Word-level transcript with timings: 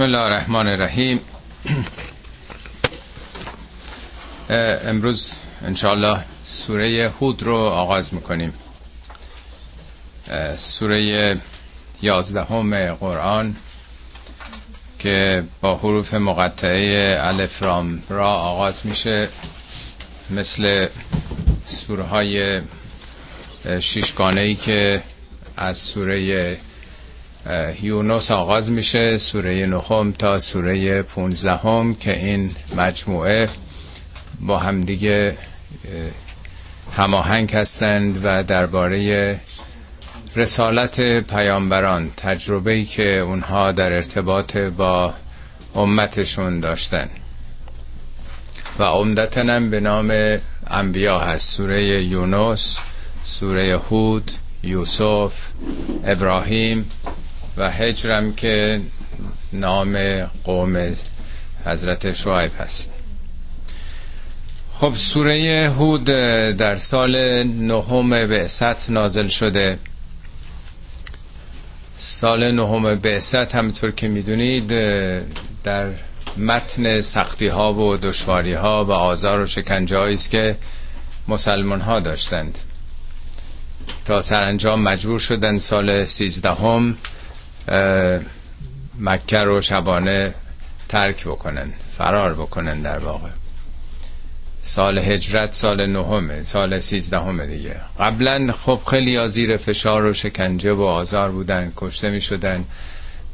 بسم 0.00 0.06
الله 0.06 0.20
الرحمن 0.24 0.68
الرحیم. 0.68 1.20
امروز 4.84 5.32
انشاءالله 5.64 6.24
سوره 6.44 7.12
هود 7.20 7.42
رو 7.42 7.56
آغاز 7.56 8.14
می‌کنیم. 8.14 8.52
سوره 10.54 11.36
یازدهم 12.02 12.94
قرآن 12.94 13.56
که 14.98 15.44
با 15.60 15.76
حروف 15.76 16.14
مقطعه 16.14 17.16
الف 17.20 17.62
رام 17.62 18.02
را 18.08 18.28
آغاز 18.28 18.86
میشه 18.86 19.28
مثل 20.30 20.88
سوره 21.64 22.02
های 22.02 22.60
شیشگانه 23.80 24.40
ای 24.40 24.54
که 24.54 25.02
از 25.56 25.78
سوره 25.78 26.58
یونس 27.82 28.30
آغاز 28.30 28.70
میشه 28.70 29.16
سوره 29.16 29.66
نهم 29.66 30.12
تا 30.12 30.38
سوره 30.38 31.02
پونزدهم 31.02 31.94
که 31.94 32.18
این 32.18 32.50
مجموعه 32.76 33.48
با 34.40 34.58
همدیگه 34.58 35.36
هماهنگ 36.96 37.52
هستند 37.54 38.20
و 38.24 38.42
درباره 38.42 39.40
رسالت 40.36 41.00
پیامبران 41.20 42.10
تجربه 42.16 42.72
ای 42.72 42.84
که 42.84 43.18
اونها 43.18 43.72
در 43.72 43.92
ارتباط 43.92 44.56
با 44.56 45.14
امتشون 45.74 46.60
داشتن. 46.60 47.10
و 48.78 48.82
عمدتا 48.84 49.60
به 49.60 49.80
نام 49.80 50.38
انبیا 50.66 51.18
هست. 51.18 51.52
سوره 51.52 52.04
یونس 52.04 52.78
سوره 53.22 53.78
هود 53.78 54.30
یوسف 54.62 55.32
ابراهیم 56.04 56.90
و 57.56 57.70
هجرم 57.70 58.32
که 58.32 58.80
نام 59.52 60.24
قوم 60.44 60.94
حضرت 61.66 62.12
شعیب 62.14 62.50
هست. 62.60 62.92
خب 64.72 64.92
سوره 64.94 65.70
هود 65.78 66.04
در 66.56 66.76
سال 66.76 67.42
نهم 67.42 68.10
بعثت 68.10 68.90
نازل 68.90 69.28
شده. 69.28 69.78
سال 71.96 72.50
نهم 72.50 72.94
بعثت 72.94 73.54
همطور 73.54 73.90
که 73.90 74.08
می‌دونید 74.08 74.68
در 75.64 75.90
متن 76.36 77.00
سختی 77.00 77.46
ها 77.46 77.74
و 77.74 77.96
دشواری 77.96 78.52
ها 78.52 78.84
و 78.84 78.92
آزار 78.92 79.40
و 79.40 79.46
شکنجه 79.46 79.98
است 79.98 80.30
که 80.30 80.56
مسلمان 81.28 81.80
ها 81.80 82.00
داشتند. 82.00 82.58
تا 84.04 84.20
سرانجام 84.20 84.82
مجبور 84.82 85.18
شدن 85.18 85.58
سال 85.58 86.04
سیزدهم 86.04 86.96
مکه 88.98 89.38
رو 89.38 89.60
شبانه 89.60 90.34
ترک 90.88 91.24
بکنن 91.24 91.72
فرار 91.98 92.34
بکنن 92.34 92.82
در 92.82 92.98
واقع. 92.98 93.28
سال 94.62 94.98
هجرت 94.98 95.52
سال 95.52 95.86
نهمه 95.86 96.42
سال 96.44 96.80
سیزدهمه 96.80 97.46
دیگه. 97.46 97.76
قبلا 98.00 98.52
خب 98.52 98.80
خیلی 98.90 99.28
زیر 99.28 99.56
فشار 99.56 100.04
و 100.04 100.14
شکنجه 100.14 100.72
و 100.72 100.82
آزار 100.82 101.30
بودن 101.30 101.72
کشته 101.76 102.10
می 102.10 102.20
شدن. 102.20 102.64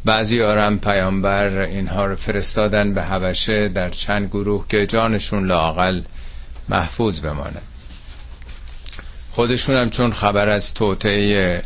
بعضی 0.04 0.42
آرم 0.42 0.78
پیامبر 0.78 1.58
اینها 1.58 2.06
رو 2.06 2.16
فرستادن 2.16 2.94
به 2.94 3.02
حبشه 3.02 3.68
در 3.68 3.90
چند 3.90 4.28
گروه 4.28 4.64
که 4.68 4.86
جانشون 4.86 5.46
لاقل 5.46 6.02
محفوظ 6.68 7.20
بمانه. 7.20 7.60
خودشون 9.32 9.76
هم 9.76 9.90
چون 9.90 10.12
خبر 10.12 10.48
از 10.48 10.74
توطعه 10.74 11.62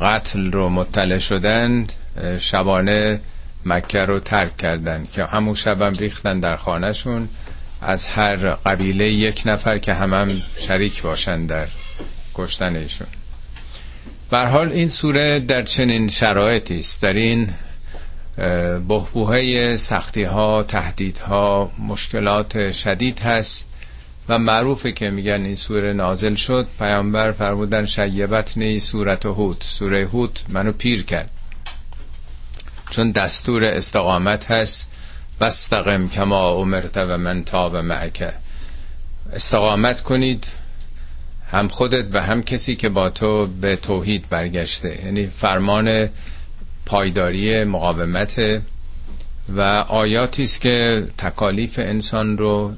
قتل 0.00 0.50
رو 0.50 0.68
مطلع 0.68 1.18
شدند 1.18 1.92
شبانه 2.38 3.20
مکه 3.64 3.98
رو 3.98 4.20
ترک 4.20 4.56
کردند 4.56 5.10
که 5.10 5.24
همون 5.24 5.54
شبم 5.54 5.92
ریختن 5.92 6.40
در 6.40 6.56
خانهشون. 6.56 7.28
از 7.82 8.08
هر 8.08 8.36
قبیله 8.36 9.08
یک 9.10 9.42
نفر 9.46 9.76
که 9.76 9.94
همم 9.94 10.28
هم 10.30 10.42
شریک 10.56 11.02
باشند 11.02 11.48
در 11.48 11.66
کشتن 12.34 12.76
ایشون. 12.76 13.06
حال 14.32 14.72
این 14.72 14.88
سوره 14.88 15.40
در 15.40 15.62
چنین 15.62 16.08
شرایطی 16.08 16.78
است. 16.78 17.02
در 17.02 17.12
این 17.12 17.50
بحبوه 18.88 19.76
سختی 19.76 20.22
ها 20.22 20.62
تهدیدها 20.62 21.72
مشکلات 21.78 22.72
شدید 22.72 23.20
هست. 23.20 23.69
و 24.30 24.38
معروفه 24.38 24.92
که 24.92 25.10
میگن 25.10 25.42
این 25.44 25.54
سوره 25.54 25.92
نازل 25.92 26.34
شد. 26.34 26.68
پیامبر 26.78 27.32
فرمودن 27.32 27.86
شیبت 27.86 28.58
نی 28.58 28.80
سورت 28.80 29.26
هود. 29.26 29.56
سوره 29.60 30.06
هود 30.06 30.40
منو 30.48 30.72
پیر 30.72 31.04
کرد. 31.04 31.30
چون 32.90 33.10
دستور 33.10 33.64
استقامت 33.64 34.50
هست. 34.50 34.92
بستقم 35.40 36.08
کما 36.08 36.50
امرت 36.50 36.96
و 36.96 37.18
من 37.18 37.44
تاب 37.44 37.76
معکه 37.76 38.32
استقامت 39.32 40.00
کنید 40.00 40.46
هم 41.50 41.68
خودت 41.68 42.06
و 42.12 42.22
هم 42.22 42.42
کسی 42.42 42.76
که 42.76 42.88
با 42.88 43.10
تو 43.10 43.46
به 43.46 43.76
توحید 43.76 44.28
برگشته. 44.30 45.04
یعنی 45.04 45.26
فرمان 45.26 46.08
پایداری 46.86 47.64
مقاومت 47.64 48.62
و 49.48 49.60
آیاتی 49.88 50.42
است 50.42 50.60
که 50.60 51.06
تکالیف 51.18 51.78
انسان 51.78 52.38
رو 52.38 52.72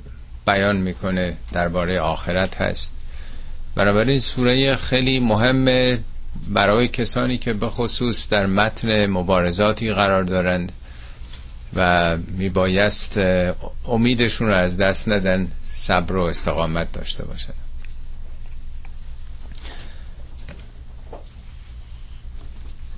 بیان 0.47 0.76
می‌کنه 0.76 1.36
درباره 1.53 2.00
آخرت 2.00 2.60
هست. 2.60 2.94
بنابراین 3.75 4.20
سوره 4.20 4.76
خیلی 4.76 5.20
مهمه 5.20 5.98
برای 6.48 6.88
کسانی 6.88 7.38
که 7.38 7.53
به 7.53 7.69
خصوص 7.69 8.28
در 8.28 8.47
متن 8.47 9.06
مبارزاتی 9.06 9.91
قرار 9.92 10.25
دارند 10.25 10.72
و 11.75 12.16
میبایست 12.16 13.20
امیدشون 13.84 14.48
رو 14.48 14.54
از 14.54 14.76
دست 14.76 15.08
ندن 15.08 15.48
صبر 15.62 16.16
و 16.16 16.22
استقامت 16.22 16.92
داشته 16.92 17.25
باشند 17.25 17.54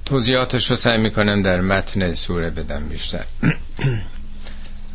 توضیحاتش 0.05 0.71
رو 0.71 0.77
سعی 0.77 0.99
می‌کنم 0.99 1.43
در 1.43 1.61
متن 1.61 2.13
سوره 2.13 2.51
بدم 2.51 2.89
بیشتر. 2.89 3.25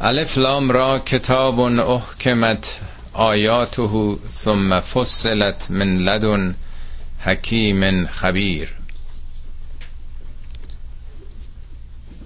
الف 0.02 0.38
لام 0.38 0.72
را 0.72 1.00
کتاب 1.00 1.60
احکمت 1.60 2.80
آیاته 3.14 4.16
ثم 4.34 4.80
فصلت 4.80 5.72
من 5.72 5.98
لدن 5.98 6.56
حکیم 7.20 8.08
خبیر. 8.08 8.76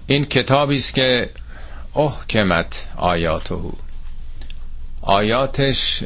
این 0.06 0.24
کتابی 0.24 0.76
است 0.76 0.94
که 0.94 1.30
احکمت 1.96 2.88
آیاته. 2.96 3.56
آیاتش 5.02 6.04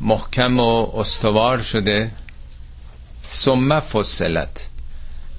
محکم 0.00 0.60
و 0.60 0.96
استوار 0.96 1.62
شده. 1.62 2.10
ثم 3.28 3.80
فصلت. 3.80 4.68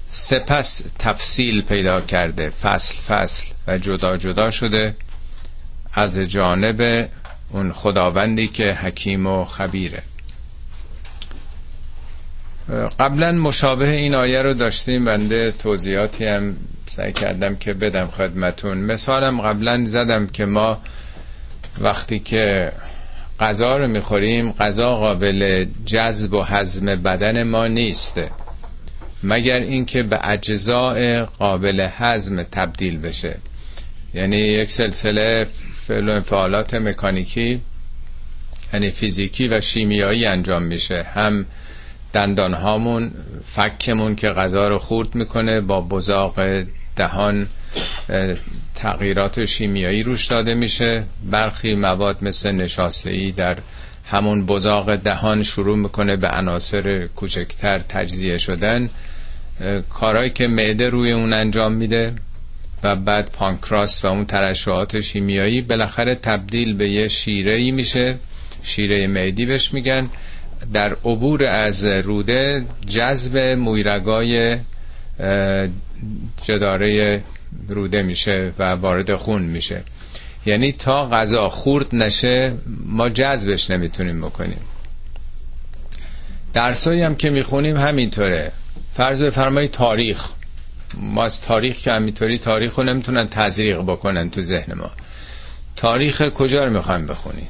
سپس 0.08 0.82
تفصیل 0.98 1.62
پیدا 1.62 2.00
کرده. 2.00 2.50
فصل 2.50 2.94
فصل 2.94 3.52
و 3.66 3.78
جدا 3.78 4.16
جدا 4.16 4.50
شده. 4.50 4.96
از 5.96 6.18
جانب 6.18 7.08
اون 7.50 7.72
خداوندی 7.72 8.48
که 8.48 8.64
حکیم 8.64 9.26
و 9.26 9.44
خبیره. 9.44 10.02
قبلا 13.00 13.32
مشابه 13.32 13.90
این 13.90 14.14
آیه 14.14 14.42
رو 14.42 14.54
داشتیم 14.54 15.04
بنده 15.04 15.52
توضیحاتی 15.52 16.24
هم 16.24 16.56
سعی 16.86 17.12
کردم 17.12 17.56
که 17.56 17.74
بدم 17.74 18.06
خدمتون. 18.06 18.78
مثالم 18.78 19.40
قبلا 19.40 19.84
زدم 19.84 20.26
که 20.26 20.44
ما 20.44 20.78
وقتی 21.80 22.18
که 22.18 22.72
غذا 23.40 23.76
رو 23.76 23.86
می‌خوریم 23.86 24.52
غذا 24.52 24.96
قابل 24.96 25.66
جذب 25.84 26.32
و 26.32 26.42
هضم 26.42 26.86
بدن 26.86 27.42
ما 27.42 27.66
نیسته 27.66 28.30
مگر 29.22 29.60
اینکه 29.60 30.02
به 30.02 30.18
اجزاء 30.28 31.24
قابل 31.24 31.88
هضم 31.92 32.42
تبدیل 32.42 32.98
بشه. 32.98 33.36
یعنی 34.14 34.36
یک 34.36 34.70
سلسله 34.70 35.46
فعل 35.86 36.08
و 36.08 36.12
انفعالات 36.12 36.74
مکانیکی 36.74 37.60
یعنی 38.72 38.90
فیزیکی 38.90 39.48
و 39.48 39.60
شیمیایی 39.60 40.26
انجام 40.26 40.62
میشه. 40.62 41.02
هم 41.14 41.46
دندان 42.12 42.54
هامون 42.54 43.12
فکمون 43.44 44.16
که 44.16 44.28
غذا 44.28 44.68
رو 44.68 44.78
خورد 44.78 45.14
می‌کنه 45.14 45.60
با 45.60 45.80
بزاق 45.80 46.40
دهان 46.96 47.48
تغییرات 48.74 49.44
شیمیایی 49.44 50.02
روش 50.02 50.26
داده 50.26 50.54
میشه. 50.54 51.04
برخی 51.30 51.74
مواد 51.74 52.18
مثل 52.22 52.50
نشاسته 52.50 53.32
در 53.36 53.58
همون 54.04 54.46
بزاق 54.46 54.96
دهان 54.96 55.42
شروع 55.42 55.76
می‌کنه 55.76 56.16
به 56.16 56.28
عناصر 56.28 57.06
کوچکتر 57.06 57.78
تجزیه 57.78 58.38
شدن. 58.38 58.90
کارهایی 59.90 60.30
که 60.30 60.46
معده 60.46 60.88
روی 60.88 61.12
اون 61.12 61.32
انجام 61.32 61.72
میده. 61.72 62.12
و 62.84 62.96
بعد 62.96 63.30
پانکراس 63.30 64.04
و 64.04 64.08
اون 64.08 64.26
ترشحات 64.26 65.00
شیمیایی 65.00 65.62
بالاخره 65.62 66.14
تبدیل 66.14 66.76
به 66.76 66.92
یه 66.92 67.08
شیره 67.08 67.60
ای 67.60 67.70
میشه. 67.70 68.18
شیره 68.62 69.06
معدی 69.06 69.46
بهش 69.46 69.74
میگن. 69.74 70.10
در 70.72 70.96
عبور 71.04 71.46
از 71.46 71.84
روده 71.84 72.64
جذب 72.86 73.38
مویرگای 73.38 74.56
جداره 76.44 77.22
روده 77.68 78.02
میشه 78.02 78.52
و 78.58 78.62
وارد 78.72 79.14
خون 79.14 79.42
میشه. 79.42 79.82
یعنی 80.46 80.72
تا 80.72 81.08
غذا 81.08 81.48
خورد 81.48 81.94
نشه 81.94 82.54
ما 82.86 83.08
جذبش 83.08 83.70
نمی‌تونیم 83.70 84.20
بکنیم. 84.20 84.60
درسایی 86.52 87.02
هم 87.02 87.16
که 87.16 87.30
می‌خونیم 87.30 87.76
همینطوره. 87.76 88.52
فرض 88.94 89.22
بفرمایید 89.22 89.70
تاریخ. 89.70 90.28
ما 90.94 91.24
از 91.24 91.40
تاریخ 91.40 91.76
که 91.76 91.92
همینطوری 91.92 92.38
تاریخ 92.38 92.74
رو 92.74 92.84
نمی‌تونن 92.84 93.28
تزریق 93.28 93.80
بکنن 93.80 94.30
تو 94.30 94.42
ذهن 94.42 94.74
ما. 94.74 94.90
تاریخ 95.76 96.28
کجا 96.28 96.64
رو 96.64 96.72
می‌خوایم 96.72 97.06
بخونیم؟ 97.06 97.48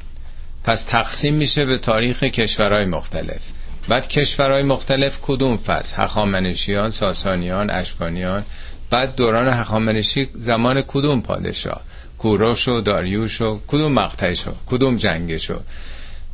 پس 0.63 0.83
تقسیم 0.83 1.33
میشه 1.33 1.65
به 1.65 1.77
تاریخ 1.77 2.23
کشورهای 2.23 2.85
مختلف. 2.85 3.41
بعد 3.89 4.07
کشورهای 4.07 4.63
مختلف 4.63 5.19
کدوم 5.21 5.57
فصل؟ 5.57 6.01
هخامنشیان 6.01 6.89
ساسانیان 6.89 7.69
اشکانیان. 7.69 8.45
بعد 8.89 9.15
دوران 9.15 9.47
هخامنشی 9.47 10.29
زمان 10.33 10.81
کدوم 10.81 11.21
پادشاه؟ 11.21 11.81
کوروش 12.17 12.67
و 12.67 12.81
داریوش 12.81 13.41
و 13.41 13.59
کدوم 13.67 13.91
مقطعش 13.91 14.47
و 14.47 14.51
کدوم 14.67 14.95
جنگش 14.95 15.51
و. 15.51 15.59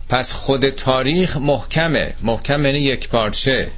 پس 0.10 0.32
خود 0.32 0.70
تاریخ 0.70 1.38
محکمه. 1.38 2.14
محکم 2.22 2.66
یعنی 2.66 2.80
یک 2.80 3.10
پارچه. 3.10 3.72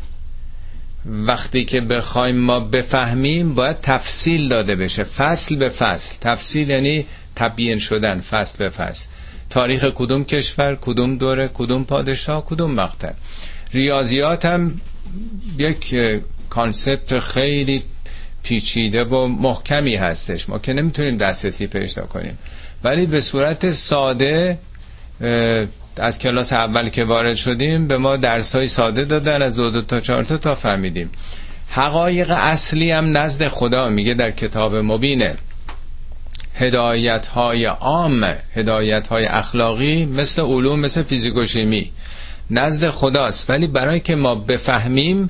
وقتی 1.06 1.66
که 1.66 1.82
بخوایم 1.82 2.36
ما 2.36 2.60
بفهمیم 2.60 3.56
باید 3.56 3.82
تفصیل 3.82 4.48
داده 4.48 4.76
بشه. 4.76 5.04
فصل 5.04 5.56
به 5.56 5.70
فصل. 5.70 6.16
تفصیل 6.22 6.70
یعنی 6.70 7.06
تبیین 7.36 7.80
شدن 7.80 8.20
فصل 8.20 8.58
به 8.58 8.70
فصل. 8.70 9.08
تاریخ 9.50 9.86
کدوم 9.96 10.26
کشور 10.26 10.76
کدوم 10.76 11.18
دوره 11.18 11.50
کدوم 11.54 11.84
پادشاه 11.84 12.46
کدوم 12.46 12.72
مقطع 12.72 13.12
ریاضیات 13.74 14.46
هم 14.46 14.82
یک 15.58 15.96
کانسپت 16.50 17.20
خیلی 17.20 17.84
پیچیده 18.44 19.04
و 19.04 19.28
محکمی 19.28 19.96
هستش. 19.96 20.50
ما 20.50 20.60
که 20.60 20.74
نمی‌تونیم 20.74 21.18
دسترسی 21.18 21.68
پیدا 21.68 22.02
کنیم. 22.06 22.38
ولی 22.84 23.06
به 23.06 23.22
صورت 23.22 23.72
ساده 23.72 24.58
از 25.98 26.20
کلاس 26.20 26.54
اول 26.54 26.90
که 26.90 27.04
وارد 27.04 27.36
شدیم 27.36 27.88
به 27.88 27.98
ما 27.98 28.18
درس 28.18 28.56
های 28.56 28.68
ساده 28.68 29.06
دادن 29.06 29.42
از 29.42 29.56
دو 29.56 29.70
دو 29.70 29.82
تا 29.82 30.00
چهار 30.00 30.24
تا 30.24 30.38
تا 30.38 30.56
فهمیدیم. 30.56 31.10
حقایق 31.70 32.32
اصلی 32.32 32.92
هم 32.92 33.18
نزد 33.18 33.48
خدا 33.48 33.90
میگه 33.90 34.14
در 34.14 34.32
کتاب 34.32 34.76
مبینه. 34.76 35.36
هدایت 36.56 37.28
های 37.28 37.66
عام 37.66 38.36
هدایت 38.56 39.08
های 39.08 39.26
اخلاقی 39.26 40.06
مثل 40.06 40.42
علوم 40.42 40.80
مثل 40.80 41.04
فیزیک 41.04 41.36
و 41.36 41.46
شیمی. 41.46 41.92
نزد 42.52 42.90
خداست. 42.90 43.50
ولی 43.50 43.68
برای 43.68 44.00
که 44.00 44.16
ما 44.16 44.36
بفهمیم 44.36 45.30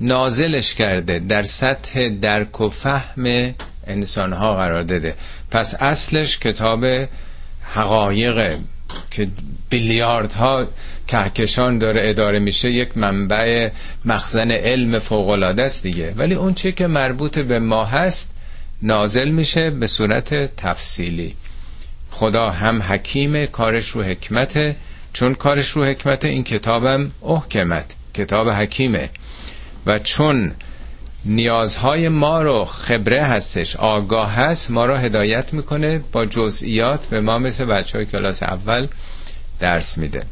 نازلش 0.00 0.74
کرده. 0.74 1.18
در 1.18 1.42
سطح 1.42 2.08
درک 2.08 2.60
و 2.60 2.68
فهم 2.68 3.54
انسان 3.86 4.32
ها 4.32 4.54
قرار 4.54 4.82
داده. 4.82 5.14
پس 5.50 5.74
اصلش 5.74 6.38
کتاب 6.38 6.86
حقایق. 7.62 8.56
که 9.10 9.28
ها 10.36 10.66
کهکشان 11.06 11.78
داره 11.78 12.00
اداره 12.04 12.38
میشه 12.38 12.70
یک 12.70 12.96
منبع 12.96 13.70
مخزن 14.04 14.50
علم 14.50 14.98
فوقلاده 14.98 15.62
است 15.62 15.82
دیگه. 15.82 16.14
ولی 16.16 16.34
اون 16.34 16.54
چی 16.54 16.72
که 16.72 16.86
مربوط 16.86 17.38
به 17.38 17.58
ما 17.58 17.84
هست 17.84 18.34
نازل 18.82 19.28
میشه 19.28 19.70
به 19.70 19.86
صورت 19.86 20.56
تفصیلی. 20.56 21.34
خدا 22.10 22.50
هم 22.50 22.82
حکیم 22.82 23.46
کارش 23.46 23.88
رو 23.88 24.02
حکمته 24.02 24.76
چون 25.12 25.34
کارش 25.34 25.68
رو 25.68 25.84
حکمت 25.84 26.24
این 26.24 26.44
کتابم 26.44 27.10
احکمت 27.28 27.94
کتاب 28.14 28.48
حکیمه. 28.48 29.10
و 29.86 29.98
چون 29.98 30.52
نیازهای 31.24 32.08
ما 32.08 32.42
رو 32.42 32.64
خبره 32.64 33.24
هستش. 33.24 33.76
آگاه 33.76 34.32
هست 34.32 34.70
ما 34.70 34.86
رو 34.86 34.96
هدایت 34.96 35.52
می‌کنه 35.52 36.00
با 36.12 36.26
جزئیات 36.26 37.06
به 37.06 37.20
ما 37.20 37.38
مثل 37.38 37.64
بچه 37.64 37.98
های 37.98 38.06
کلاس 38.06 38.42
اول 38.42 38.88
درس 39.60 39.98
میده. 39.98 40.22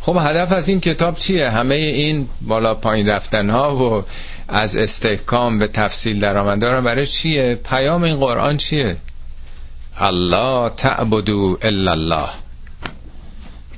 خب 0.00 0.16
هدف 0.20 0.52
از 0.52 0.68
این 0.68 0.80
کتاب 0.80 1.14
چیه؟ 1.14 1.50
همه 1.50 1.74
این 1.74 2.28
بالا 2.40 2.74
پایین 2.74 3.08
رفتن 3.08 3.50
ها 3.50 3.76
و 3.76 4.04
از 4.48 4.76
استحکام 4.76 5.58
به 5.58 5.66
تفصیل 5.66 6.20
در 6.20 6.36
آمده 6.36 6.80
برای 6.80 7.06
چیه؟ 7.06 7.54
پیام 7.54 8.02
این 8.02 8.16
قرآن 8.16 8.56
چیه؟ 8.56 8.96
الله 9.96 10.70
تعبدو 10.76 11.58
الا 11.62 11.90
الله 11.90 12.28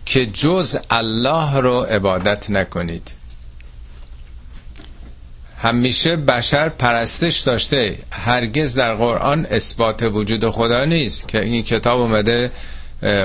که 0.06 0.26
جز 0.26 0.78
الله 0.90 1.56
رو 1.56 1.80
عبادت 1.80 2.50
نکنید. 2.50 3.10
همیشه 5.62 6.16
بشر 6.16 6.68
پرستش 6.68 7.40
داشته. 7.40 7.98
هرگز 8.12 8.74
در 8.74 8.94
قرآن 8.94 9.46
اثبات 9.50 10.02
وجود 10.02 10.50
خدا 10.50 10.84
نیست 10.84 11.28
که 11.28 11.44
این 11.44 11.62
کتاب 11.62 12.00
اومده 12.00 12.50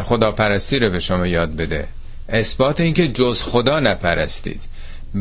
خدا 0.03 0.31
پرستی 0.31 0.79
رو 0.79 0.89
به 0.89 0.99
شما 0.99 1.27
یاد 1.27 1.55
بده. 1.55 1.87
اثبات 2.29 2.79
اینکه 2.79 3.07
جز 3.07 3.41
خدا 3.43 3.79
نپرستید. 3.79 4.61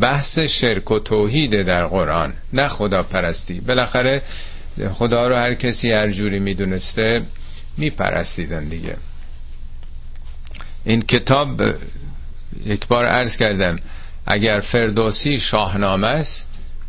بحث 0.00 0.38
شرک 0.38 0.90
و 0.90 0.98
توحید 0.98 1.62
در 1.62 1.86
قرآن 1.86 2.34
نه 2.52 2.68
خدا 2.68 3.02
پرستی 3.02 3.60
بالاخره 3.60 4.22
خدا 4.94 5.28
رو 5.28 5.34
هر 5.36 5.54
کسی 5.54 5.92
هر 5.92 6.10
جوری 6.10 6.38
می‌دونسته 6.38 7.22
میپرستیدن 7.76 8.68
دیگه. 8.68 8.96
این 10.84 11.02
کتاب 11.02 11.62
یک 12.64 12.86
بار 12.86 13.06
عرض 13.06 13.36
کردم 13.36 13.78
اگر 14.26 14.60
فردوسی 14.60 15.40
شاهنامه 15.40 16.06
است 16.06 16.48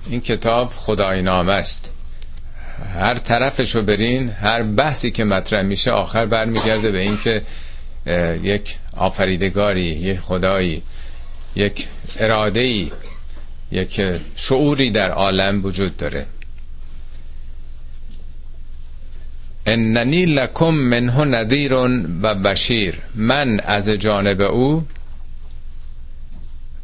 این 0.09 0.21
کتاب 0.21 0.73
خدای 0.75 1.21
نامه 1.21 1.53
است. 1.53 1.93
هر 2.93 3.13
طرفش 3.13 3.75
رو 3.75 3.81
برین 3.83 4.29
هر 4.29 4.63
بحثی 4.63 5.11
که 5.11 5.23
مطرح 5.23 5.61
میشه 5.63 5.91
آخر 5.91 6.25
برمیگرده 6.25 6.91
به 6.91 6.99
اینکه 6.99 7.41
یک 8.43 8.75
آفریدگاری 8.97 9.83
یک 9.83 10.19
خدایی 10.19 10.83
یک 11.55 11.87
اراده 12.19 12.91
یک 13.71 14.01
شعوری 14.35 14.91
در 14.91 15.11
عالم 15.11 15.65
وجود 15.65 15.97
داره. 15.97 16.25
اننی 19.65 20.25
لکم 20.25 20.69
منه 20.69 21.25
نذیر 21.25 21.73
و 22.21 22.35
بشیر. 22.35 23.01
من 23.15 23.59
از 23.59 23.89
جانب 23.89 24.41
او 24.41 24.85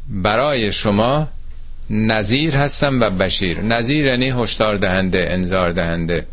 برای 0.08 0.72
شما 0.72 1.28
نظیر 1.90 2.56
هستم 2.56 3.00
و 3.00 3.10
بشیر. 3.10 3.60
نظیر 3.60 4.06
یعنی 4.06 4.30
هشدار 4.30 4.76
دهنده 4.76 5.26
انذار 5.28 5.70
دهنده. 5.70 6.26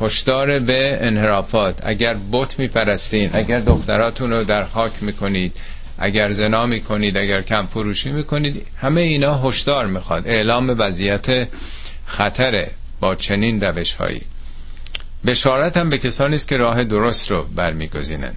هشدار 0.00 0.58
به 0.58 0.98
انحرافات. 1.00 1.80
اگر 1.82 2.16
بت 2.32 2.58
میپرستین 2.58 3.30
اگر 3.32 3.60
دختراتون 3.60 4.30
رو 4.30 4.44
در 4.44 4.64
خاک 4.64 4.92
می‌کنید 5.00 5.52
اگر 5.98 6.30
زنا 6.30 6.66
می‌کنید 6.66 7.18
اگر 7.18 7.42
کم 7.42 7.66
فروشی 7.66 8.12
می‌کنید 8.12 8.66
همه 8.76 9.00
اینا 9.00 9.38
هشدار 9.38 9.86
می‌خواد. 9.86 10.28
اعلام 10.28 10.74
وضعیت 10.78 11.48
خطره 12.06 12.70
با 13.00 13.14
چنین 13.14 13.60
روش 13.60 13.92
هایی 13.92 14.20
بشارت 15.26 15.76
هم 15.76 15.90
به 15.90 15.98
کسانی 15.98 16.34
است 16.34 16.48
که 16.48 16.56
راه 16.56 16.84
درست 16.84 17.30
رو 17.30 17.46
برمیگزینن. 17.54 18.34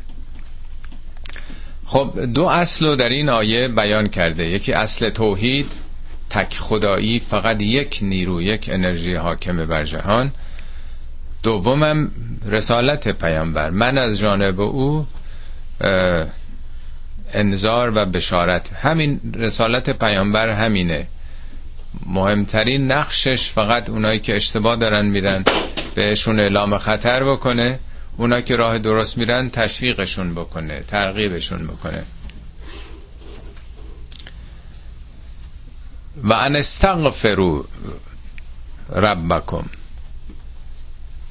خب 1.89 2.19
دو 2.34 2.46
اصل 2.46 2.86
رو 2.86 2.96
در 2.96 3.10
این 3.10 3.29
آیه 3.29 3.67
بیان 3.67 4.08
کرده. 4.08 4.46
یکی 4.48 4.74
اصل 4.74 5.10
توحید 5.10 5.72
تک 6.29 6.53
خدایی 6.58 7.19
فقط 7.19 7.62
یک 7.62 8.00
نیرو 8.01 8.41
یک 8.41 8.69
انرژی 8.74 9.13
حاکم 9.15 9.65
بر 9.65 9.84
جهان. 9.84 10.31
دومم 11.43 12.12
رسالت 12.46 13.08
پیامبر. 13.08 13.69
من 13.69 13.98
از 13.98 14.19
جانب 14.19 14.62
او 14.62 15.05
انذار 17.34 17.91
و 17.96 18.05
بشارت. 18.05 18.74
همین 18.74 19.19
رسالت 19.36 19.89
پیامبر 19.89 20.50
همینه. 20.50 21.08
مهمترین 22.05 22.91
نقشش 22.91 23.51
فقط 23.51 23.89
اونایی 23.89 24.19
که 24.19 24.36
اشتباه 24.36 24.75
دارن 24.75 25.05
میرن 25.05 25.43
بهشون 25.96 26.39
اعلام 26.39 26.77
خطر 26.77 27.31
بکنه. 27.31 27.79
اونا 28.19 28.41
که 28.41 28.55
راه 28.55 28.79
درست 28.79 29.17
میرن 29.17 29.49
تشویقشون 29.49 30.35
بکنه 30.35 30.83
ترغیبشون 30.88 31.67
بکنه. 31.67 32.03
و 36.23 36.33
ان 36.33 36.55
استغفروا 36.55 37.63
ربکم. 38.95 39.65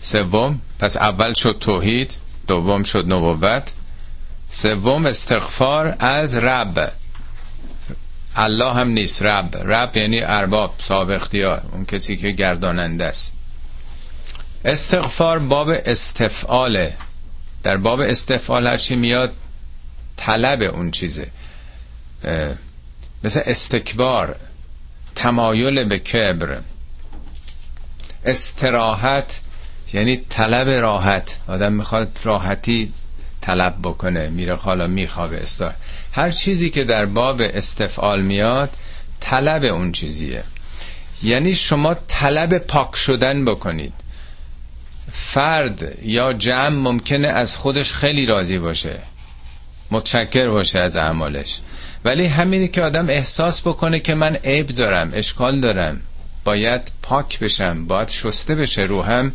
سوم 0.00 0.60
پس 0.78 0.96
اول 0.96 1.32
شد 1.32 1.56
توحید 1.60 2.16
دوم 2.46 2.82
شد 2.82 3.04
نبوت. 3.14 3.72
سوم 4.50 5.06
استغفار 5.06 5.96
از 5.98 6.34
رب. 6.36 6.92
الله 8.36 8.72
هم 8.74 8.88
نیست 8.88 9.22
رب. 9.22 9.56
رب 9.56 9.96
یعنی 9.96 10.20
ارباب 10.22 10.74
صاحب 10.78 11.10
اختیار 11.10 11.62
اون 11.72 11.84
کسی 11.84 12.16
که 12.16 12.30
گرداننده 12.30 13.04
است. 13.04 13.37
استغفار 14.64 15.38
باب 15.38 15.68
استفعاله 15.68 16.94
در 17.62 17.76
باب 17.76 18.00
استفعال 18.00 18.66
هرچی 18.66 18.96
میاد 18.96 19.32
طلب 20.16 20.62
اون 20.62 20.90
چیزه. 20.90 21.30
مثل 23.24 23.40
استکبار 23.46 24.36
تمایل 25.14 25.88
به 25.88 25.98
کبر. 25.98 26.58
استراحت 28.24 29.40
یعنی 29.92 30.16
طلب 30.16 30.68
راحت. 30.68 31.38
آدم 31.48 31.72
می‌خواد 31.72 32.18
راحتی 32.24 32.92
طلب 33.40 33.76
بکنه 33.82 34.28
میره 34.28 34.56
حالا 34.56 34.86
میخوابه 34.86 35.36
استار 35.36 35.74
هر 36.12 36.30
چیزی 36.30 36.70
که 36.70 36.84
در 36.84 37.06
باب 37.06 37.40
استفعال 37.42 38.22
میاد 38.22 38.70
طلب 39.20 39.64
اون 39.64 39.92
چیزیه. 39.92 40.44
یعنی 41.22 41.54
شما 41.54 41.94
طلب 41.94 42.58
پاک 42.58 42.96
شدن 42.96 43.44
بکنید. 43.44 43.92
فرد 45.12 45.98
یا 46.02 46.32
جمع 46.32 46.68
ممکنه 46.68 47.28
از 47.28 47.56
خودش 47.56 47.92
خیلی 47.92 48.26
راضی 48.26 48.58
باشه 48.58 49.00
متشکر 49.90 50.48
باشه 50.48 50.78
از 50.78 50.96
اعمالش. 50.96 51.60
ولی 52.04 52.26
همینی 52.26 52.68
که 52.68 52.82
آدم 52.82 53.08
احساس 53.08 53.62
بکنه 53.62 54.00
که 54.00 54.14
من 54.14 54.36
عیب 54.36 54.66
دارم 54.66 55.10
اشکال 55.14 55.60
دارم 55.60 56.00
باید 56.44 56.92
پاک 57.02 57.38
بشم 57.38 57.86
باید 57.86 58.08
شسته 58.08 58.54
بشه 58.54 58.82
روحم 58.82 59.32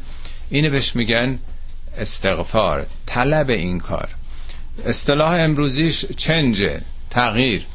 اینه 0.50 0.70
بهش 0.70 0.96
میگن 0.96 1.40
استغفار 1.98 2.86
طلب 3.06 3.50
این 3.50 3.80
کار. 3.80 4.10
اصطلاح 4.86 5.32
امروزیش 5.32 6.06
چنجه 6.06 6.82
تغییر. 7.10 7.66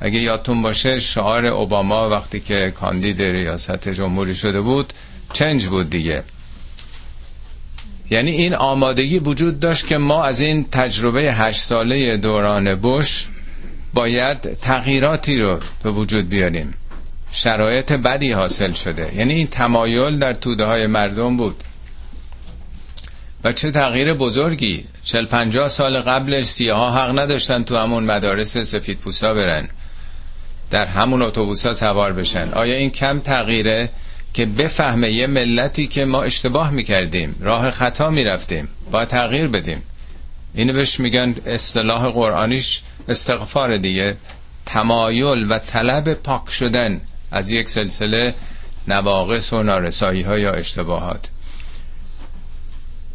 اگه 0.00 0.20
یادتون 0.20 0.62
باشه 0.62 1.00
شعار 1.00 1.46
اوباما 1.46 2.08
وقتی 2.08 2.40
که 2.40 2.72
کاندید 2.80 3.22
ریاست 3.22 3.88
جمهوری 3.88 4.34
شده 4.34 4.60
بود 4.60 4.92
چنج 5.32 5.66
بود 5.66 5.90
دیگه. 5.90 6.24
یعنی 8.10 8.30
این 8.30 8.54
آمادگی 8.54 9.18
وجود 9.18 9.60
داشت 9.60 9.86
که 9.86 9.98
ما 9.98 10.24
از 10.24 10.40
این 10.40 10.66
تجربه 10.72 11.20
هشت 11.20 11.60
ساله 11.60 12.16
دوران 12.16 12.74
بش 12.74 13.28
باید 13.94 14.58
تغییراتی 14.60 15.40
رو 15.40 15.58
به 15.82 15.90
وجود 15.90 16.28
بیاریم. 16.28 16.74
شرایط 17.30 17.92
بدی 17.92 18.32
حاصل 18.32 18.72
شده. 18.72 19.12
یعنی 19.16 19.34
این 19.34 19.46
تمایل 19.46 20.18
در 20.18 20.34
توده 20.34 20.64
های 20.64 20.86
مردم 20.86 21.36
بود. 21.36 21.56
و 23.44 23.52
چه 23.52 23.70
تغییر 23.70 24.14
بزرگی. 24.14 24.84
چل 25.04 25.26
پنجاه 25.26 25.68
سال 25.68 26.00
قبلش 26.00 26.44
سیاه 26.44 26.94
حق 26.94 27.18
نداشتن 27.18 27.64
تو 27.64 27.76
همون 27.76 28.04
مدارس 28.04 28.58
سفید 28.58 28.98
پوسا 28.98 29.34
برن. 29.34 29.68
در 30.70 30.86
همون 30.86 31.22
اتوبوس 31.22 31.66
ها 31.66 31.72
سوار 31.72 32.12
بشن. 32.12 32.52
آیا 32.52 32.74
این 32.74 32.90
کم 32.90 33.20
تغییره؟ 33.20 33.90
که 34.34 34.46
بفهمه 34.46 35.10
یه 35.10 35.26
ملتی 35.26 35.86
که 35.86 36.04
ما 36.04 36.22
اشتباه 36.22 36.70
می‌کردیم 36.70 37.36
راه 37.40 37.70
خطا 37.70 38.10
می‌رفتیم 38.10 38.68
با 38.90 39.04
تغییر 39.04 39.48
بدیم. 39.48 39.82
اینو 40.54 40.72
بهش 40.72 41.00
میگن 41.00 41.34
اصطلاح 41.46 42.08
قرآنیش 42.08 42.82
استغفار 43.08 43.76
دیگه. 43.76 44.16
تمایل 44.66 45.52
و 45.52 45.58
طلب 45.58 46.14
پاک 46.14 46.50
شدن 46.50 47.00
از 47.30 47.50
یک 47.50 47.68
سلسله 47.68 48.34
نواقص 48.88 49.52
و 49.52 49.62
نارسایی 49.62 50.22
ها 50.22 50.38
یا 50.38 50.50
اشتباهات. 50.50 51.30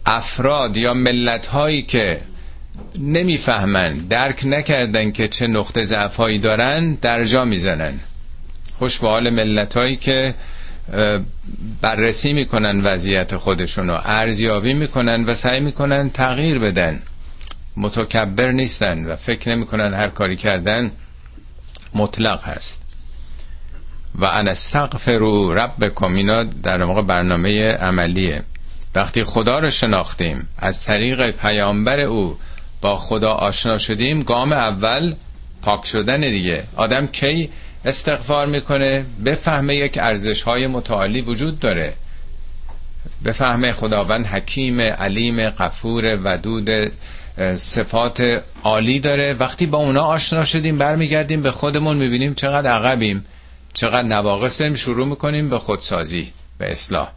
افراد 0.05 0.77
یا 0.77 0.93
ملت 0.93 1.47
هایی 1.47 1.81
که 1.81 2.21
نمی‌فهمن 2.99 3.97
درک 3.97 4.45
نکردن 4.45 5.11
که 5.11 5.27
چه 5.27 5.47
نقطه 5.47 5.83
ضعفایی 5.83 6.39
دارن 6.39 6.93
درجا 6.93 7.45
می‌زنن. 7.45 7.99
خوش 8.77 8.99
به 8.99 9.07
حال 9.07 9.29
ملت 9.29 9.77
هایی 9.77 9.95
که 9.95 10.35
بررسی 11.81 12.33
می‌کنن 12.33 12.81
وضعیت 12.81 13.37
خودشونو 13.37 13.97
ارزیابی 14.05 14.73
می‌کنن 14.73 15.23
و 15.23 15.35
سعی 15.35 15.59
می‌کنن 15.59 16.09
تغییر 16.09 16.59
بدن. 16.59 17.01
متکبر 17.77 18.51
نیستن 18.51 19.05
و 19.05 19.15
فکر 19.15 19.49
نمی‌کنن 19.49 19.93
هر 19.93 20.09
کاری 20.09 20.35
کردن 20.35 20.91
مطلق 21.93 22.43
هست. 22.43 22.81
و 24.15 24.25
ان 24.25 24.47
استغفروا 24.47 25.53
ربکم 25.53 26.13
اینا 26.13 26.43
در 26.43 26.83
واقع 26.83 27.01
برنامه 27.01 27.71
عملیه. 27.71 28.43
وقتی 28.95 29.23
خدا 29.23 29.59
رو 29.59 29.69
شناختیم 29.69 30.47
از 30.57 30.85
طریق 30.85 31.31
پیامبر 31.31 31.99
او 31.99 32.37
با 32.81 32.95
خدا 32.95 33.31
آشنا 33.31 33.77
شدیم 33.77 34.21
گام 34.21 34.53
اول 34.53 35.15
پاک 35.61 35.85
شدن 35.85 36.21
دیگه. 36.21 36.63
آدم 36.75 37.07
کی 37.07 37.49
استغفار 37.85 38.47
می‌کنه 38.47 39.05
بفهمه 39.25 39.75
یک 39.75 39.97
ارزش 40.01 40.41
های 40.41 40.67
متعالی 40.67 41.21
وجود 41.21 41.59
داره. 41.59 41.93
بفهمه 43.25 43.71
خداوند 43.73 44.25
حکیم 44.25 44.81
علیم 44.81 45.49
قفور 45.49 46.19
ودود 46.23 46.69
صفات 47.55 48.43
عالی 48.63 48.99
داره. 48.99 49.33
وقتی 49.33 49.65
با 49.65 49.77
اونا 49.77 50.01
آشنا 50.01 50.43
شدیم 50.43 50.77
برمیگردیم 50.77 51.41
به 51.41 51.51
خودمون 51.51 51.97
می‌بینیم 51.97 52.33
چقدر 52.33 52.69
عقبیم 52.69 53.25
چقدر 53.73 54.07
نواقص 54.07 54.59
داریم 54.59 54.75
شروع 54.75 55.07
می‌کنیم 55.07 55.49
به 55.49 55.59
خودسازی 55.59 56.31
به 56.57 56.71
اصلاح. 56.71 57.09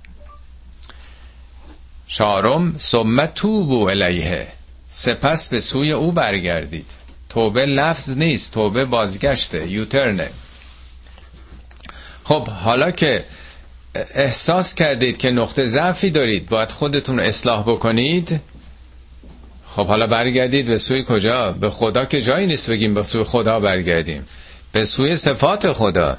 چهارم 2.06 2.74
ثم 2.78 3.26
توبو 3.26 3.88
الیه. 3.88 4.46
سپس 4.88 5.48
به 5.48 5.60
سوی 5.60 5.92
او 5.92 6.12
برگردید. 6.12 6.86
توبه 7.28 7.66
لفظ 7.66 8.16
نیست 8.16 8.54
توبه 8.54 8.84
بازگشته. 8.84 9.70
یوترنه. 9.70 10.30
خب 12.32 12.48
حالا 12.48 12.90
که 12.90 13.24
احساس 14.14 14.74
کردید 14.74 15.16
که 15.18 15.30
نقطه 15.30 15.66
ضعفی 15.66 16.10
دارید 16.10 16.46
باید 16.48 16.72
خودتون 16.72 17.20
اصلاح 17.20 17.62
بکنید. 17.62 18.40
خب 19.66 19.86
حالا 19.86 20.06
برگردید 20.06 20.66
به 20.66 20.78
سوی 20.78 21.04
کجا؟ 21.08 21.52
به 21.52 21.70
خدا 21.70 22.04
که 22.04 22.20
جایی 22.22 22.46
نیست 22.46 22.70
بگیم 22.70 22.94
به 22.94 23.02
سوی 23.02 23.24
خدا 23.24 23.60
برگردیم. 23.60 24.26
به 24.72 24.84
سوی 24.84 25.16
صفات 25.16 25.72
خدا. 25.72 26.18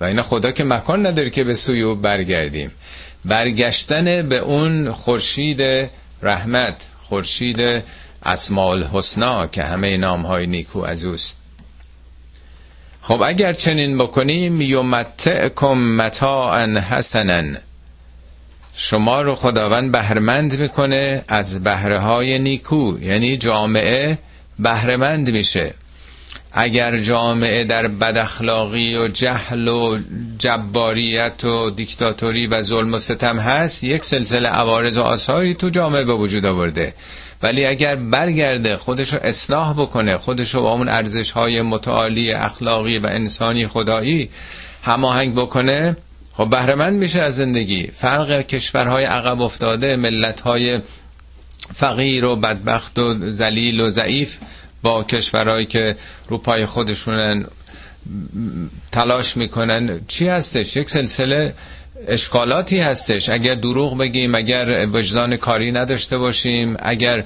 و 0.00 0.04
اینا 0.04 0.22
خدا 0.22 0.50
که 0.52 0.64
مکان 0.64 1.06
نداره 1.06 1.30
که 1.30 1.44
به 1.44 1.54
سوی 1.54 1.82
او 1.82 1.94
برگردیم. 1.94 2.70
برگشتن 3.24 4.28
به 4.28 4.38
اون 4.38 4.92
خورشید 4.92 5.90
رحمت 6.22 6.90
خورشید 7.02 7.82
اسماء 8.22 8.70
الحسنا 8.70 9.46
که 9.46 9.62
همه 9.62 9.96
نام 9.96 10.26
های 10.26 10.46
نیکو 10.46 10.78
از 10.78 11.04
اوست. 11.04 11.47
خب 13.08 13.22
اگر 13.22 13.52
چنین 13.52 13.98
بکنیم 13.98 14.60
یمتعکم 14.60 15.78
متاعا 15.78 16.80
حسنا 16.80 17.58
شما 18.74 19.22
رو 19.22 19.34
خداوند 19.34 19.92
بهرمند 19.92 20.60
می‌کنه 20.60 21.24
از 21.28 21.62
بهره 21.62 22.00
های 22.00 22.38
نیکو 22.38 22.98
یعنی 23.00 23.36
جامعه 23.36 24.18
بهرمند 24.58 25.30
میشه. 25.30 25.74
اگر 26.52 26.98
جامعه 26.98 27.64
در 27.64 27.88
بداخلاقی 27.88 28.96
و 28.96 29.08
جهل 29.08 29.68
و 29.68 29.98
جباریت 30.38 31.44
و 31.44 31.70
دیکتاتوری 31.70 32.46
و 32.46 32.62
ظلم 32.62 32.94
و 32.94 32.98
ستم 32.98 33.38
هست 33.38 33.84
یک 33.84 34.04
سلسله 34.04 34.48
عوارض 34.48 34.98
و 34.98 35.02
آثاری 35.02 35.54
تو 35.54 35.70
جامعه 35.70 36.04
به 36.04 36.14
وجود 36.14 36.46
آورده. 36.46 36.94
ولی 37.42 37.66
اگر 37.66 37.96
برگرده 37.96 38.76
خودشو 38.76 39.18
اصلاح 39.22 39.72
بکنه 39.72 40.16
خودشو 40.16 40.62
با 40.62 40.72
اون 40.74 40.88
ارزش 40.88 41.30
های 41.30 41.62
متعالی 41.62 42.32
اخلاقی 42.32 42.98
و 42.98 43.06
انسانی 43.06 43.66
خدایی 43.66 44.30
هماهنگ 44.82 45.34
بکنه 45.34 45.96
خب 46.32 46.50
بهرمند 46.50 46.98
میشه 46.98 47.20
از 47.22 47.36
زندگی. 47.36 47.86
فرق 47.86 48.46
کشورهای 48.46 49.04
عقب 49.04 49.40
افتاده 49.40 49.96
ملتهای 49.96 50.80
فقیر 51.74 52.24
و 52.24 52.36
بدبخت 52.36 52.98
و 52.98 53.30
ذلیل 53.30 53.80
و 53.80 53.88
ضعیف 53.88 54.38
با 54.82 55.04
کشورهایی 55.04 55.66
که 55.66 55.96
رو 56.28 56.38
پای 56.38 56.66
خودشونن 56.66 57.46
تلاش 58.92 59.36
می‌کنن. 59.36 60.00
چی 60.08 60.28
هستش؟ 60.28 60.76
یک 60.76 60.90
سلسله 60.90 61.54
اشکالاتی 62.06 62.78
هستش. 62.78 63.28
اگر 63.28 63.54
دروغ 63.54 63.98
بگیم 63.98 64.34
اگر 64.34 64.86
وجدان 64.92 65.36
کاری 65.36 65.72
نداشته 65.72 66.18
باشیم 66.18 66.76
اگر 66.78 67.24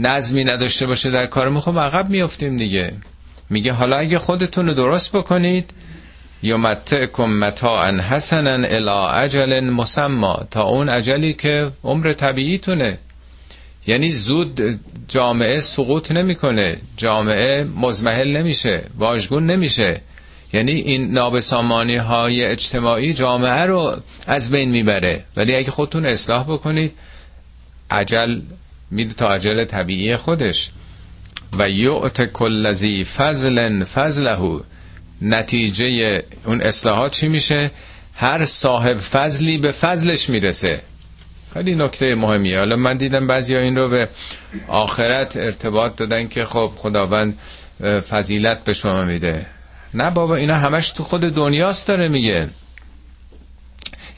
نظمی 0.00 0.44
نداشته 0.44 0.86
باشه 0.86 1.10
در 1.10 1.26
کارمون 1.26 1.60
خب 1.60 1.78
عقب 1.78 2.08
میافتیم 2.08 2.56
دیگه. 2.56 2.92
میگه 3.50 3.72
حالا 3.72 3.96
اگه 3.96 4.18
خودتون 4.18 4.66
رو 4.66 4.74
درست 4.74 5.16
بکنید 5.16 5.70
یمتعکم 6.42 7.30
متاعا 7.30 8.00
حسنا 8.02 8.52
الی 8.52 9.24
اجل 9.24 9.60
مسما 9.60 10.46
تا 10.50 10.62
اون 10.62 10.88
اجلی 10.88 11.32
که 11.32 11.70
عمر 11.84 12.12
طبیعیتونه. 12.12 12.98
یعنی 13.86 14.10
زود 14.10 14.80
جامعه 15.08 15.60
سقوط 15.60 16.12
نمی‌کنه. 16.12 16.78
جامعه 16.96 17.64
مزمحل 17.76 18.36
نمیشه. 18.36 18.82
واژگون 18.98 19.46
نمیشه. 19.46 20.00
یعنی 20.52 20.72
این 20.72 21.12
نابسامانی 21.12 21.96
های 21.96 22.44
اجتماعی 22.44 23.14
جامعه 23.14 23.66
رو 23.66 23.96
از 24.26 24.50
بین 24.50 24.70
می‌بره. 24.70 25.24
ولی 25.36 25.54
اگه 25.54 25.70
خودتون 25.70 26.06
اصلاح 26.06 26.44
بکنید 26.44 26.92
عجل 27.90 28.40
میده 28.90 29.14
تا 29.14 29.26
عجل 29.26 29.64
طبیعی 29.64 30.16
خودش. 30.16 30.70
و 31.58 31.68
یعت 31.68 32.24
کل 32.32 32.72
ذی 32.72 33.04
فضل 33.04 33.84
فضله 33.84 34.60
نتیجه 35.22 36.22
اون 36.44 36.60
اصلاحات 36.62 37.12
چی 37.12 37.28
میشه؟ 37.28 37.70
هر 38.14 38.44
صاحب 38.44 38.98
فضلی 38.98 39.58
به 39.58 39.72
فضلش 39.72 40.30
می‌رسه. 40.30 40.82
خیلی 41.54 41.74
نکته 41.74 42.14
مهمیه. 42.14 42.58
حالا 42.58 42.76
من 42.76 42.96
دیدم 42.96 43.26
بعضی 43.26 43.56
این 43.56 43.76
رو 43.76 43.88
به 43.88 44.08
آخرت 44.68 45.36
ارتباط 45.36 45.96
دادن 45.96 46.28
که 46.28 46.44
خب 46.44 46.72
خداوند 46.76 47.38
فضیلت 48.10 48.64
به 48.64 48.72
شما 48.72 49.04
میده. 49.04 49.46
نه 49.94 50.10
بابا 50.10 50.36
اینا 50.36 50.54
همش 50.54 50.90
تو 50.90 51.02
خود 51.02 51.20
دنیاست 51.20 51.88
داره 51.88 52.08
میگه. 52.08 52.48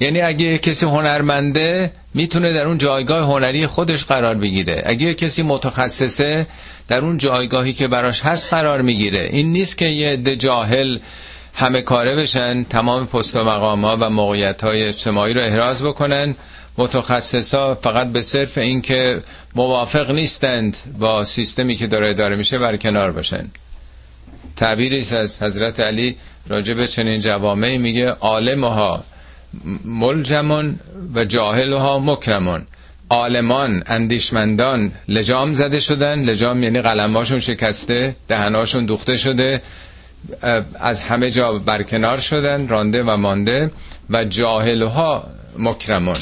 یعنی 0.00 0.20
اگه 0.20 0.58
کسی 0.58 0.86
هنرمنده 0.86 1.92
می‌تونه 2.14 2.52
در 2.52 2.62
اون 2.64 2.78
جایگاه 2.78 3.24
هنری 3.26 3.66
خودش 3.66 4.04
قرار 4.04 4.34
بگیره. 4.34 4.82
اگه 4.86 5.14
کسی 5.14 5.42
متخصصه 5.42 6.46
در 6.88 6.98
اون 6.98 7.18
جایگاهی 7.18 7.72
که 7.72 7.88
براش 7.88 8.22
هست 8.22 8.50
قرار 8.50 8.82
می‌گیره. 8.82 9.28
این 9.32 9.52
نیست 9.52 9.78
که 9.78 9.88
یه 9.88 10.08
عده 10.08 10.36
جاهل 10.36 10.98
همه 11.54 11.82
کاره 11.82 12.16
بشن 12.16 12.64
تمام 12.64 13.06
پست 13.06 13.36
و 13.36 13.44
مقام 13.44 13.84
ها 13.84 13.96
و 14.00 14.10
موقعیت 14.10 14.64
های 14.64 14.84
اجتماعی 14.84 15.34
رو 15.34 15.42
احراز 15.42 15.84
بکنن. 15.84 16.34
متخصصا 16.78 17.74
فقط 17.74 18.06
به 18.06 18.22
صرف 18.22 18.58
اینکه 18.58 19.22
موافق 19.54 20.10
نیستند 20.10 20.76
با 20.98 21.24
سیستمی 21.24 21.76
که 21.76 21.86
داره 21.86 22.10
اداره 22.10 22.36
میشه 22.36 22.58
برکنار 22.58 23.12
باشن. 23.12 23.48
تعبیری 24.58 24.98
از 24.98 25.42
حضرت 25.42 25.80
علی 25.80 26.16
راجع 26.48 26.74
به 26.74 26.86
چنین 26.86 27.18
جوامعی 27.18 27.78
میگه 27.78 28.06
عالمها 28.10 29.04
ملجمون 29.84 30.78
و 31.14 31.24
جاهلها 31.24 31.98
مکرمون. 31.98 32.66
عالمان 33.10 33.82
اندیشمندان 33.86 34.92
لجام 35.08 35.52
زده 35.52 35.80
شدن. 35.80 36.24
لجام 36.24 36.62
یعنی 36.62 36.80
قلماشون 36.80 37.38
شکسته 37.38 38.16
دهناشون 38.28 38.86
دوخته 38.86 39.16
شده 39.16 39.62
از 40.80 41.02
همه 41.02 41.30
جا 41.30 41.52
برکنار 41.52 42.18
شدن 42.18 42.68
رانده 42.68 43.02
و 43.02 43.16
مانده 43.16 43.70
و 44.10 44.24
جاهلها 44.24 45.24
مکرمون. 45.58 46.18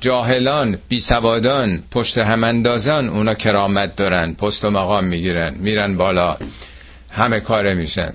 جاهلان 0.00 0.78
بیسوادان 0.88 1.82
پشت 1.90 2.18
هماندازان 2.18 3.08
اونا 3.08 3.34
کرامت 3.34 3.96
دارن 3.96 4.34
پست 4.34 4.64
و 4.64 4.70
مقام 4.70 5.04
می‌گیرن 5.04 5.54
میرن 5.54 5.96
بالا. 5.96 6.36
همه 7.10 7.40
کاره 7.40 7.74
میشن. 7.74 8.14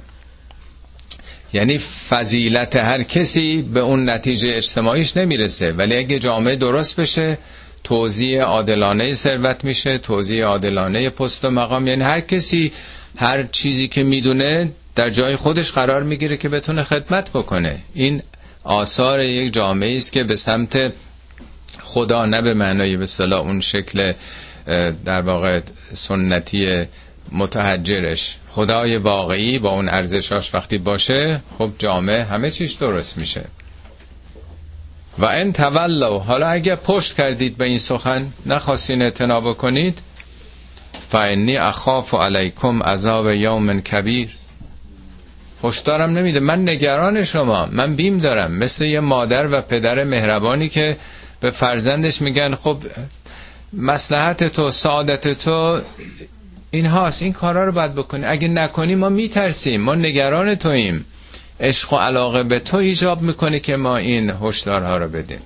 یعنی 1.53 1.77
فضیلت 1.77 2.75
هر 2.75 3.03
کسی 3.03 3.61
به 3.61 3.79
اون 3.79 4.09
نتیجه 4.09 4.49
اجتماعیش 4.55 5.17
نمی‌رسه. 5.17 5.71
ولی 5.71 5.97
اگه 5.97 6.19
جامعه 6.19 6.55
درست 6.55 6.99
بشه 6.99 7.37
توزیع 7.83 8.41
عادلانه 8.41 9.13
ثروت 9.13 9.63
میشه 9.63 9.97
توزیع 9.97 10.45
عادلانه 10.45 11.09
پست 11.09 11.45
و 11.45 11.49
مقام. 11.49 11.87
یعنی 11.87 12.03
هر 12.03 12.19
کسی 12.21 12.71
هر 13.17 13.43
چیزی 13.43 13.87
که 13.87 14.03
می‌دونه 14.03 14.71
در 14.95 15.09
جای 15.09 15.35
خودش 15.35 15.71
قرار 15.71 16.03
می‌گیره 16.03 16.37
که 16.37 16.49
بتونه 16.49 16.83
خدمت 16.83 17.29
بکنه. 17.31 17.79
این 17.93 18.21
آثار 18.63 19.21
یک 19.21 19.53
جامعه 19.53 19.95
است 19.95 20.13
که 20.13 20.23
به 20.23 20.35
سمت 20.35 20.93
خدا 21.81 22.25
نه 22.25 22.41
به 22.41 22.53
معنای 22.53 22.97
به 22.97 23.05
صلاح 23.05 23.39
اون 23.41 23.59
شکل 23.61 24.13
در 25.05 25.21
واقع 25.21 25.59
سنتی 25.93 26.85
متحجرش. 27.31 28.37
خدای 28.55 28.97
واقعی 28.97 29.59
با 29.59 29.69
اون 29.69 29.89
ارزشاش 29.89 30.53
وقتی 30.53 30.77
باشه 30.77 31.41
خب 31.57 31.71
جامعه 31.77 32.23
همه 32.23 32.51
چیش 32.51 32.73
درست 32.73 33.17
میشه. 33.17 33.45
و 35.17 35.25
ان 35.25 35.53
تولوا 35.53 36.19
حالا 36.19 36.47
اگر 36.47 36.75
پشت 36.75 37.15
کردید 37.15 37.57
به 37.57 37.65
این 37.65 37.77
سخن 37.77 38.27
نخواستین 38.45 39.01
اعتنا 39.01 39.53
کنید 39.53 39.99
فانی 41.09 41.57
اخاف 41.57 42.13
علیکم 42.13 42.83
عذاب 42.83 43.29
یوم 43.29 43.81
کبیر. 43.81 44.29
هشدارم 45.63 46.17
نمیده. 46.17 46.39
من 46.39 46.69
نگران 46.69 47.23
شما 47.23 47.65
من 47.71 47.95
بیم 47.95 48.19
دارم. 48.19 48.51
مثل 48.51 48.85
یه 48.85 48.99
مادر 48.99 49.47
و 49.51 49.61
پدر 49.61 50.03
مهربانی 50.03 50.69
که 50.69 50.97
به 51.39 51.51
فرزندش 51.51 52.21
میگن 52.21 52.55
خب 52.55 52.77
مسلحت 53.73 54.43
تو 54.43 54.69
سعادت 54.69 55.33
تو 55.33 55.81
این 56.75 56.85
هاست 56.85 57.21
این 57.21 57.33
کارا 57.33 57.65
رو 57.65 57.71
باید 57.71 57.95
بکنی. 57.95 58.25
اگه 58.25 58.47
نکنی 58.47 58.95
ما 58.95 59.09
میترسیم 59.09 59.81
ما 59.81 59.95
نگران 59.95 60.55
توییم. 60.55 61.05
عشق 61.59 61.93
و 61.93 61.97
علاقه 61.97 62.43
به 62.43 62.59
تو 62.59 62.77
ایجاب 62.77 63.21
می‌کنه 63.21 63.59
که 63.59 63.75
ما 63.75 63.97
این 63.97 64.29
هشدارها 64.41 64.97
رو 64.97 65.07
بدیم. 65.07 65.41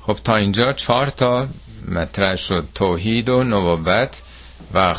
خب 0.00 0.18
تا 0.24 0.36
اینجا 0.36 0.72
چهار 0.72 1.06
تا 1.06 1.48
مطرح 1.88 2.36
شد. 2.36 2.64
توحید 2.74 3.28
و 3.28 3.44
نبوت 3.44 4.22
و 4.74 4.94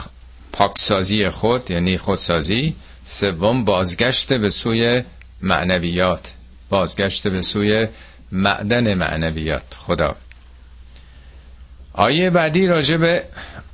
پاکسازی 0.52 1.30
خود 1.30 1.72
یعنی 1.72 1.98
خودسازی. 1.98 2.76
سوم 3.06 3.66
بازگشت 3.66 4.34
به 4.34 4.50
سوی 4.50 5.04
معنویات. 5.42 6.34
بازگشت 6.70 7.28
به 7.28 7.42
سوی 7.42 7.88
معدن 8.32 8.94
معنویات. 8.94 9.78
خدا. 9.80 10.16
آیه 11.94 12.30
بعدی 12.30 12.68
راجع 12.68 12.98
به 12.98 13.24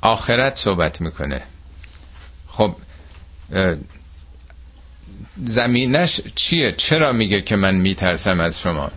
آخرت 0.00 0.56
صحبت 0.56 1.00
می‌کنه. 1.00 1.42
خب 2.48 2.76
زمینش 5.44 6.20
چیه؟ 6.34 6.74
چرا 6.76 7.12
میگه 7.12 7.42
که 7.42 7.56
من 7.56 7.74
میترسم 7.74 8.40
از 8.40 8.60
شما؟ 8.60 8.90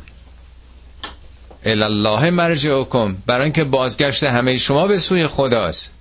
الله 1.66 2.30
مرجعکم. 2.30 3.18
برای 3.26 3.44
اینکه 3.44 3.64
بازگشت 3.64 4.24
همه 4.24 4.58
شما 4.58 4.88
به 4.88 5.00
سوی 5.00 5.28
خداست. 5.28 5.94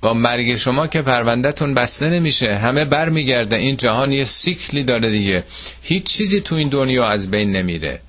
با 0.00 0.14
مرگ 0.14 0.56
شما 0.56 0.86
که 0.86 1.02
پروندهتون 1.02 1.74
بسته 1.74 2.10
نمیشه 2.10 2.54
همه 2.54 2.84
برمیگرده. 2.84 3.56
این 3.56 3.76
جهان 3.76 4.12
یه 4.12 4.24
سیکلی 4.24 4.84
داره 4.84 5.10
دیگه. 5.10 5.44
هیچ 5.82 6.04
چیزی 6.04 6.40
تو 6.40 6.54
این 6.54 6.68
دنیا 6.68 7.08
از 7.08 7.30
بین 7.30 7.52
نمیره. 7.52 8.00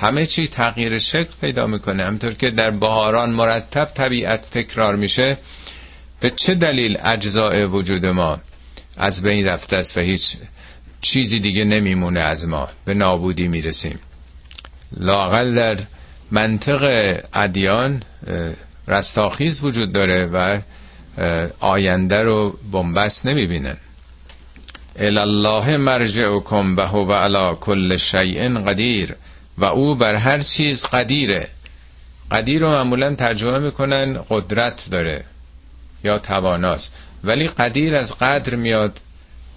همه 0.00 0.26
چی 0.26 0.48
تغییر 0.48 0.98
شکل 0.98 1.32
پیدا 1.40 1.66
می‌کنه. 1.66 2.04
همطور 2.04 2.32
که 2.32 2.50
در 2.50 2.70
بهاران 2.70 3.30
مرتب 3.30 3.84
طبیعت 3.84 4.50
تکرار 4.50 4.96
میشه 4.96 5.36
به 6.20 6.30
چه 6.30 6.54
دلیل 6.54 6.98
اجزاء 7.04 7.66
وجود 7.66 8.06
ما 8.06 8.40
از 8.96 9.22
بین 9.22 9.46
رفته 9.46 9.76
است 9.76 9.96
و 9.98 10.00
هیچ 10.00 10.36
چیزی 11.00 11.40
دیگه 11.40 11.64
نمیمونه 11.64 12.20
از 12.20 12.48
ما؟ 12.48 12.68
به 12.84 12.94
نابودی 12.94 13.48
می‌رسیم. 13.48 13.98
لاقل 14.96 15.54
در 15.54 15.78
منطق 16.30 17.14
ادیان 17.34 18.02
رستاخیز 18.88 19.64
وجود 19.64 19.92
داره 19.92 20.26
و 20.26 20.60
آینده 21.60 22.22
رو 22.22 22.58
بنبست 22.72 23.26
نمی‌بینن. 23.26 23.76
الله 24.96 25.76
مرجعکم 25.76 26.76
و 26.76 27.12
علی 27.12 27.56
کل 27.60 27.96
شیء 27.96 28.48
قدیر. 28.48 29.14
و 29.58 29.64
او 29.64 29.94
بر 29.94 30.14
هر 30.14 30.38
چیز 30.38 30.86
قدیره. 30.86 31.48
قدیر 32.30 32.60
رو 32.60 32.68
معمولا 32.68 33.14
ترجمه 33.14 33.58
می‌کنن 33.58 34.24
قدرت 34.30 34.88
داره 34.90 35.24
یا 36.04 36.18
تواناست. 36.18 36.94
ولی 37.24 37.48
قدیر 37.48 37.96
از 37.96 38.18
قدر 38.18 38.54
میاد 38.54 39.00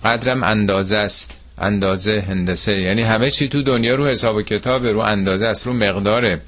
قدرم 0.06 0.44
اندازه 0.44 0.98
است 0.98 1.38
اندازه 1.58 2.24
هندسه. 2.28 2.74
یعنی 2.74 3.02
همه 3.02 3.30
چی 3.30 3.48
تو 3.48 3.64
دنیا 3.64 3.96
رو 3.96 4.08
حساب 4.08 4.36
و 4.36 4.42
کتاب 4.42 4.86
رو 4.86 5.00
اندازه 5.00 5.48
است 5.48 5.68
رو 5.68 5.74
مقداره. 5.74 6.42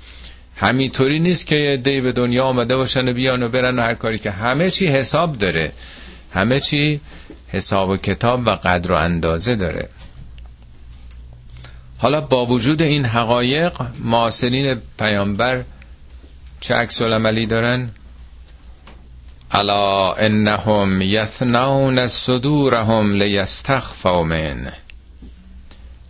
همینطوری 0.55 1.19
نیست 1.19 1.47
که 1.47 1.79
دی 1.83 2.01
به 2.01 2.11
دنیا 2.11 2.43
آمده 2.43 2.75
باشن 2.75 3.09
و 3.09 3.13
بیان 3.13 3.43
و 3.43 3.49
برن 3.49 3.79
و 3.79 3.81
هر 3.81 3.93
کاری 3.93 4.17
که 4.17 4.31
همه 4.31 4.69
چی 4.69 4.87
حساب 4.87 5.37
داره. 5.37 5.71
همه 6.31 6.59
چی 6.59 7.01
حساب 7.47 7.89
و 7.89 7.97
کتاب 7.97 8.47
و 8.47 8.49
قدر 8.49 8.91
و 8.91 8.95
اندازه 8.95 9.55
داره. 9.55 9.89
حالا 12.03 12.21
با 12.21 12.45
وجود 12.45 12.81
این 12.81 13.05
حقایق 13.05 13.81
معاصرین 13.99 14.81
پیامبر 14.99 15.63
چه 16.59 16.75
عکس 16.75 17.01
عملی 17.01 17.45
دارن؟ 17.45 17.89
الا 19.51 20.13
انهم 20.13 21.01
یثنون 21.01 22.07
صدورهم 22.07 23.11
لیستخفوا 23.11 24.23
من. 24.23 24.71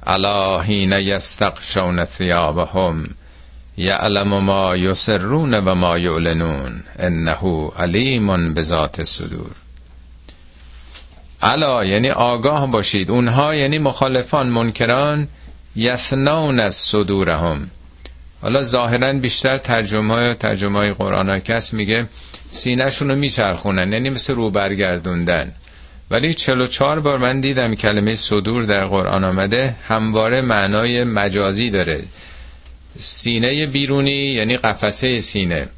الا 0.08 0.62
حین 0.62 0.91
یستغشون 0.91 2.06
ثیابهم 2.06 3.10
یعلم 3.77 4.43
ما 4.45 4.77
یسرون 4.77 5.53
و 5.53 5.75
ما 5.75 5.97
یعلنون 5.97 6.84
انه 6.99 7.71
علیم 7.77 8.53
بذات 8.53 8.99
الصدور 8.99 9.51
الا 11.41 11.86
یعنی 11.86 12.10
آگاه 12.10 12.71
باشید. 12.71 13.12
اونها 13.12 13.56
یعنی 13.56 13.77
مخالفان 13.77 14.47
منکران 14.47 15.27
یثنون 15.75 16.59
از 16.59 16.75
صدورهم. 16.75 17.69
حالا 18.41 18.62
ظاهرا 18.62 19.13
بیشتر 19.13 19.57
ترجمه 19.57 20.13
های 20.13 20.33
ترجمه 20.33 20.79
های 20.79 20.93
قرآن 20.93 21.39
کس 21.39 21.73
میگه 21.73 22.07
سینهشون 22.47 23.09
رو 23.09 23.15
میچرخونن 23.15 23.91
یعنی 23.93 24.09
مثل 24.09 24.36
رو 24.36 24.49
برگردوندن. 24.51 25.51
ولی 26.12 26.33
44 26.33 26.99
بار 26.99 27.17
من 27.17 27.39
دیدم 27.39 27.75
کلمه 27.75 28.13
صدور 28.13 28.63
در 28.63 28.86
قرآن 28.86 29.23
آمده 29.23 29.75
همواره 29.88 30.41
معنای 30.41 31.03
مجازی 31.03 31.69
داره. 31.69 32.03
سینه 32.95 33.67
بیرونی 33.67 34.12
یعنی 34.12 34.57
قفسه 34.57 35.19
سینه. 35.19 35.69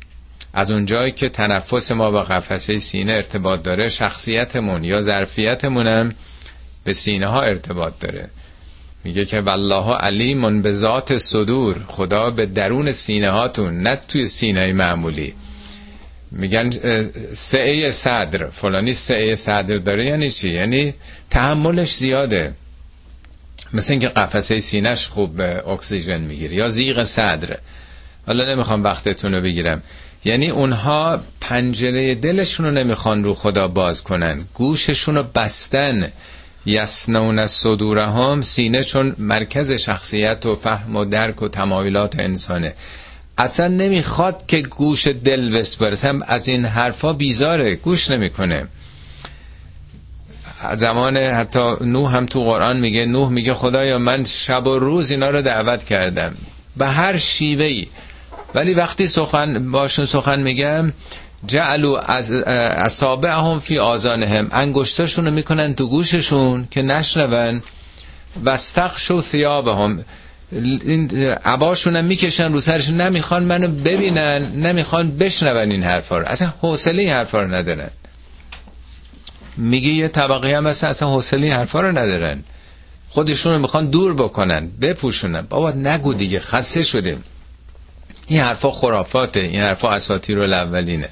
از 0.54 0.72
اونجایی 0.72 1.12
که 1.12 1.30
تنفس 1.30 1.92
ما 1.92 2.12
با 2.12 2.24
قفسه 2.24 2.80
سینه 2.80 3.12
ارتباط 3.12 3.64
داره 3.64 3.90
شخصیتمون 3.90 4.84
یا 4.84 5.02
ظرفیتمونم 5.02 6.14
به 6.84 6.94
سینه 6.94 7.28
ها 7.28 7.42
ارتباط 7.42 7.94
داره. 8.00 8.30
میگه 9.06 9.26
که 9.26 9.42
والله 9.42 9.96
علیم 9.96 10.62
به 10.62 10.74
ذات 10.74 11.18
صدور 11.18 11.86
خدا 11.88 12.30
به 12.30 12.46
درون 12.46 12.92
سینه 12.92 13.30
هاتون 13.30 13.78
نه 13.78 14.00
توی 14.08 14.26
سینه 14.26 14.74
معمولی. 14.74 15.34
میگن 16.32 16.70
سعه 17.34 17.92
صدر. 17.92 18.50
فلانی 18.50 18.94
سعه 18.94 19.36
صدر 19.36 19.76
داره 19.78 20.06
یعنی 20.06 20.30
چی؟ 20.30 20.50
یعنی 20.50 20.94
تحملش 21.30 21.96
زیاده. 21.96 22.54
مثل 23.74 23.94
اینکه 23.94 24.08
قفسه 24.08 24.60
سینش 24.60 25.08
خوب 25.08 25.42
اکسیژن 25.68 26.22
می‌گیره 26.22 26.56
یا 26.56 26.68
زیغ 26.68 27.04
صدر. 27.04 27.58
حالا 28.28 28.54
نمی‌خوام 28.54 28.84
وقتتون 28.84 29.34
رو 29.34 29.42
بگیرم. 29.42 29.84
یعنی 30.26 30.50
اونها 30.50 31.24
پنجره 31.42 32.16
دلشون 32.16 32.66
رو 32.66 32.72
نمی‌خوان 32.72 33.24
رو 33.24 33.34
خدا 33.34 33.68
باز 33.68 34.04
کنن. 34.04 34.46
گوششون 34.54 35.16
رو 35.16 35.24
بستن. 35.24 36.12
یسنون 36.66 37.48
صدورهم 37.48 38.42
سینه 38.42 38.84
چون 38.84 39.16
مرکز 39.18 39.72
شخصیت 39.72 40.46
و 40.46 40.56
فهم 40.56 40.96
و 40.96 41.06
درک 41.06 41.42
و 41.42 41.48
تمایلات 41.48 42.20
انسانه. 42.20 42.74
اصلا 43.38 43.68
نمی‌خواد 43.68 44.46
که 44.48 44.62
گوش 44.62 45.08
دل 45.08 45.58
بسپرسه. 45.58 46.14
از 46.28 46.48
این 46.48 46.66
حرفا 46.66 47.14
بیزاره. 47.14 47.76
گوش 47.76 48.12
نمی‌کنه. 48.12 48.68
زمان 50.76 51.18
حتی 51.18 51.66
نوح 51.82 52.16
هم 52.16 52.26
تو 52.26 52.44
قرآن 52.44 52.80
میگه 52.80 53.06
نوح 53.06 53.30
میگه 53.30 53.54
خدایا 53.54 53.98
من 53.98 54.24
شب 54.24 54.68
و 54.68 54.80
روز 54.80 55.12
اینا 55.12 55.30
رو 55.30 55.42
دعوت 55.42 55.84
کردم. 55.84 56.36
به 56.78 56.88
هر 56.88 57.18
شیوهی 57.18 57.88
ولی 58.56 58.74
وقتی 58.74 59.08
سخن 59.08 59.72
باشون 59.72 60.06
سخن 60.06 60.40
میگم 60.42 60.94
جعلو 61.48 62.00
از 62.06 62.32
اصابعهم 62.32 63.60
فی 63.60 63.80
آزانهم 63.80 64.50
انگشتاشون 64.52 65.26
رو 65.26 65.32
می‌کنن 65.32 65.76
تو 65.76 65.88
گوششون 65.88 66.68
که 66.72 66.82
نشنون. 66.82 67.62
وستقشو 68.44 69.22
ثیابهم. 69.22 70.06
این 70.52 71.12
عباشون 71.46 71.96
هم 71.96 72.06
می‌کشن 72.06 72.54
رو 72.54 72.62
سرشون. 72.62 73.02
نمی‌خوان 73.02 73.44
منو 73.44 73.68
ببینن. 73.68 74.52
نمی‌خوان 74.56 75.18
بشنون 75.18 75.72
این 75.72 75.84
حرفا 75.84 76.18
رو. 76.18 76.26
اصلا 76.26 76.54
حوصله 76.62 77.02
این 77.02 77.12
حرفا 77.12 77.42
رو 77.42 77.48
ندارن. 77.48 77.90
میگه 79.58 79.90
یه 79.90 80.08
طبقه 80.08 80.58
هم 80.58 80.66
اصلا 80.66 80.90
اصلا 80.90 81.10
حوصله 81.10 81.44
این 81.44 81.54
حرفا 81.54 81.82
رو 81.82 81.98
ندارن. 81.98 82.44
خودشون 83.10 83.54
رو 83.54 83.60
می‌خوان 83.60 83.90
دور 83.90 84.14
بکنن 84.14 84.72
بپوشونن. 84.82 85.42
بابا 85.42 85.72
نگو 85.72 86.14
دیگه 86.14 86.40
خسته 86.40 86.84
شدیم. 86.84 87.24
این 88.28 88.42
حرفا 88.42 88.72
خرافاته. 88.72 89.40
این 89.40 89.62
حرفا 89.62 89.90
اساطیر 89.90 90.40
الاولینه. 90.40 91.10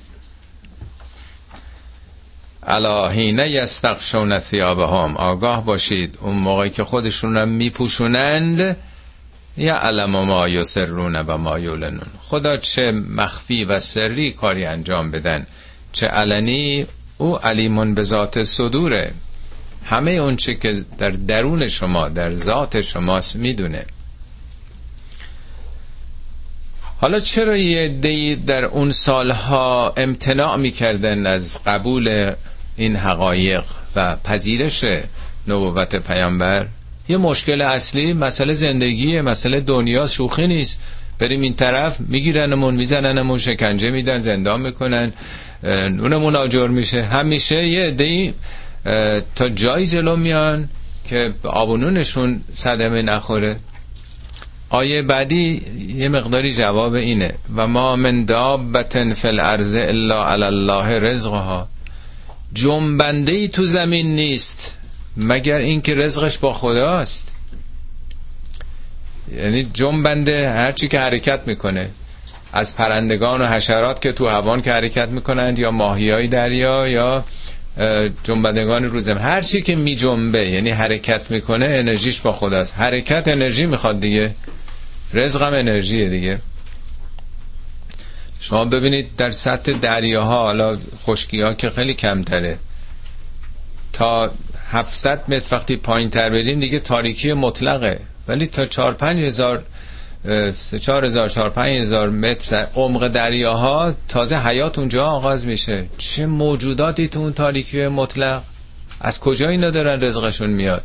الهینه 2.65 3.49
یستقشون 3.49 4.39
ثیابهم 4.39 5.17
آگاه 5.17 5.65
باشید. 5.65 6.17
اون 6.21 6.35
موقعی 6.35 6.69
که 6.69 6.83
خودشون 6.83 7.35
رو 7.35 7.45
میپوشونند 7.45 8.77
یا 9.57 9.75
علم 9.75 10.09
ما 10.09 10.47
یسرون 10.47 11.15
و 11.15 11.37
ما 11.37 11.59
یولنون. 11.59 12.07
خدا 12.21 12.57
چه 12.57 12.91
مخفی 12.91 13.65
و 13.65 13.79
سری 13.79 14.31
کاری 14.31 14.65
انجام 14.65 15.11
بدن. 15.11 15.47
چه 15.91 16.07
علنی 16.07 16.85
او 17.17 17.37
علیمون 17.37 17.93
به 17.93 18.03
ذات 18.03 18.43
صدوره. 18.43 19.13
همه 19.85 20.11
اون 20.11 20.35
چه 20.35 20.55
که 20.55 20.85
در 20.97 21.09
درون 21.09 21.67
شما 21.67 22.09
در 22.09 22.35
ذات 22.35 22.81
شماست 22.81 23.35
می‌دونه. 23.35 23.85
حالا 27.01 27.19
چرا 27.19 27.57
یه 27.57 27.87
دی 27.87 28.35
در 28.35 28.65
اون 28.65 28.91
سالها 28.91 29.93
امتناع 29.97 30.57
می‌کردن 30.57 31.27
از 31.27 31.59
قبول 31.65 32.33
این 32.77 32.95
حقایق 32.95 33.63
و 33.95 34.15
پذیرش 34.15 34.85
نبوت 35.47 35.95
پیامبر 35.95 36.67
یه 37.09 37.17
مشکل 37.17 37.61
اصلی 37.61 38.13
مسئله 38.13 38.53
زندگی 38.53 39.21
مسئله 39.21 39.59
دنیا 39.59 40.07
شوخی 40.07 40.47
نیست. 40.47 40.81
بریم 41.19 41.41
این 41.41 41.53
طرف 41.53 41.99
میگیرنمون 41.99 42.75
میزننمون 42.75 43.37
شکنجه 43.37 43.89
میدن 43.89 44.19
زندان 44.19 44.61
می‌کنن 44.61 45.13
نونمون 45.63 46.35
آجر 46.35 46.67
میشه. 46.67 47.03
همیشه 47.03 47.67
یه 47.67 47.91
دی 47.91 48.33
تا 49.35 49.49
جایی 49.49 49.87
جلو 49.87 50.15
میان 50.15 50.69
که 51.05 51.33
آبونونشون 51.43 52.41
صدمه 52.53 53.01
نخوره. 53.01 53.55
آیه 54.69 55.01
بعدی 55.01 55.61
یه 55.95 56.09
مقداری 56.09 56.51
جواب 56.51 56.93
اینه. 56.93 57.33
و 57.55 57.67
ما 57.67 57.95
من 57.95 58.25
دابتن 58.25 59.13
فی 59.13 59.27
الارض 59.27 59.75
الا 59.75 60.27
علی 60.27 60.43
الله 60.43 60.99
رزقها. 60.99 61.67
جنبنده 62.53 63.31
ای 63.31 63.47
تو 63.47 63.65
زمین 63.65 64.15
نیست 64.15 64.77
مگر 65.17 65.55
اینکه 65.55 65.95
رزقش 65.95 66.37
با 66.37 66.53
خداست. 66.53 67.35
یعنی 69.35 69.69
جنبنده 69.73 70.49
هرچی 70.49 70.87
که 70.87 70.99
حرکت 70.99 71.47
می‌کنه 71.47 71.89
از 72.53 72.75
پرندگان 72.75 73.41
و 73.41 73.45
حشرات 73.45 74.01
که 74.01 74.11
تو 74.11 74.27
هوان 74.27 74.61
که 74.61 74.71
حرکت 74.71 75.07
می‌کنند 75.09 75.59
یا 75.59 75.71
ماهی 75.71 76.09
های 76.11 76.27
دریا 76.27 76.87
یا 76.87 77.25
جنبندگان 78.23 78.83
روزم 78.83 79.17
هر 79.17 79.41
چی 79.41 79.61
که 79.61 79.75
می 79.75 79.95
جنبه 79.95 80.49
یعنی 80.49 80.69
حرکت 80.69 81.31
می‌کنه 81.31 81.65
انرژیش 81.69 82.21
با 82.21 82.31
خداست. 82.31 82.75
حرکت 82.77 83.27
انرژی 83.27 83.65
می‌خواد 83.65 83.99
دیگه. 83.99 84.35
رزقم 85.13 85.53
انرژیه 85.53 86.09
دیگه. 86.09 86.39
شما 88.43 88.65
ببینید 88.65 89.15
در 89.15 89.29
سطح 89.29 89.71
دریاها 89.71 90.43
حالا 90.43 90.77
خشکی 91.05 91.41
ها 91.41 91.53
که 91.53 91.69
خیلی 91.69 91.93
کمتره. 91.93 92.57
تا 93.93 94.31
700 94.71 95.23
متر 95.27 95.55
وقتی 95.55 95.75
پایین 95.75 96.09
تر 96.09 96.29
بریم 96.29 96.59
دیگه 96.59 96.79
تاریکی 96.79 97.33
مطلقه. 97.33 97.99
ولی 98.27 98.47
تا 98.47 98.65
4 98.65 98.93
5 98.93 99.25
هزار 99.25 99.63
4 100.81 101.05
هزار 101.05 101.29
4 101.29 101.49
5 101.49 101.75
هزار 101.75 102.09
متر 102.09 102.67
عمق 102.75 103.07
دریاها 103.07 103.93
تازه 104.07 104.37
حیات 104.37 104.79
اونجا 104.79 105.05
آغاز 105.05 105.47
میشه. 105.47 105.85
چه 105.97 106.25
موجوداتی 106.25 107.07
تو 107.07 107.19
اون 107.19 107.33
تاریکی 107.33 107.87
مطلق؟ 107.87 108.41
از 109.01 109.19
کجا 109.19 109.49
اینا 109.49 109.69
دارن 109.69 110.03
رزقشون 110.03 110.49
میاد؟ 110.49 110.83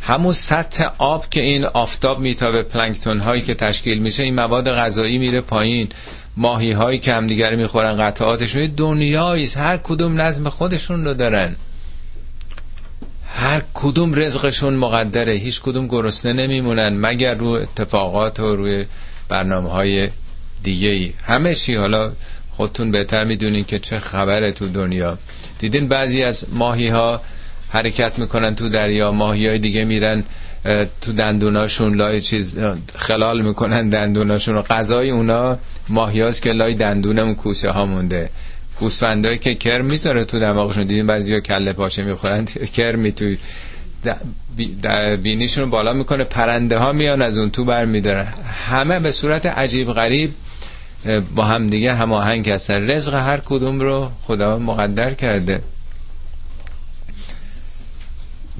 همون 0.00 0.32
سطح 0.32 0.88
آب 0.98 1.30
که 1.30 1.42
این 1.42 1.64
آفتاب 1.64 2.20
میتابه 2.20 2.62
پلانکتون 2.62 3.20
هایی 3.20 3.42
که 3.42 3.54
تشکیل 3.54 3.98
میشه 3.98 4.22
این 4.22 4.34
مواد 4.34 4.70
غذایی 4.70 5.18
میره 5.18 5.40
پایین. 5.40 5.88
ماهی 6.36 6.72
هایی 6.72 6.98
که 6.98 7.14
همدیگر 7.14 7.54
می‌خورن 7.54 7.96
قطعاتشون. 7.96 8.66
دنیایی 8.66 9.48
هر 9.56 9.76
کدوم 9.76 10.20
نظم 10.20 10.48
خودشون 10.48 11.04
رو 11.04 11.14
دارن. 11.14 11.56
هر 13.26 13.62
کدوم 13.74 14.14
رزقشون 14.14 14.74
مقدره. 14.74 15.32
هیچ 15.32 15.60
کدوم 15.60 15.86
گرسنه 15.86 16.32
نمیمونن 16.32 16.88
مگر 16.88 17.34
رو 17.34 17.48
اتفاقات 17.48 18.40
و 18.40 18.56
روی 18.56 18.86
برنامه 19.28 19.70
های 19.70 20.10
دیگه 20.62 20.90
ای 20.90 21.12
همه 21.24 21.54
چی. 21.54 21.74
حالا 21.74 22.12
خودتون 22.50 22.90
بهتر 22.90 23.24
می‌دونین 23.24 23.64
که 23.64 23.78
چه 23.78 23.96
خبره 23.96 24.52
تو 24.52 24.68
دنیا. 24.68 25.18
دیدین 25.58 25.88
بعضی 25.88 26.22
از 26.22 26.46
ماهی 26.52 26.88
ها 26.88 27.20
حرکت 27.68 28.18
می‌کنن 28.18 28.54
تو 28.54 28.68
دریا. 28.68 29.12
ماهی 29.12 29.48
های 29.48 29.58
دیگه 29.58 29.84
میرن 29.84 30.24
تو 31.00 31.12
دندوناشون 31.12 31.94
لای 31.94 32.20
چیز 32.20 32.58
خلال 32.94 33.42
می‌کنن 33.42 33.88
دندوناشون 33.88 34.56
و 34.56 34.62
غذای 34.62 35.10
اونا 35.10 35.58
ماهیاست 35.88 36.42
که 36.42 36.52
لای 36.52 36.74
دندونم 36.74 37.34
کوسه 37.34 37.70
ها 37.70 37.86
مونده. 37.86 38.30
گوسفندایی 38.80 39.38
که 39.38 39.54
کرم 39.54 39.84
می‌ذاره 39.84 40.24
تو 40.24 40.38
دماغشون. 40.38 40.86
دیدین 40.86 41.06
بعضیا 41.06 41.40
کله 41.40 41.72
پاچه 41.72 42.02
می‌خورن؟ 42.02 42.44
کرمی 42.76 43.12
توی 43.12 43.38
بینیشون 45.22 45.70
بالا 45.70 45.92
می‌کنه. 45.92 46.24
پرنده 46.24 46.78
ها 46.78 46.92
میان 46.92 47.22
از 47.22 47.38
اون 47.38 47.50
تو 47.50 47.64
بر 47.64 47.84
میدارن 47.84 48.26
همه 48.68 49.00
به 49.00 49.12
صورت 49.12 49.46
عجیب 49.46 49.92
غریب 49.92 50.30
با 51.34 51.44
هم 51.44 51.66
دیگه 51.66 51.94
هماهنگ 51.94 52.50
هستن. 52.50 52.90
رزق 52.90 53.14
هر 53.14 53.40
کدوم 53.44 53.80
رو 53.80 54.10
خدا 54.22 54.58
مقدر 54.58 55.14
کرده. 55.14 55.62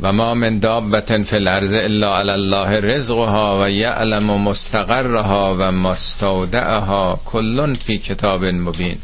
و 0.03 0.13
ما 0.13 0.35
من 0.35 0.59
دابت 0.59 1.23
فی 1.23 1.37
الارض 1.37 1.73
الا 1.73 2.19
علی 2.19 2.31
الله 2.31 2.81
رزقها 2.81 3.63
و 3.63 3.71
یعلم 3.71 4.25
مستقرها 4.25 5.57
و 5.59 5.73
مستودعها 5.73 7.21
کلون 7.25 7.75
فی 7.75 7.99
کتاب 7.99 8.45
مبین. 8.45 8.99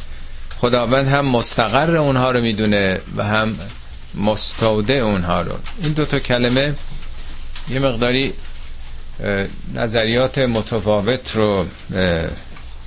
خداوند 0.60 1.08
هم 1.08 1.26
مستقر 1.26 1.96
اونها 1.96 2.30
رو 2.30 2.40
می‌دونه 2.40 3.00
و 3.16 3.24
هم 3.24 3.58
مستودع 4.14 4.94
اونها 4.94 5.40
رو. 5.40 5.52
این 5.82 5.92
دوتا 5.92 6.18
کلمه 6.18 6.74
یه 7.70 7.78
مقداری 7.78 8.32
نظریات 9.74 10.38
متفاوت 10.38 11.36
رو 11.36 11.66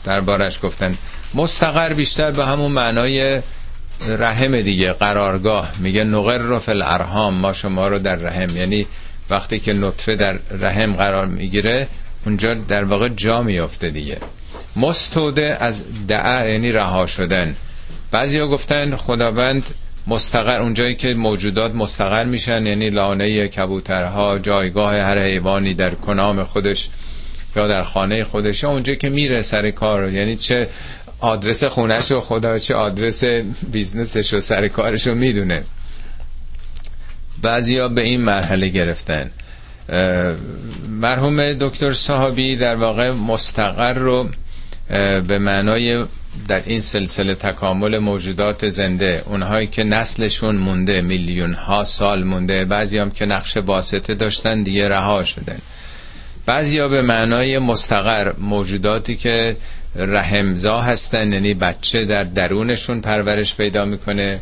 دربارش 0.04 0.60
گفتن. 0.63 0.98
مستقر 1.34 1.94
بیشتر 1.94 2.32
به 2.32 2.46
همون 2.46 2.72
معنای 2.72 3.41
رحم 4.08 4.62
دیگه 4.62 4.92
قرارگاه. 4.92 5.72
میگه 5.80 6.04
نقر 6.04 6.38
رو 6.38 6.60
فل 6.60 6.82
ارهام 6.82 7.40
ما 7.40 7.54
شما 7.54 7.88
رو 7.88 8.00
در 8.00 8.16
رحم. 8.16 8.58
یعنی 8.58 8.88
وقتی 9.30 9.60
که 9.60 9.74
نطفه 9.74 10.16
در 10.16 10.40
رحم 10.62 10.94
قرار 10.94 11.26
می‌گیره 11.26 11.88
اونجا 12.26 12.54
در 12.54 12.84
واقع 12.84 13.10
جا 13.10 13.42
میافته 13.42 13.90
دیگه. 13.90 14.18
مستوده 14.76 15.58
از 15.60 15.86
دعا 16.08 16.48
یعنی 16.48 16.72
رها 16.72 17.06
شدن. 17.06 17.56
ها 18.14 18.48
گفتن 18.48 18.96
خداوند 18.96 19.64
مستقر 20.08 20.62
اونجایی 20.62 20.96
که 20.96 21.14
موجودات 21.14 21.76
مستقر 21.76 22.24
میشن 22.24 22.66
یعنی 22.66 22.90
لانه 22.90 23.48
کبوترها 23.48 24.40
جایگاه 24.40 24.96
هر 24.96 25.26
حیوانی 25.26 25.74
در 25.74 25.96
کنام 25.96 26.44
خودش 26.44 26.90
یا 27.56 27.68
در 27.68 27.82
خانه 27.82 28.24
خودش 28.24 28.64
اونجا 28.64 28.96
که 28.96 29.10
میره 29.10 29.42
سر 29.42 29.72
کار. 29.72 30.10
یعنی 30.10 30.36
چه 30.36 30.68
آدرس 31.19 31.63
خونش 31.63 32.12
و 32.12 32.19
خدا 32.19 32.60
چه 32.60 32.75
آدرس 32.75 33.23
بیزنسش 33.71 34.34
و 34.34 34.39
سر 34.39 34.67
کارش 34.67 35.08
رو 35.08 35.15
می‌دونه. 35.15 35.63
بعضیا 37.41 37.88
به 37.88 38.01
این 38.01 38.21
مرحله 38.21 38.67
گرفتن. 38.67 39.32
مرحوم 40.89 41.54
دکتر 41.54 41.91
صحابی 41.91 42.56
در 42.56 42.75
واقع 42.75 43.12
مستقر 43.12 43.93
رو 43.93 44.30
به 45.28 45.39
معنای 45.39 46.06
در 46.47 46.63
این 46.65 46.80
سلسله 46.80 47.36
تکامل 47.36 47.97
موجودات 47.99 48.69
زنده 48.69 49.23
اونهایی 49.25 49.67
که 49.67 49.84
نسلشون 49.84 50.56
مونده 50.56 51.01
میلیون 51.01 51.54
ها 51.54 51.84
سال 51.84 52.23
مونده 52.23 52.65
بعضی 52.65 52.97
هم 52.97 53.12
که 53.12 53.25
نقش 53.25 53.58
واسطه 53.58 54.15
داشتن 54.15 54.63
دیگه 54.63 54.89
رها 54.89 55.23
شدن. 55.23 55.60
بعضی 56.45 56.88
به 56.88 57.01
معنای 57.01 57.60
مستقر 57.60 58.34
موجوداتی 58.38 59.15
که 59.15 59.58
رحمزا 59.96 60.82
هستن 60.82 61.34
یعنی 61.34 61.54
بچه 61.54 62.06
در 62.06 62.24
درونشون 62.24 63.02
پرورش 63.02 63.56
پیدا 63.56 63.86
می‌کنه 63.86 64.42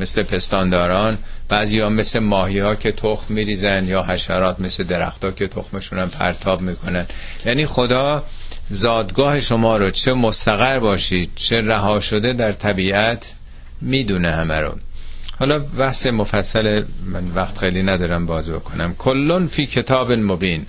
مثل 0.00 0.22
پستانداران. 0.22 1.18
بعضی 1.48 1.80
ها 1.80 1.88
مثل 1.88 2.18
ماهی 2.18 2.58
ها 2.58 2.74
که 2.74 2.92
تخم 2.92 3.34
میریزن 3.34 3.86
یا 3.88 4.02
حشرات 4.02 4.60
مثل 4.60 4.84
درخت 4.84 5.24
ها 5.24 5.30
که 5.30 5.48
تخمشون 5.48 5.98
هم 5.98 6.08
پرتاب 6.08 6.60
می‌کنن. 6.60 7.06
یعنی 7.46 7.66
خدا 7.66 8.24
زادگاه 8.68 9.40
شما 9.40 9.76
رو 9.76 9.90
چه 9.90 10.12
مستقر 10.12 10.78
باشید 10.78 11.30
چه 11.36 11.60
رها 11.60 12.00
شده 12.00 12.32
در 12.32 12.52
طبیعت 12.52 13.34
می‌دونه 13.80 14.32
همه 14.32 14.60
رو. 14.60 14.74
حالا 15.38 15.58
بحث 15.58 16.06
مفصل 16.06 16.84
من 17.06 17.30
وقت 17.34 17.58
خیلی 17.58 17.82
ندارم 17.82 18.26
باز 18.26 18.50
بکنم. 18.50 18.94
کلون 18.98 19.46
فی 19.46 19.66
کتاب 19.66 20.12
مبین. 20.12 20.66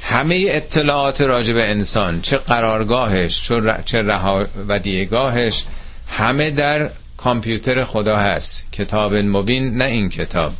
همه 0.00 0.46
اطلاعات 0.48 1.20
راجع 1.20 1.54
انسان 1.54 2.20
چه 2.20 2.36
قرارگاهش 2.36 3.50
چه 3.84 4.02
رها 4.02 4.46
و 4.68 4.78
دیگاهش 4.78 5.64
همه 6.08 6.50
در 6.50 6.90
کامپیوتر 7.16 7.84
خدا 7.84 8.16
هست. 8.16 8.72
کتاب 8.72 9.14
مبین 9.14 9.74
نه 9.76 9.84
این 9.84 10.08
کتاب. 10.08 10.52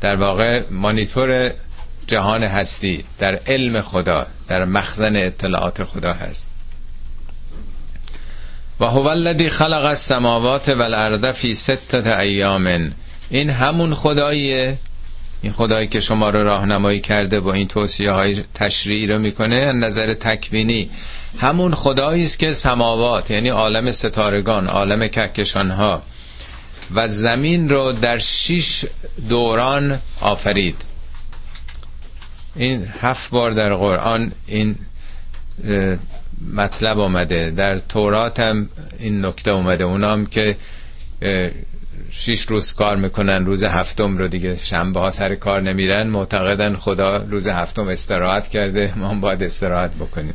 در 0.00 0.16
واقع 0.16 0.62
مانیتور 0.70 1.50
جهان 2.06 2.42
هستی 2.42 3.04
در 3.18 3.40
علم 3.46 3.80
خدا 3.80 4.26
در 4.48 4.64
مخزن 4.64 5.16
اطلاعات 5.16 5.84
خدا 5.84 6.12
هست. 6.12 6.50
و 8.80 8.84
هو 8.84 9.06
الذی 9.06 9.48
خلق 9.48 9.84
السماوات 9.84 10.68
والارض 10.68 11.24
فی 11.24 11.54
سته 11.54 12.18
ایام. 12.18 12.92
این 13.30 13.50
همون 13.50 13.94
خداییه 13.94 14.78
این 15.44 15.52
خدایی 15.52 15.86
که 15.86 16.00
شما 16.00 16.30
رو 16.30 16.44
راهنمایی 16.44 17.00
کرده 17.00 17.40
با 17.40 17.52
این 17.52 17.68
توصیه 17.68 18.10
های 18.10 18.44
تشریعی 18.54 19.06
رو 19.06 19.18
می‌کنه 19.18 19.72
نظر 19.72 20.14
تکوینی 20.14 20.90
همون 21.38 21.74
خدایی 21.74 22.24
است 22.24 22.38
که 22.38 22.52
سماوات 22.52 23.30
یعنی 23.30 23.48
عالم 23.48 23.90
ستارگان 23.90 24.66
عالم 24.66 25.08
کهکشان 25.08 25.70
ها 25.70 26.02
و 26.94 27.08
زمین 27.08 27.68
رو 27.68 27.92
در 27.92 28.18
شش 28.18 28.84
دوران 29.28 30.00
آفرید. 30.20 30.76
این 32.56 32.88
هفت 33.00 33.30
بار 33.30 33.50
در 33.50 33.74
قرآن 33.74 34.32
این 34.46 34.76
مطلب 36.54 36.98
آمده. 36.98 37.50
در 37.50 37.78
تورات 37.78 38.40
هم 38.40 38.68
این 38.98 39.24
نکته 39.24 39.50
اومده 39.50 39.84
اونام 39.84 40.26
که 40.26 40.56
شیش 42.16 42.42
روز 42.42 42.74
کار 42.74 42.96
می‌کنن 42.96 43.46
روز 43.46 43.62
هفتم 43.62 44.18
رو 44.18 44.28
دیگه 44.28 44.56
شنبه 44.56 45.00
ها 45.00 45.10
سر 45.10 45.34
کار 45.34 45.62
نمیرن. 45.62 46.06
معتقدن 46.06 46.76
خدا 46.76 47.16
روز 47.16 47.46
هفتم 47.48 47.88
استراحت 47.88 48.48
کرده 48.48 48.92
ما 48.96 49.14
باید 49.14 49.42
استراحت 49.42 49.94
بکنیم. 49.94 50.34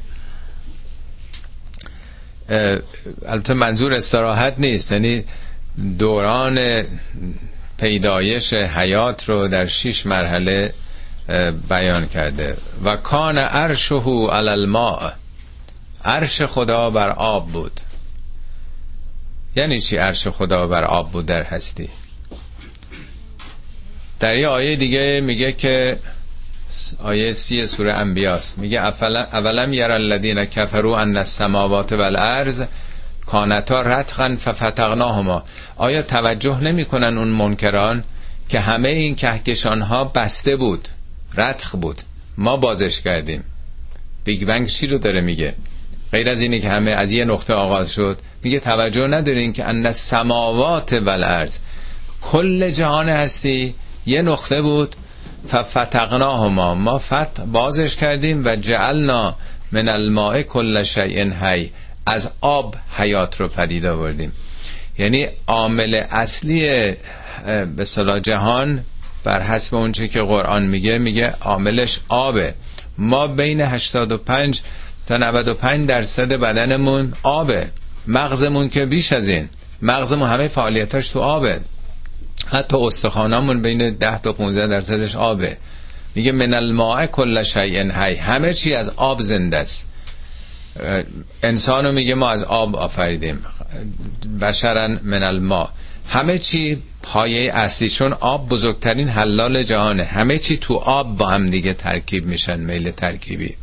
البته 3.25 3.53
منظور 3.53 3.93
استراحت 3.93 4.53
نیست 4.57 4.91
یعنی 4.91 5.23
دوران 5.99 6.83
پیدایش 7.79 8.53
حیات 8.53 9.29
رو 9.29 9.47
در 9.47 9.65
شیش 9.65 10.05
مرحله 10.05 10.73
بیان 11.69 12.07
کرده. 12.07 12.57
و 12.83 12.95
کان 12.95 13.37
عرشه 13.37 13.95
علی 14.31 14.49
الماء. 14.49 15.11
عرش 16.05 16.41
خدا 16.41 16.89
بر 16.89 17.09
آب 17.09 17.51
بود. 17.51 17.79
یعنی 19.55 19.79
چی 19.79 19.97
عرش 19.97 20.27
خدا 20.27 20.67
بر 20.67 20.83
آب 20.83 21.11
بود 21.11 21.25
در 21.25 21.43
هستی؟ 21.43 21.89
در 24.19 24.35
یه 24.35 24.47
آیه 24.47 24.75
دیگه 24.75 25.21
میگه 25.21 25.53
که 25.53 25.99
آیه 26.99 27.33
سی 27.33 27.67
سوره 27.67 27.97
انبیاست. 27.97 28.57
میگه 28.57 28.79
اولم 28.79 29.73
یر 29.73 29.91
الذین 29.91 30.45
کفروا 30.45 30.99
ان 30.99 31.17
السماوات 31.17 31.93
والارض 31.93 32.63
کانتا 33.25 33.81
رتقا 33.81 34.35
ففتقناهما 34.39 35.43
آیا 35.75 36.01
توجه 36.01 36.59
نمی‌کنن 36.63 37.17
اون 37.17 37.27
منکران 37.27 38.03
که 38.49 38.59
همه 38.59 38.89
این 38.89 39.15
کهکشان 39.15 39.81
ها 39.81 40.03
بسته 40.03 40.55
بود 40.55 40.87
رتق 41.37 41.77
بود؟ 41.77 42.01
ما 42.37 42.57
بازش 42.57 43.01
کردیم. 43.01 43.43
Big 44.23 44.47
Bang 44.47 44.67
چی 44.67 44.87
رو 44.87 44.97
داره 44.97 45.21
میگه؟ 45.21 45.55
غیر 46.11 46.29
از 46.29 46.41
اینه 46.41 46.59
که 46.59 46.69
همه 46.69 46.91
از 46.91 47.11
یه 47.11 47.25
نقطه 47.25 47.53
آغاز 47.53 47.93
شد 47.93 48.19
میگه 48.43 48.59
توجه 48.59 49.07
ندارین 49.07 49.53
که 49.53 49.69
ان 49.69 49.91
سماوات 49.91 50.93
والارض. 50.93 51.57
کل 52.21 52.71
جهان 52.71 53.09
هستی. 53.09 53.75
یه 54.05 54.21
نقطه 54.21 54.61
بود. 54.61 54.95
ففتقناهما. 55.47 56.73
ما 56.73 56.97
فت 56.97 57.41
بازش 57.41 57.95
کردیم 57.95 58.45
و 58.45 58.55
جعلنا 58.55 59.35
من 59.71 59.89
الماء 59.89 60.41
کل 60.41 60.83
شیء 60.83 61.33
حی. 61.33 61.71
از 62.05 62.31
آب 62.41 62.75
حیات 62.97 63.41
رو 63.41 63.47
پدید 63.47 63.85
آوردیم. 63.85 64.31
یعنی 64.97 65.27
عامل 65.47 66.03
اصلی 66.09 66.93
به 67.75 67.85
صلاح 67.85 68.19
جهان 68.19 68.83
بر 69.23 69.41
حسب 69.41 69.75
اونچه 69.75 70.07
که 70.07 70.21
قرآن 70.21 70.67
میگه 70.67 70.97
میگه 70.97 71.35
عاملش 71.41 71.99
آبه. 72.09 72.53
ما 72.97 73.27
بین 73.27 73.61
85 73.61 74.61
تا 75.07 75.17
95 75.17 75.87
درصد 75.87 76.33
بدنمون 76.33 77.13
آبه. 77.23 77.69
مغزمون 78.09 78.69
که 78.69 78.85
بیش 78.85 79.13
از 79.13 79.29
این 79.29 79.49
مغزمون 79.81 80.29
همه 80.29 80.47
فعالیتاش 80.47 81.09
تو 81.09 81.19
آبه. 81.19 81.59
حتی 82.47 82.77
استخوانامون 82.77 83.61
بین 83.61 83.89
10 83.89 84.17
تا 84.17 84.33
15 84.33 84.67
درصدش 84.67 85.15
آبه. 85.15 85.57
میگه 86.15 86.31
من 86.31 86.53
الماء 86.53 87.05
کل 87.05 87.43
شیء 87.43 87.91
حی. 87.91 88.15
همه 88.15 88.53
چی 88.53 88.73
از 88.73 88.91
آب 88.95 89.21
زنده 89.21 89.57
است. 89.57 89.87
انسانو 91.43 91.91
میگه 91.91 92.15
ما 92.15 92.29
از 92.29 92.43
آب 92.43 92.75
آفریدیم. 92.75 93.45
بشرن 94.41 94.99
من 95.03 95.23
الماء. 95.23 95.67
همه 96.07 96.37
چی 96.37 96.81
پایه 97.03 97.53
اصلی 97.53 97.89
چون 97.89 98.13
آب 98.13 98.49
بزرگترین 98.49 99.07
حلال 99.09 99.63
جهانه. 99.63 100.03
همه 100.03 100.37
چی 100.37 100.57
تو 100.57 100.75
آب 100.75 101.17
با 101.17 101.27
هم 101.27 101.49
دیگه 101.49 101.73
ترکیب 101.73 102.25
میشن 102.25 102.59
میل 102.59 102.91
ترکیبی. 102.91 103.55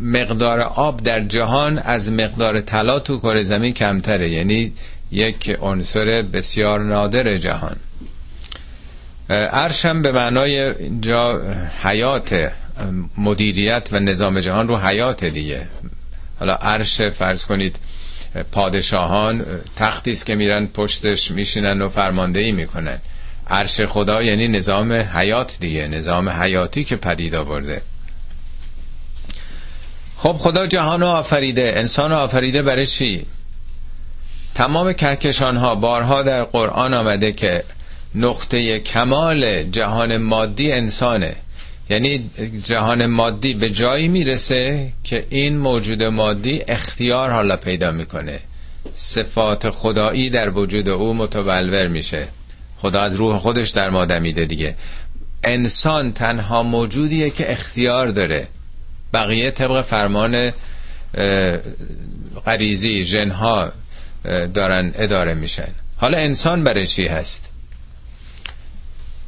مقدار 0.00 0.60
آب 0.60 1.02
در 1.02 1.20
جهان 1.20 1.78
از 1.78 2.12
مقدار 2.12 2.60
طلا 2.60 2.98
تو 2.98 3.18
کره 3.18 3.42
زمین 3.42 3.72
کمتره. 3.72 4.30
یعنی 4.30 4.72
یک 5.10 5.56
عنصر 5.60 6.22
بسیار 6.22 6.80
نادر 6.80 7.36
جهان. 7.36 7.76
عرشم 9.30 10.02
به 10.02 10.12
معنای 10.12 10.74
جا 11.00 11.42
حیات 11.82 12.52
مدیریت 13.18 13.88
و 13.92 14.00
نظام 14.00 14.40
جهان 14.40 14.68
رو 14.68 14.78
حیات 14.78 15.24
دیگه. 15.24 15.66
حالا 16.40 16.54
عرش 16.54 17.00
فرض 17.00 17.46
کنید 17.46 17.76
پادشاهان 18.52 19.44
تختی 19.76 20.12
است 20.12 20.26
که 20.26 20.34
میرن 20.34 20.66
پشتش 20.66 21.30
میشینن 21.30 21.82
و 21.82 21.88
فرماندهی 21.88 22.52
می‌کنن. 22.52 22.98
عرش 23.50 23.80
خدا 23.80 24.22
یعنی 24.22 24.48
نظام 24.48 24.92
حیات 24.92 25.56
دیگه 25.60 25.86
نظام 25.86 26.28
حیاتی 26.28 26.84
که 26.84 26.96
پدید 26.96 27.34
آورده. 27.34 27.82
خب 30.22 30.32
خدا 30.32 30.66
جهان 30.66 31.02
آفریده 31.02 31.72
انسان 31.76 32.12
آفریده 32.12 32.62
برای 32.62 32.86
چی؟ 32.86 33.26
تمام 34.54 34.92
کهکشان 34.92 35.56
ها 35.56 35.74
بارها 35.74 36.22
در 36.22 36.44
قرآن 36.44 36.94
آمده 36.94 37.32
که 37.32 37.64
نقطه 38.14 38.78
کمال 38.78 39.62
جهان 39.62 40.16
مادی 40.16 40.72
انسانه. 40.72 41.36
یعنی 41.90 42.30
جهان 42.64 43.06
مادی 43.06 43.54
به 43.54 43.70
جایی 43.70 44.08
می‌رسه 44.08 44.92
که 45.04 45.26
این 45.30 45.58
موجود 45.58 46.02
مادی 46.02 46.62
اختیار 46.68 47.30
حالا 47.30 47.56
پیدا 47.56 47.90
می‌کنه. 47.90 48.40
صفات 48.92 49.70
خدایی 49.70 50.30
در 50.30 50.50
وجود 50.50 50.88
او 50.88 51.14
متبلور 51.14 51.86
میشه. 51.86 52.28
خدا 52.78 53.00
از 53.00 53.14
روح 53.14 53.38
خودش 53.38 53.70
در 53.70 53.90
ما 53.90 54.04
دمیده 54.04 54.44
دیگه. 54.44 54.74
انسان 55.44 56.12
تنها 56.12 56.62
موجودیه 56.62 57.30
که 57.30 57.52
اختیار 57.52 58.08
داره. 58.08 58.48
بقیه 59.12 59.50
طبق 59.50 59.82
فرمان 59.82 60.52
غریزی 62.46 63.04
جنها 63.04 63.72
دارن 64.54 64.92
اداره 64.94 65.34
میشن. 65.34 65.68
حالا 65.96 66.18
انسان 66.18 66.64
برای 66.64 66.86
چی 66.86 67.06
هست؟ 67.06 67.50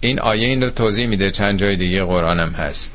این 0.01 0.21
آیه 0.21 0.47
این 0.47 0.63
رو 0.63 0.71
توضیح 0.71 1.07
میده 1.07 1.31
چند 1.31 1.59
جای 1.59 1.77
دیگه 1.77 2.05
قرآن 2.05 2.41
هم 2.41 2.51
هست. 2.51 2.93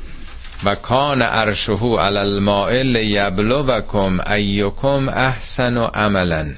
و 0.64 0.76
کان 0.76 1.22
عرشه 1.22 1.74
علی 1.74 2.18
الماء 2.18 2.82
لیبلوکم 2.82 4.20
ایکم 4.32 5.10
احسن 5.10 5.78
و 5.78 5.86
عملا. 5.86 6.54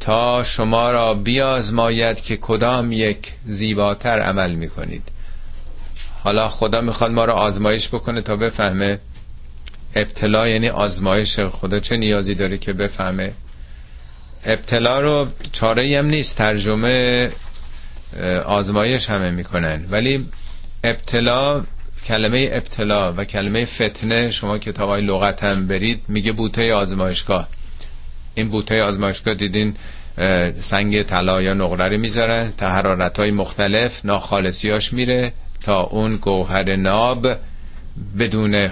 تا 0.00 0.42
شما 0.42 0.90
را 0.90 1.14
بیازماید 1.14 2.20
که 2.20 2.36
کدام 2.36 2.92
یک 2.92 3.32
زیباتر 3.46 4.20
عمل 4.20 4.54
می‌کنید. 4.54 5.08
حالا 6.28 6.48
خدا 6.48 6.80
می‌خواد 6.80 7.10
ما 7.10 7.24
رو 7.24 7.32
آزمایش 7.32 7.88
بکنه 7.88 8.20
تا 8.20 8.36
بفهمه 8.36 8.98
ابتلا 9.94 10.48
یعنی 10.48 10.68
آزمایش 10.68 11.40
خدا 11.40 11.80
چه 11.80 11.96
نیازی 11.96 12.34
داره 12.34 12.58
که 12.58 12.72
بفهمه. 12.72 13.32
ابتلا 14.44 15.00
رو 15.00 15.28
چاره 15.52 15.98
هم 15.98 16.06
نیست 16.06 16.38
ترجمه 16.38 17.30
آزمایش 18.44 19.10
همه 19.10 19.30
می‌کنن. 19.30 19.84
ولی 19.90 20.28
ابتلا 20.84 21.64
کلمه 22.06 22.48
ابتلا 22.52 23.12
و 23.12 23.24
کلمه 23.24 23.64
فتنه 23.64 24.30
شما 24.30 24.58
کتاب 24.58 24.88
های 24.88 25.02
لغت 25.02 25.44
هم 25.44 25.66
برید 25.66 26.02
میگه 26.08 26.32
بوته 26.32 26.74
آزمایشگاه. 26.74 27.48
این 28.34 28.48
بوته 28.48 28.82
آزمایشگاه 28.82 29.34
دیدین 29.34 29.74
سنگ 30.60 31.02
طلا 31.02 31.42
یا 31.42 31.54
نقره 31.54 31.88
رو 31.88 31.98
می‌ذارن 31.98 32.52
تا 32.58 32.68
حرارت 32.68 33.18
های 33.18 33.30
مختلف 33.30 34.04
ناخالصیاش 34.04 34.92
میره. 34.92 35.32
تا 35.62 35.80
اون 35.80 36.16
گوهر 36.16 36.76
ناب 36.76 37.26
بدون 38.18 38.70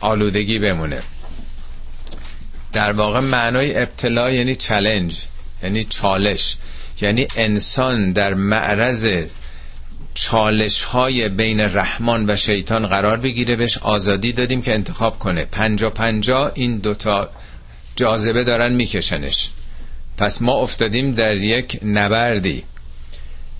آلودگی 0.00 0.58
بمونه. 0.58 1.02
در 2.72 2.92
واقع 2.92 3.20
معنای 3.20 3.82
ابتلا 3.82 4.30
یعنی 4.30 4.54
چلنج 4.54 5.22
یعنی 5.62 5.84
چالش 5.84 6.56
یعنی 7.00 7.26
انسان 7.36 8.12
در 8.12 8.34
معرض 8.34 9.06
چالش 10.14 10.82
های 10.82 11.28
بین 11.28 11.60
رحمان 11.60 12.30
و 12.30 12.36
شیطان 12.36 12.86
قرار 12.86 13.16
بگیره 13.16 13.56
بهش 13.56 13.78
آزادی 13.78 14.32
دادیم 14.32 14.62
که 14.62 14.74
انتخاب 14.74 15.18
کنه. 15.18 15.44
پنجا 15.44 15.90
پنجا 15.90 16.52
این 16.54 16.78
دوتا 16.78 17.30
جاذبه 17.96 18.44
دارن 18.44 18.72
میکشنش. 18.72 19.50
پس 20.18 20.42
ما 20.42 20.52
افتادیم 20.52 21.14
در 21.14 21.36
یک 21.36 21.78
نبردی. 21.82 22.64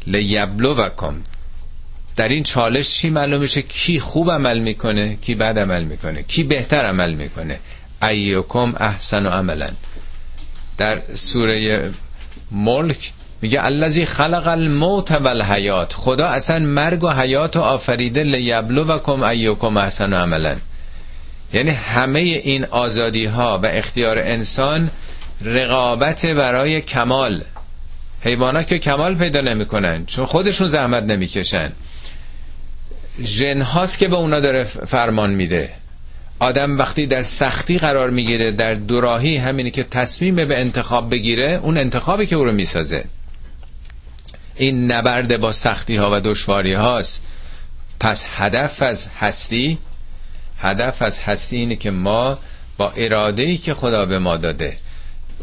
لیبلو 0.06 0.74
وکم 0.74 1.22
در 2.16 2.28
این 2.28 2.42
چالش 2.42 2.90
چی 2.90 3.10
معلوم 3.10 3.40
میشه؟ 3.40 3.62
کی 3.62 4.00
خوب 4.00 4.30
عمل 4.30 4.58
می‌کنه 4.58 5.16
کی 5.16 5.34
بد 5.34 5.58
عمل 5.58 5.84
می‌کنه 5.84 6.22
کی 6.22 6.42
بهتر 6.42 6.84
عمل 6.84 7.14
می‌کنه؟ 7.14 7.58
ایوکم 8.02 8.74
احسن 8.80 9.26
و 9.26 9.30
عملا. 9.30 9.70
در 10.78 11.02
سوره 11.14 11.90
ملک 12.50 13.12
میگه 13.42 13.64
الذی 13.64 14.06
خلق 14.06 14.46
الموت 14.46 15.12
والحیات. 15.12 15.92
خدا 15.92 16.26
اصلا 16.26 16.58
مرگ 16.58 17.04
و 17.04 17.10
حیات 17.10 17.56
و 17.56 17.60
آفریده 17.60 18.22
لیبلوکم 18.22 19.22
ایوکم 19.22 19.76
احسن 19.76 20.12
و 20.12 20.16
عملا. 20.16 20.56
یعنی 21.52 21.70
همه 21.70 22.20
این 22.20 22.64
آزادی 22.64 23.24
ها 23.24 23.60
و 23.62 23.66
اختیار 23.66 24.18
انسان 24.18 24.90
رقابت 25.44 26.26
برای 26.26 26.80
کمال. 26.80 27.42
حیوانات 28.20 28.66
که 28.66 28.78
کمال 28.78 29.14
پیدا 29.14 29.40
نمی‌کنن 29.40 30.06
چون 30.06 30.26
خودشون 30.26 30.68
زحمت 30.68 31.02
نمی‌کشن. 31.02 31.72
جن 33.22 33.62
هاست 33.62 33.98
که 33.98 34.08
به 34.08 34.16
اونا 34.16 34.40
داره 34.40 34.64
فرمان 34.64 35.34
میده. 35.34 35.70
آدم 36.38 36.78
وقتی 36.78 37.06
در 37.06 37.20
سختی 37.20 37.78
قرار 37.78 38.10
می‌گیره 38.10 38.52
در 38.52 38.74
دوراهی 38.74 39.36
همینی 39.36 39.70
که 39.70 39.84
تصمیم 39.84 40.36
به 40.36 40.60
انتخاب 40.60 41.10
بگیره 41.10 41.60
اون 41.62 41.78
انتخابی 41.78 42.26
که 42.26 42.36
او 42.36 42.44
رو 42.44 42.52
می‌سازه. 42.52 43.04
این 44.56 44.92
نبرد 44.92 45.40
با 45.40 45.52
سختی 45.52 45.96
ها 45.96 46.10
و 46.12 46.20
دشواری 46.20 46.72
هاست. 46.72 47.26
پس 48.00 48.26
هدف 48.36 48.82
از 48.82 49.08
هستی 49.18 49.78
هدف 50.58 51.02
از 51.02 51.22
هستی 51.22 51.56
اینه 51.56 51.76
که 51.76 51.90
ما 51.90 52.38
با 52.76 52.92
اراده 52.96 53.42
ای 53.42 53.56
که 53.56 53.74
خدا 53.74 54.06
به 54.06 54.18
ما 54.18 54.36
داده 54.36 54.76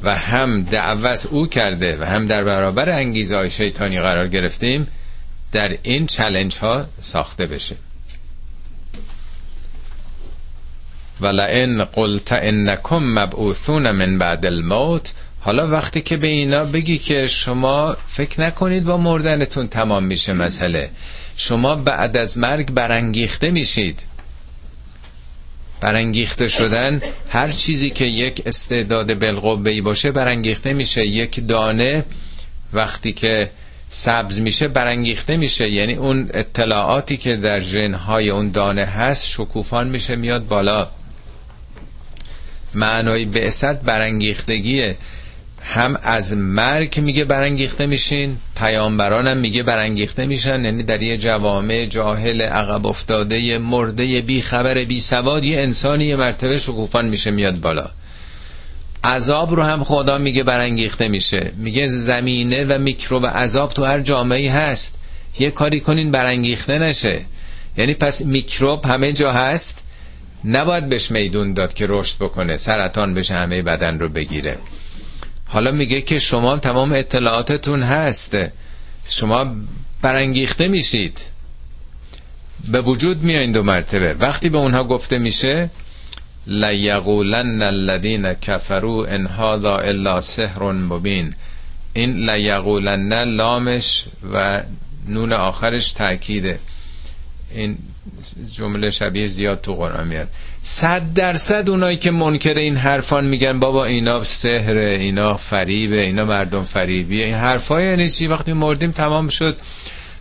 و 0.03 0.15
هم 0.15 0.63
دعوت 0.63 1.25
او 1.25 1.47
کرده 1.47 1.97
و 2.01 2.03
هم 2.03 2.25
در 2.25 2.43
برابر 2.43 2.89
انگیزه 2.89 3.36
های 3.36 3.49
شیطانی 3.49 3.99
قرار 3.99 4.27
گرفتیم 4.27 4.88
در 5.58 5.78
این 5.84 6.08
چلنج 6.08 6.58
ها 6.58 6.86
ساخته 7.02 7.46
بشه. 7.46 7.76
ولئن 11.22 11.84
قلت 11.84 12.32
انکم 12.32 13.04
مبعوثون 13.04 13.91
من 13.91 14.17
بعد 14.17 14.46
الموت 14.46 15.13
حالا 15.39 15.67
وقتی 15.67 16.02
که 16.02 16.17
به 16.17 16.28
اینا 16.28 16.65
بگی 16.65 16.98
که 16.98 17.28
شما 17.28 17.98
فکر 18.08 18.41
نکنید 18.41 18.84
با 18.84 18.98
مردنتون 18.98 19.67
تمام 19.67 20.04
میشه 20.04 20.34
مسئله 20.34 20.89
شما 21.36 21.76
بعد 21.76 22.17
از 22.17 22.38
مرگ 22.38 22.72
برانگیخته 22.72 23.52
میشید. 23.52 24.04
برانگیخته 25.82 26.48
شدن 26.48 27.02
هر 27.30 27.52
چیزی 27.52 27.89
که 27.89 28.06
یک 28.06 28.41
استعداد 28.46 29.20
بالقوه 29.20 29.82
باشه 29.82 30.12
برانگیخته 30.12 30.74
میشه. 30.74 31.06
یک 31.06 31.48
دانه 31.48 32.06
وقتی 32.74 33.13
که 33.13 33.52
سبز 33.89 34.39
میشه 34.39 34.67
برانگیخته 34.67 35.38
میشه. 35.38 35.67
یعنی 35.69 35.93
اون 35.93 36.30
اطلاعاتی 36.34 37.17
که 37.17 37.36
در 37.36 37.60
ژنهای 37.60 38.30
اون 38.30 38.52
دانه 38.52 38.86
هست 38.86 39.28
شکوفان 39.28 39.88
میشه 39.88 40.15
میاد 40.15 40.47
بالا. 40.47 40.88
معنای 42.73 43.26
بعثت 43.26 43.82
برانگیختگیه. 43.82 44.97
هم 45.62 46.00
از 46.04 46.34
مرگ 46.34 47.00
میگه 47.00 47.26
برانگیخته 47.26 47.86
میشین 47.86 48.38
پیامبرانم 48.58 49.38
میگه 49.38 49.63
برانگیخته 49.63 50.26
میشن. 50.26 50.65
یعنی 50.65 50.84
در 50.84 51.02
یه 51.02 51.17
جوامع 51.17 51.86
جاهل 51.86 52.41
عقب 52.41 52.88
افتاده 52.88 53.58
مرده 53.58 54.21
بی 54.21 54.41
خبر 54.41 54.84
بی 54.84 55.00
سواد 55.00 55.45
یه 55.45 55.62
انسانی 55.62 56.06
یه 56.06 56.15
مرتبه 56.15 56.58
شکوفان 56.58 57.08
میشه 57.10 57.32
میاد 57.32 57.60
بالا. 57.60 57.89
عذاب 59.08 59.56
رو 59.56 59.63
هم 59.63 59.84
خدا 59.84 60.17
میگه 60.17 60.43
برانگیخته 60.43 61.08
میشه. 61.08 61.52
میگه 61.58 61.89
زمینه 61.89 62.65
و 62.65 62.80
میکروب 62.80 63.26
عذاب 63.26 63.70
تو 63.70 63.86
هر 63.86 64.00
جامعه 64.00 64.52
هست. 64.52 64.98
یه 65.39 65.52
کاری 65.52 65.80
کنین 65.80 66.12
برانگیخته 66.12 66.80
نشه. 66.80 67.26
یعنی 67.78 67.93
پس 67.93 68.26
میکروب 68.26 68.86
همه 68.86 69.13
جا 69.13 69.32
هست. 69.32 69.84
نباید 70.46 70.89
بهش 70.89 71.12
میدون 71.12 71.54
داد 71.54 71.74
که 71.74 71.86
رشد 71.89 72.17
بکنه 72.20 72.58
سرطان 72.58 73.13
بشه 73.13 73.36
همه 73.36 73.62
بدن 73.62 74.00
رو 74.00 74.10
بگیره. 74.10 74.58
حالا 75.46 75.72
میگه 75.72 76.02
که 76.02 76.20
شما 76.20 76.58
تمام 76.58 76.91
اطلاعاتتون 76.91 77.84
هست. 77.84 78.38
شما 79.10 79.56
برانگیخته 80.02 80.67
میشید. 80.67 81.22
به 82.72 82.82
وجود 82.82 83.24
میایین 83.24 83.52
دو 83.52 83.63
مرتبه. 83.63 84.13
وقتی 84.13 84.50
به 84.50 84.58
اونها 84.58 84.84
گفته 84.84 85.17
میشه 85.17 85.70
لیقولن 86.47 87.62
الذین 87.62 88.33
کفروا 88.33 89.05
ان 89.05 89.27
هذا 89.27 89.75
الا 89.75 90.21
سحر 90.21 90.71
مبین. 90.71 91.33
این 91.93 92.29
لیقولن 92.29 93.23
لامش 93.23 94.05
و 94.33 94.63
نون 95.07 95.33
آخرش 95.33 95.91
تاکیده 95.91 96.60
این 97.51 97.77
جمله 98.55 98.89
شبیه 98.89 99.27
زیاد 99.27 99.62
تو 99.62 99.75
قرآن 99.75 100.07
میاد. 100.07 100.27
صد 100.62 101.13
درصد 101.13 101.69
اونایی 101.69 101.97
که 101.97 102.12
منکر 102.12 102.53
این 102.53 102.75
حرفان 102.75 103.25
میگن 103.25 103.60
بابا 103.60 103.86
اینا 103.86 104.23
سهره 104.23 104.97
اینا 104.99 105.33
فریبه 105.33 106.03
اینا 106.03 106.25
مردم 106.25 106.63
فریبیه. 106.63 107.25
این 107.25 107.36
حرفای 107.36 107.86
یعنی 107.86 108.10
چی؟ 108.10 108.27
وقتی 108.27 108.53
مردیم 108.53 108.91
تمام 108.91 109.27
شد 109.27 109.57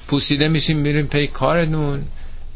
پوسیده 0.08 0.48
میشیم 0.48 0.78
میریم 0.78 1.06
پی 1.06 1.26
کارتون 1.26 2.02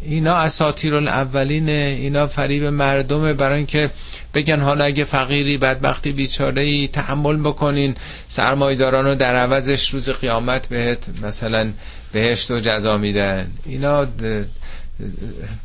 اینا 0.03 0.35
اساطیر 0.35 0.95
الاولینه 0.95 1.97
اینا 2.01 2.27
فریب 2.27 2.65
مردمه 2.65 3.33
برای 3.33 3.57
اینکه 3.57 3.91
بگن 4.35 4.61
حالا 4.61 4.85
اگه 4.85 5.05
فقیری 5.05 5.59
بدبختی 5.59 6.13
بیچاره 6.13 6.63
ای 6.63 6.89
تحمل 6.89 7.37
بکنین 7.37 7.95
سرمایداران 8.29 9.05
رو 9.05 9.15
در 9.15 9.37
عوضش 9.37 9.91
روز 9.91 10.09
قیامت 10.11 10.69
بهت 10.69 11.11
مثلا 11.23 11.73
بهشت 12.13 12.51
و 12.51 12.61
جزا 12.61 12.99
میدن. 12.99 13.51
اینا 13.67 14.07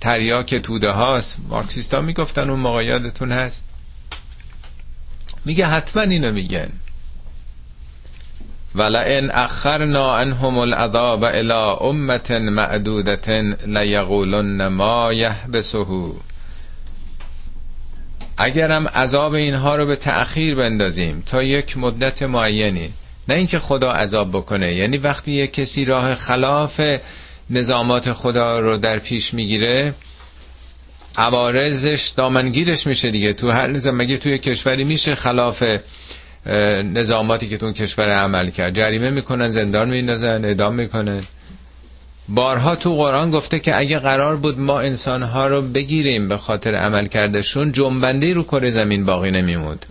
تریاک 0.02 0.56
توده 0.56 0.92
هاست. 0.92 1.40
مارکسیستا 1.50 2.02
می‌گفتن 2.02 2.50
اون 2.50 2.60
موقع 2.60 2.86
یادتون 2.86 3.32
هست؟ 3.32 3.64
میگه 5.46 5.66
حتما 5.66 6.02
اینو 6.02 6.32
میگن. 6.32 6.72
ولئن 8.76 9.32
اخرنا 9.32 10.18
عنهم 10.18 10.58
العذاب 10.58 11.24
الى 11.24 11.78
امه 11.82 12.40
معدوده 12.40 13.56
لیقولن 13.66 14.68
ما 14.68 15.14
یحبسه 15.14 15.86
اگرم 18.38 18.88
عذاب 18.88 19.34
اینها 19.34 19.76
رو 19.76 19.86
به 19.86 19.96
تأخیر 19.96 20.56
بندازیم 20.56 21.24
تا 21.26 21.44
یک 21.44 21.78
مدت 21.78 22.24
معینی 22.24 22.90
نه 23.28 23.36
اینکه 23.36 23.60
خدا 23.60 23.92
عذاب 23.92 24.32
بکنه. 24.32 24.74
یعنی 24.74 24.98
وقتی 24.98 25.32
یک 25.32 25.54
کسی 25.54 25.86
راه 25.86 26.16
خلاف 26.16 26.82
نظامات 27.50 28.14
خدا 28.14 28.60
رو 28.60 28.78
در 28.78 29.00
پیش 29.00 29.34
می‌گیره 29.34 29.94
عوارضش 31.18 32.10
دامنگیرش 32.10 32.88
میشه 32.88 33.10
دیگه. 33.10 33.34
تو 33.34 33.52
هر 33.52 33.68
نظام 33.68 33.96
مگه 33.96 34.18
توی 34.18 34.40
کشوری 34.40 34.84
میشه 34.84 35.16
خلاف 35.16 35.64
نظاماتی 36.94 37.50
که 37.50 37.58
تو 37.58 37.74
کشور 37.74 38.10
عمل 38.10 38.50
کرد. 38.50 38.76
جریمه 38.76 39.10
می‌کنن 39.10 39.50
زندان 39.50 39.90
میندازن 39.90 40.46
اعدام 40.46 40.76
می‌کنن. 40.76 41.24
بارها 42.30 42.76
تو 42.76 42.96
قرآن 42.96 43.32
گفته 43.32 43.60
که 43.60 43.78
اگه 43.78 44.00
قرار 44.00 44.36
بود 44.36 44.60
ما 44.60 44.80
انسانها 44.80 45.48
رو 45.48 45.62
بگیریم 45.62 46.28
به 46.28 46.38
خاطر 46.38 46.76
عمل 46.76 47.06
کردشون 47.06 47.72
جنبندی 47.72 48.34
رو 48.34 48.44
کره 48.44 48.70
زمین 48.70 49.06
باقی 49.06 49.32
نمیمود 49.32 49.86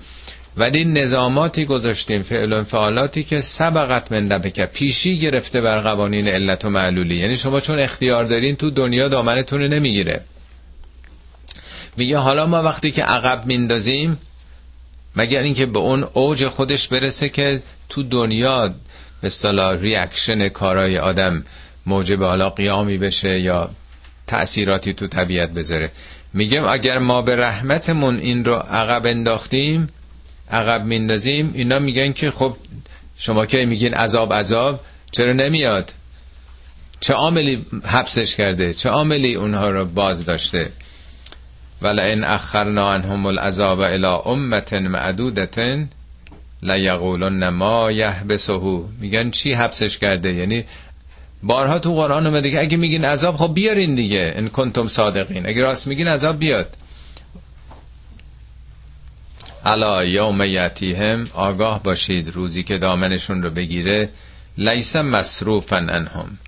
ولی 0.57 0.85
نظاماتی 0.85 1.65
گذاشتیم 1.65 2.23
فعل 2.23 2.53
و 2.53 2.65
فعالاتی 2.65 3.25
که 3.25 3.41
سبقت 3.41 4.13
من 4.13 4.33
ربک 4.33 4.73
پیشی 4.73 5.19
گرفته 5.19 5.61
بر 5.61 5.81
قوانین 5.81 6.29
علت 6.29 6.65
و 6.65 6.71
معلولی. 6.71 7.21
یعنی 7.21 7.37
شما 7.37 7.61
چون 7.61 7.79
اختیار 7.79 8.25
دارین 8.25 8.57
تو 8.57 8.71
دنیا 8.71 9.09
دامنتون 9.09 9.61
رو 9.61 9.69
نمی‌گیره. 9.69 10.21
میگه 11.97 12.19
حالا 12.19 12.47
ما 12.47 12.63
وقتی 12.63 12.91
که 12.91 13.03
عقب 13.03 13.47
میندازیم 13.47 14.19
مگر 15.17 15.43
اینکه 15.43 15.67
به 15.67 15.79
اون 15.79 16.05
اوج 16.13 16.49
خودش 16.49 16.89
برسه 16.89 17.29
که 17.29 17.63
تو 17.89 18.03
دنیا 18.03 18.75
اصطلاح 19.23 19.81
ریاکشن 19.81 20.49
کارای 20.49 20.99
آدم 20.99 21.45
موجب 21.87 22.23
حالا 22.23 22.51
قیامی 22.51 22.99
بشه 22.99 23.41
یا 23.41 23.71
تأثیراتی 24.27 24.95
تو 24.95 25.07
طبیعت 25.07 25.51
بذاره. 25.51 25.91
میگم 26.33 26.69
اگر 26.69 26.99
ما 26.99 27.23
به 27.23 27.37
رحمتمون 27.37 28.19
این 28.19 28.45
رو 28.45 28.55
عقب 28.55 29.07
انداختیم 29.07 29.89
عقب 30.51 30.85
میندازیم 30.85 31.51
اینا 31.55 31.79
میگن 31.79 32.13
که 32.13 32.31
خب 32.31 32.57
شما 33.19 33.47
که 33.47 33.67
میگین 33.67 33.95
عذاب 33.95 34.33
عذاب؟ 34.33 34.81
چرا 35.11 35.33
نمیاد؟ 35.33 35.93
چه 37.01 37.13
عاملی 37.13 37.67
حبسش 37.85 38.37
کرده؟ 38.37 38.75
چه 38.75 38.89
عاملی 38.89 39.35
اونها 39.35 39.71
رو 39.71 39.85
باز 39.85 40.25
داشته؟ 40.25 40.71
ولئن 41.83 42.25
اخرنا 42.25 42.93
عنهم 42.93 43.27
العذاب 43.27 43.81
الى 43.81 44.21
امه 44.27 44.73
معدودة 44.73 45.87
لیقولن 46.63 47.49
ما 47.49 47.91
یحبسه 47.91 48.85
میگن 49.01 49.31
چی 49.31 49.53
حبسش 49.53 49.99
کرده؟ 49.99 50.35
یعنی 50.35 50.65
بارها 51.43 51.79
تو 51.79 51.95
قرآن 51.95 52.27
اومده 52.27 52.51
که 52.51 52.61
اگه 52.61 52.77
میگین 52.77 53.05
عذاب 53.05 53.37
خب 53.37 53.55
بیارین 53.55 53.95
دیگه. 53.95 54.33
ان 54.37 54.49
کنتم 54.49 54.89
صادقین. 54.89 55.47
اگه 55.47 55.63
راست 55.63 55.87
میگین 55.87 56.09
عذاب 56.09 56.39
بیاد. 56.39 56.77
الا 59.65 60.05
یوم 60.05 60.43
یتیهم 60.43 61.25
آگاه 61.35 61.83
باشید. 61.83 62.31
روزی 62.31 62.63
که 62.63 62.79
دامنشون 62.79 63.43
رو 63.43 63.51
بگیره 63.51 64.09
لیس 64.59 64.97
مصروفا 64.97 65.77
انهم 65.77 66.39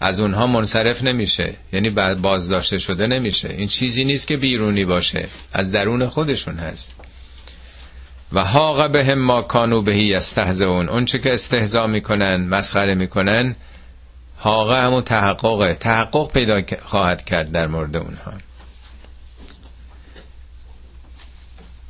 از 0.00 0.20
اونها 0.20 0.46
منصرف 0.46 1.02
نمیشه. 1.02 1.54
یعنی 1.72 1.90
بازداشته 2.14 2.78
شده 2.78 3.06
نمیشه. 3.06 3.48
این 3.48 3.68
چیزی 3.68 4.04
نیست 4.04 4.28
که 4.28 4.36
بیرونی 4.36 4.84
باشه. 4.84 5.28
از 5.52 5.72
درون 5.72 6.06
خودشون 6.06 6.58
هست. 6.58 6.94
و 8.32 8.44
حاق 8.44 8.90
به 8.90 9.04
هم 9.04 9.18
ما 9.18 9.42
کانو 9.42 9.82
بهی 9.82 10.14
استهزون 10.14 10.88
اون 10.88 11.04
چه 11.04 11.18
که 11.18 11.34
استهزا 11.34 11.86
می‌کنن 11.86 12.48
مسخره 12.48 12.94
می‌کنن 12.94 13.56
حاقه 14.36 14.82
همون 14.82 15.02
تحققه. 15.02 15.74
تحقق 15.74 16.32
پیدا 16.32 16.62
خواهد 16.84 17.24
کرد 17.24 17.52
در 17.52 17.66
مورد 17.66 17.96
اونها. 17.96 18.32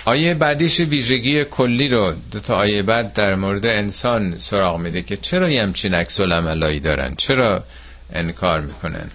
آیه 0.04 0.34
بعدیش 0.34 0.80
ویژگی 0.80 1.44
کلی 1.44 1.88
رو 1.88 2.14
دو 2.32 2.40
تا 2.40 2.54
آیه 2.54 2.82
بعد 2.82 3.12
در 3.12 3.34
مورد 3.34 3.66
انسان 3.66 4.36
سراغ 4.36 4.80
میده 4.80 5.02
که 5.02 5.16
چرا 5.16 5.50
یه 5.50 5.62
همچین 5.62 5.94
عکس 5.94 6.20
دارن؟ 6.80 7.14
چرا 7.14 7.64
انکار 8.12 8.60
می‌کنن. 8.60 9.10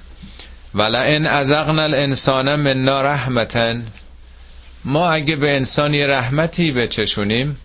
ولئن 0.75 1.25
ازغنا 1.25 1.83
الانسان 1.83 2.55
منا 2.55 3.01
رحمتا 3.01 3.75
ما 4.85 5.11
اگه 5.11 5.35
به 5.35 5.55
انسان 5.55 5.93
یه 5.93 6.07
رحمتی 6.07 6.71
بچشونیم 6.71 7.57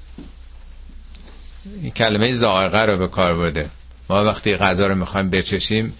این 1.83 1.91
کلمه 1.91 2.33
زائقه 2.33 2.83
رو 2.83 2.99
به 2.99 3.09
کار 3.09 3.35
برده. 3.35 3.70
ما 4.11 4.24
وقتی 4.24 4.57
غذا 4.57 4.87
رو 4.87 4.95
می‌خوایم 4.95 5.31
بچشیم 5.31 5.95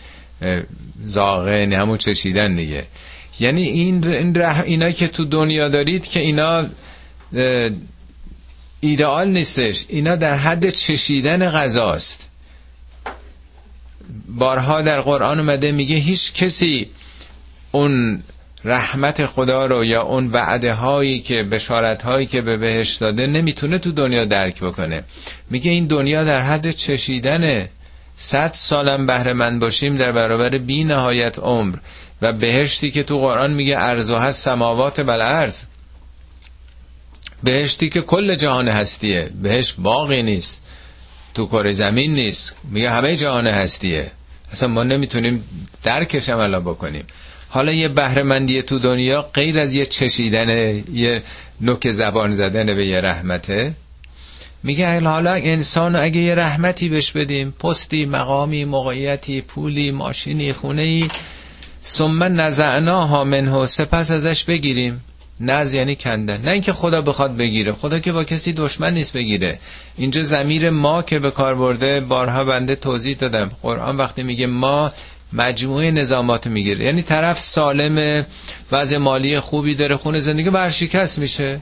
زاغه 1.05 1.59
یعنی 1.61 1.74
همون 1.74 1.99
چشیدن 1.99 2.55
دیگه. 2.55 2.87
یعنی 3.41 3.62
این, 3.62 4.07
این 4.07 4.43
اینا 4.43 4.91
که 4.91 5.09
تو 5.09 5.24
دنیا 5.24 5.68
دارید 5.68 6.09
که 6.09 6.20
اینا 6.20 6.66
ایدئال 8.81 9.29
نیستش. 9.29 9.85
اینا 9.89 10.16
در 10.16 10.35
حد 10.35 10.70
چشیدن 10.70 11.51
غذاست. 11.51 12.31
بارها 14.29 14.83
در 14.83 15.01
قرآن 15.01 15.41
اومده 15.41 15.73
میگه 15.73 15.97
هیچ 15.97 16.33
کسی 16.33 16.91
اون 17.73 18.23
رحمت 18.65 19.27
خدا 19.27 19.67
رو 19.67 19.85
یا 19.85 20.03
اون 20.03 20.31
وعده 20.31 20.73
هایی 20.73 21.21
که 21.21 21.43
بشارت 21.51 22.03
هایی 22.03 22.27
که 22.27 22.41
به 22.41 22.57
بهش 22.57 22.95
داده 22.95 23.27
نمی‌تونه 23.27 23.79
تو 23.79 23.93
دنیا 23.93 24.25
درک 24.25 24.61
بکنه. 24.61 25.05
میگه 25.51 25.71
این 25.71 25.87
دنیا 25.87 26.25
در 26.25 26.43
حد 26.43 26.71
چشیدنه 26.71 27.71
صد 28.15 28.51
سالم 28.53 29.07
بهره 29.07 29.33
من 29.33 29.59
باشیم 29.59 29.97
در 29.97 30.13
برابر 30.13 30.59
بی 30.59 30.85
نهایت 30.85 31.39
عمر. 31.39 31.77
و 32.23 32.33
بهشتی 32.33 32.91
که 32.91 33.03
تو 33.03 33.19
قرآن 33.19 33.53
میگه 33.53 33.79
ارزو 33.79 34.17
هست 34.17 34.45
سماوات 34.45 35.01
بل 35.01 35.21
ارز 35.23 35.65
بهشتی 37.43 37.89
که 37.89 38.01
کل 38.01 38.35
جهان 38.35 38.69
هستیه. 38.69 39.31
بهش 39.43 39.75
باقی 39.79 40.23
نیست. 40.23 40.65
تو 41.35 41.47
کره 41.47 41.72
زمین 41.72 42.14
نیست. 42.14 42.57
میگه 42.70 42.91
همه 42.91 43.16
جهان 43.16 43.47
هستیه. 43.47 44.11
اصلا 44.53 44.68
ما 44.68 44.83
نمی‌تونیم 44.83 45.45
درکش 45.83 46.29
عملا 46.29 46.61
بکنیم. 46.61 47.05
حالا 47.49 47.72
یه 47.72 47.89
بهرهمندی 47.89 48.62
تو 48.62 48.79
دنیا 48.79 49.22
غیر 49.35 49.59
از 49.59 49.74
یه 49.74 49.87
چشیدن 49.87 50.49
یه 50.93 51.22
نوک 51.61 51.91
زبان 51.91 52.31
زدن 52.31 52.66
به 52.66 52.87
یه 52.87 53.01
رحمته 53.01 53.74
میگه 54.62 55.01
حالا 55.01 55.33
انسان 55.33 55.97
اگه 55.97 56.20
یه 56.20 56.35
رحمتی 56.35 56.89
بهش 56.89 57.12
بدیم 57.12 57.51
پستی 57.51 58.05
مقامی 58.05 58.64
موقعیتی 58.64 59.41
پولی 59.41 59.91
ماشینی 59.91 60.53
خونه 60.53 60.83
ای 60.83 61.09
ثم 61.85 62.41
نزعناها 62.41 63.24
منه 63.24 63.66
سپس 63.66 64.11
ازش 64.11 64.45
بگیریم. 64.45 65.05
نز 65.41 65.74
یعنی 65.74 65.97
کندن 65.97 66.41
نه 66.41 66.51
اینکه 66.51 66.72
خدا 66.72 67.03
بخواد 67.03 67.36
بگیره. 67.36 67.72
خدا 67.72 67.99
که 67.99 68.12
با 68.12 68.24
کسی 68.24 68.53
دشمن 68.53 68.95
نیست 68.95 69.12
بگیره. 69.12 69.59
اینجا 69.97 70.22
زمیر 70.22 70.70
ما 70.70 71.03
که 71.03 71.18
به 71.18 71.30
کار 71.30 71.55
برده 71.55 72.01
بارها 72.01 72.45
بنده 72.45 72.74
توضیح 72.74 73.16
دادم. 73.16 73.51
قرآن 73.62 73.97
وقتی 73.97 74.22
میگه 74.22 74.47
ما 74.47 74.93
مجموعه 75.32 75.91
نظامات 75.91 76.47
می‌گیره. 76.47 76.84
یعنی 76.84 77.03
طرف 77.03 77.39
سالم 77.39 78.26
وضع 78.72 78.97
مالی 78.97 79.41
خوبی 79.41 79.74
داره 79.74 79.97
خونه 79.97 80.18
زندگی 80.18 80.51
برشکست 80.51 81.18
میشه 81.18 81.61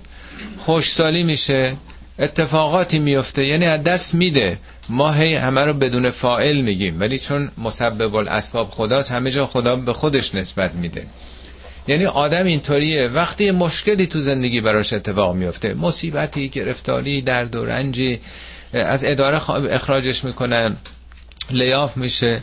خوشسالی 0.59 1.23
میشه 1.23 1.77
اتفاقاتی 2.19 2.99
میفته. 2.99 3.47
یعنی 3.47 3.65
از 3.65 3.83
دست 3.83 4.15
میده. 4.15 4.59
ما 4.89 5.13
هی 5.13 5.35
همه 5.35 5.61
رو 5.61 5.73
بدون 5.73 6.11
فائل 6.11 6.61
میگیم. 6.61 7.01
ولی 7.01 7.19
چون 7.19 7.51
مسبب 7.59 8.15
الاسباب 8.15 8.71
خداست 8.71 9.13
همه 9.13 9.31
جا 9.31 9.47
خدا 9.47 9.77
به 9.77 9.93
خودش 9.93 10.35
نسبت 10.35 10.75
میده. 10.75 11.07
یعنی 11.89 12.07
آدم 12.07 12.45
اینطوریه. 12.45 13.09
وقتی 13.09 13.51
مشکلی 13.51 14.07
تو 14.07 14.21
زندگی 14.21 14.61
براش 14.61 14.93
اتفاق 14.93 15.35
میفته 15.35 15.75
مصیبتی 15.75 16.49
گرفتاری 16.49 17.23
درد 17.23 17.57
و 17.57 17.65
رنجی 17.65 18.21
از 18.73 19.05
اداره 19.05 19.51
اخراجش 19.51 20.25
می‌کنن 20.25 20.77
لیاف 21.51 21.97
میشه. 21.97 22.43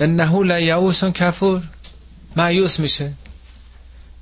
انه 0.00 0.42
لیعوس 0.42 1.04
کفور. 1.04 1.62
معیوس 2.36 2.80
میشه. 2.80 3.12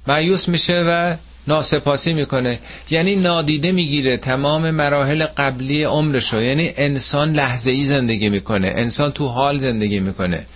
معیوس 0.07 0.49
میشه 0.49 0.85
و 0.89 1.17
ناسپاسی 1.47 2.13
می‌کنه. 2.13 2.59
یعنی 2.91 3.17
نادیده 3.17 3.73
می‌گیره 3.73 4.17
تمام 4.17 4.71
مراحل 4.71 5.25
قبلی 5.25 5.83
عمرشو. 5.83 6.43
یعنی 6.43 6.73
انسان 6.77 7.33
لحظه 7.33 7.71
ای 7.71 7.85
زندگی 7.85 8.29
می‌کنه. 8.29 8.73
انسان 8.77 9.13
تو 9.13 9.29
حال 9.29 9.59
زندگی 9.59 10.01
می‌کنه. 10.01 10.47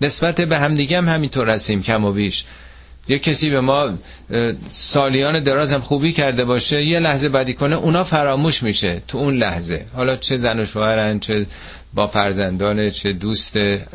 نسبت 0.00 0.40
به 0.40 0.58
همدیگه 0.58 0.98
هم 0.98 1.08
همینطور 1.08 1.50
هستیم 1.50 1.82
کم 1.82 2.04
و 2.04 2.12
بیش. 2.12 2.44
یه 3.08 3.18
کسی 3.18 3.50
به 3.50 3.60
ما 3.60 3.98
سالیان 4.68 5.40
دراز 5.40 5.72
هم 5.72 5.80
خوبی 5.80 6.12
کرده 6.12 6.44
باشه 6.44 6.84
یه 6.84 6.98
لحظه 6.98 7.28
بدی 7.28 7.54
کنه 7.54 7.76
اونا 7.76 8.04
فراموش 8.04 8.62
میشه 8.62 9.02
تو 9.08 9.18
اون 9.18 9.36
لحظه. 9.36 9.84
حالا 9.94 10.16
چه 10.16 10.36
زن 10.36 10.60
و 10.60 10.64
شوهرن 10.64 11.20
چه 11.20 11.46
با 11.94 12.06
فرزندان 12.06 12.88
چه 12.88 13.12
دوسته. 13.12 13.86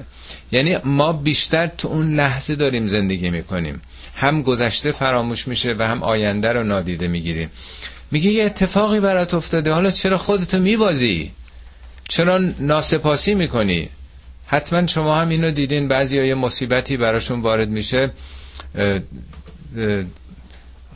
یعنی 0.51 0.77
ما 0.83 1.13
بیشتر 1.13 1.67
تو 1.67 1.87
اون 1.87 2.15
لحظه 2.15 2.55
داریم 2.55 2.87
زندگی 2.87 3.29
می‌کنیم. 3.29 3.81
هم 4.15 4.41
گذشته 4.41 4.91
فراموش 4.91 5.47
میشه 5.47 5.75
و 5.79 5.87
هم 5.87 6.03
آینده 6.03 6.51
رو 6.51 6.63
نادیده 6.63 7.07
می‌گیریم. 7.07 7.49
میگه 8.11 8.31
یه 8.31 8.45
اتفاقی 8.45 8.99
برات 8.99 9.33
افتاده 9.33 9.71
حالا 9.71 9.91
چرا 9.91 10.17
خودتو 10.17 10.59
میبازی؟ 10.59 11.31
چرا 12.07 12.37
ناسپاسی 12.59 13.33
می‌کنی؟ 13.33 13.89
حتما 14.47 14.87
شما 14.87 15.15
هم 15.15 15.29
اینو 15.29 15.51
دیدین 15.51 15.87
بعضی 15.87 16.25
یه 16.25 16.35
مصیبتی 16.35 16.97
براشون 16.97 17.41
وارد 17.41 17.69
میشه. 17.69 18.11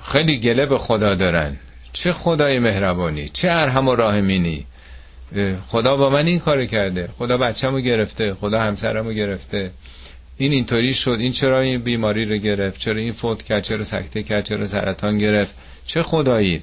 خیلی 0.04 0.40
گله 0.40 0.66
به 0.66 0.78
خدا 0.78 1.16
دارن. 1.16 1.58
چه 1.94 2.14
خدای 2.14 2.60
مهربانی 2.60 3.30
چه 3.30 3.48
ارحم 3.52 3.88
و 3.88 3.96
راهمینی 3.96 4.66
خدا 5.68 5.98
با 5.98 6.10
من 6.10 6.28
این 6.28 6.40
کار 6.40 6.66
کرده. 6.66 7.10
خدا 7.18 7.38
بچه‌مو 7.38 7.80
گرفته 7.80 8.34
خدا 8.34 8.62
همسرمو 8.62 9.12
گرفته. 9.12 9.72
این 10.38 10.54
اینطوری 10.54 10.94
شد. 10.94 11.18
این 11.20 11.32
چرا 11.32 11.60
این 11.60 11.82
بیماری 11.82 12.26
رو 12.26 12.38
گرفت؟ 12.38 12.80
چرا 12.80 12.96
این 12.96 13.14
فوت 13.14 13.44
کرد؟ 13.44 13.64
چرا 13.64 13.84
سکته 13.84 14.24
کرد؟ 14.24 14.44
چرا 14.44 14.66
سرطان 14.66 15.18
گرفت؟ 15.18 15.56
چه 15.86 16.02
خدایی؟ 16.02 16.62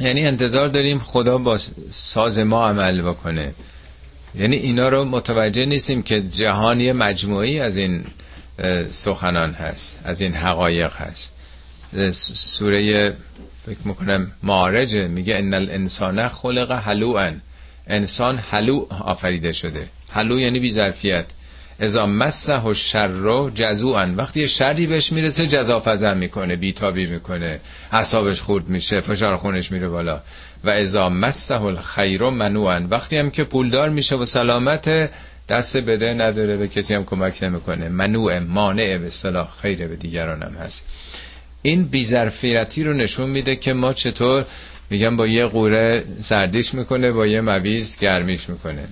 یعنی 0.00 0.26
انتظار 0.26 0.68
داریم 0.68 0.98
خدا 0.98 1.38
با 1.38 1.58
ساز 1.90 2.38
ما 2.38 2.68
عمل 2.68 3.02
بکنه. 3.02 3.54
یعنی 4.34 4.56
اینا 4.56 4.88
رو 4.88 5.04
متوجه 5.04 5.66
نیستیم 5.66 6.02
که 6.02 6.20
جهانی 6.20 6.92
مجموعی 6.92 7.60
از 7.60 7.76
این 7.76 8.04
سخنان 8.88 9.52
هست 9.52 10.00
از 10.04 10.20
این 10.20 10.32
حقایق 10.32 10.92
هست. 10.92 11.34
سوره 12.34 13.16
فکر 13.66 13.78
می‌کنم 13.84 14.32
معارج 14.42 14.96
میگه 14.96 15.36
ان 15.36 15.54
الانسان 15.54 16.28
خلق 16.28 16.72
حلوعا. 16.72 17.36
انسان 17.86 18.38
حلو 18.38 18.86
آفریده 18.90 19.52
شده. 19.52 19.88
حلو 20.10 20.40
یعنی 20.40 20.60
بی 20.60 20.70
ظرفیت 20.70 21.24
ازا 21.80 22.06
مسه 22.06 22.62
و 22.62 22.74
شر 22.74 23.50
جزوعا. 23.50 24.14
وقتی 24.16 24.48
شری 24.48 24.86
بهش 24.86 25.12
می‌رسه 25.12 25.46
جزا 25.46 25.82
فزن 25.84 26.18
می‌کنه 26.18 26.56
بیتابی 26.56 27.06
می‌کنه 27.06 27.60
حسابش 27.92 28.40
خورد 28.42 28.68
میشه 28.68 29.00
فشار 29.00 29.36
خونش 29.36 29.72
میره 29.72 29.88
بالا. 29.88 30.20
و 30.64 30.70
ازا 30.70 31.08
مسه 31.08 31.62
الخیر 31.62 32.22
منوعا. 32.22 32.86
وقتی 32.90 33.16
هم 33.16 33.30
که 33.30 33.44
پولدار 33.44 33.88
میشه 33.88 34.16
و 34.16 34.24
سلامت 34.24 35.10
دست 35.48 35.76
بده 35.76 36.14
نداره 36.14 36.56
به 36.56 36.68
کسی 36.68 36.94
هم 36.94 37.04
کمک 37.04 37.38
نمی‌کنه. 37.42 37.88
منوع 37.88 38.38
مانع 38.38 38.98
به 38.98 39.10
صلاح 39.10 39.48
خیره 39.62 39.88
به 39.88 39.96
دیگران 39.96 40.42
هم 40.42 40.54
هست. 40.54 40.86
این 41.62 41.84
بیزرفیرتی 41.84 42.84
رو 42.84 42.92
نشون 42.92 43.30
میده 43.30 43.56
که 43.56 43.72
ما 43.72 43.92
چطور 43.92 44.44
میگم 44.90 45.16
با 45.16 45.26
یه 45.26 45.46
قوره 45.46 46.04
سردیش 46.20 46.74
می‌کنه 46.74 47.12
با 47.12 47.26
یه 47.26 47.40
مویز 47.40 47.98
گرمیش 47.98 48.48
می‌کنه. 48.48 48.88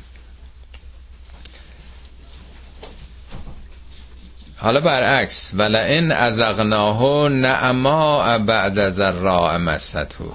حالا 4.56 4.80
برعکس 4.80 5.52
ولئن 5.54 6.12
ازغناه 6.12 7.28
نعما 7.28 8.38
بعد 8.38 8.78
از 8.78 9.00
را 9.00 9.58
مستو 9.58 10.34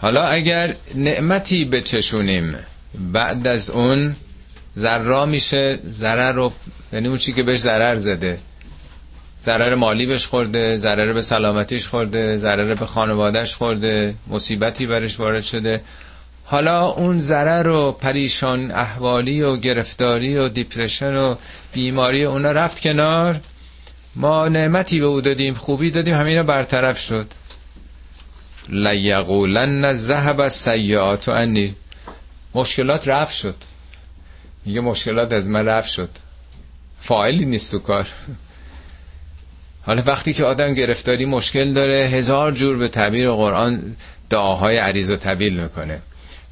حالا 0.00 0.22
اگر 0.22 0.74
نعمتی 0.94 1.64
بچشونیم 1.64 2.56
بعد 3.12 3.46
از 3.46 3.70
اون 3.70 4.16
ذرا 4.78 5.26
میشه 5.26 5.78
ضرر 5.90 6.32
رو 6.32 6.52
یعنی 6.92 7.08
اون 7.08 7.16
چی 7.16 7.32
که 7.32 7.42
بهش 7.42 7.58
ضرر 7.58 7.96
زده. 7.96 8.38
ضرر 9.42 9.74
مالی 9.74 10.06
بهش 10.06 10.26
خورده 10.26 10.76
ضرر 10.76 11.12
به 11.12 11.22
سلامتیش 11.22 11.88
خورده 11.88 12.36
ضرر 12.36 12.74
به 12.74 12.86
خانوادهش 12.86 13.54
خورده 13.54 14.14
مصیبتی 14.28 14.86
برش 14.86 15.20
وارد 15.20 15.42
شده. 15.42 15.80
حالا 16.44 16.86
اون 16.86 17.18
ضرر 17.18 17.68
و 17.68 17.92
پریشان 17.92 18.70
احوالی 18.70 19.42
و 19.42 19.56
گرفتاری 19.56 20.36
و 20.36 20.48
دیپرشن 20.48 21.16
و 21.16 21.34
بیماری 21.72 22.24
اونا 22.24 22.52
رفت 22.52 22.80
کنار. 22.80 23.40
ما 24.16 24.48
نعمتی 24.48 25.00
به 25.00 25.06
او 25.06 25.20
دادیم 25.20 25.54
خوبی 25.54 25.90
دادیم 25.90 26.14
همین 26.14 26.42
برطرف 26.42 26.98
شد. 26.98 27.26
لیقولن 28.70 29.92
ذهب 29.92 30.40
السیئات. 30.40 31.28
انی 31.28 31.74
مشکلات 32.54 33.08
رفت 33.08 33.34
شد. 33.34 33.56
میگه 34.66 34.80
مشکلات 34.80 35.32
از 35.32 35.48
من 35.48 35.64
رفت 35.66 35.88
شد. 35.88 36.10
فاعلی 37.00 37.44
نیست 37.44 37.70
تو 37.70 37.78
کار. 37.78 38.06
حالا 39.82 40.02
وقتی 40.06 40.32
که 40.32 40.44
آدم 40.44 40.74
گرفتاری 40.74 41.24
مشکل 41.24 41.72
داره 41.72 41.94
هزار 41.94 42.52
جور 42.52 42.76
به 42.76 42.88
تعبیر 42.88 43.30
قرآن 43.30 43.96
دعاهای 44.30 44.76
عریض 44.76 45.10
و 45.10 45.16
طویل 45.16 45.62
می‌کنه. 45.62 46.00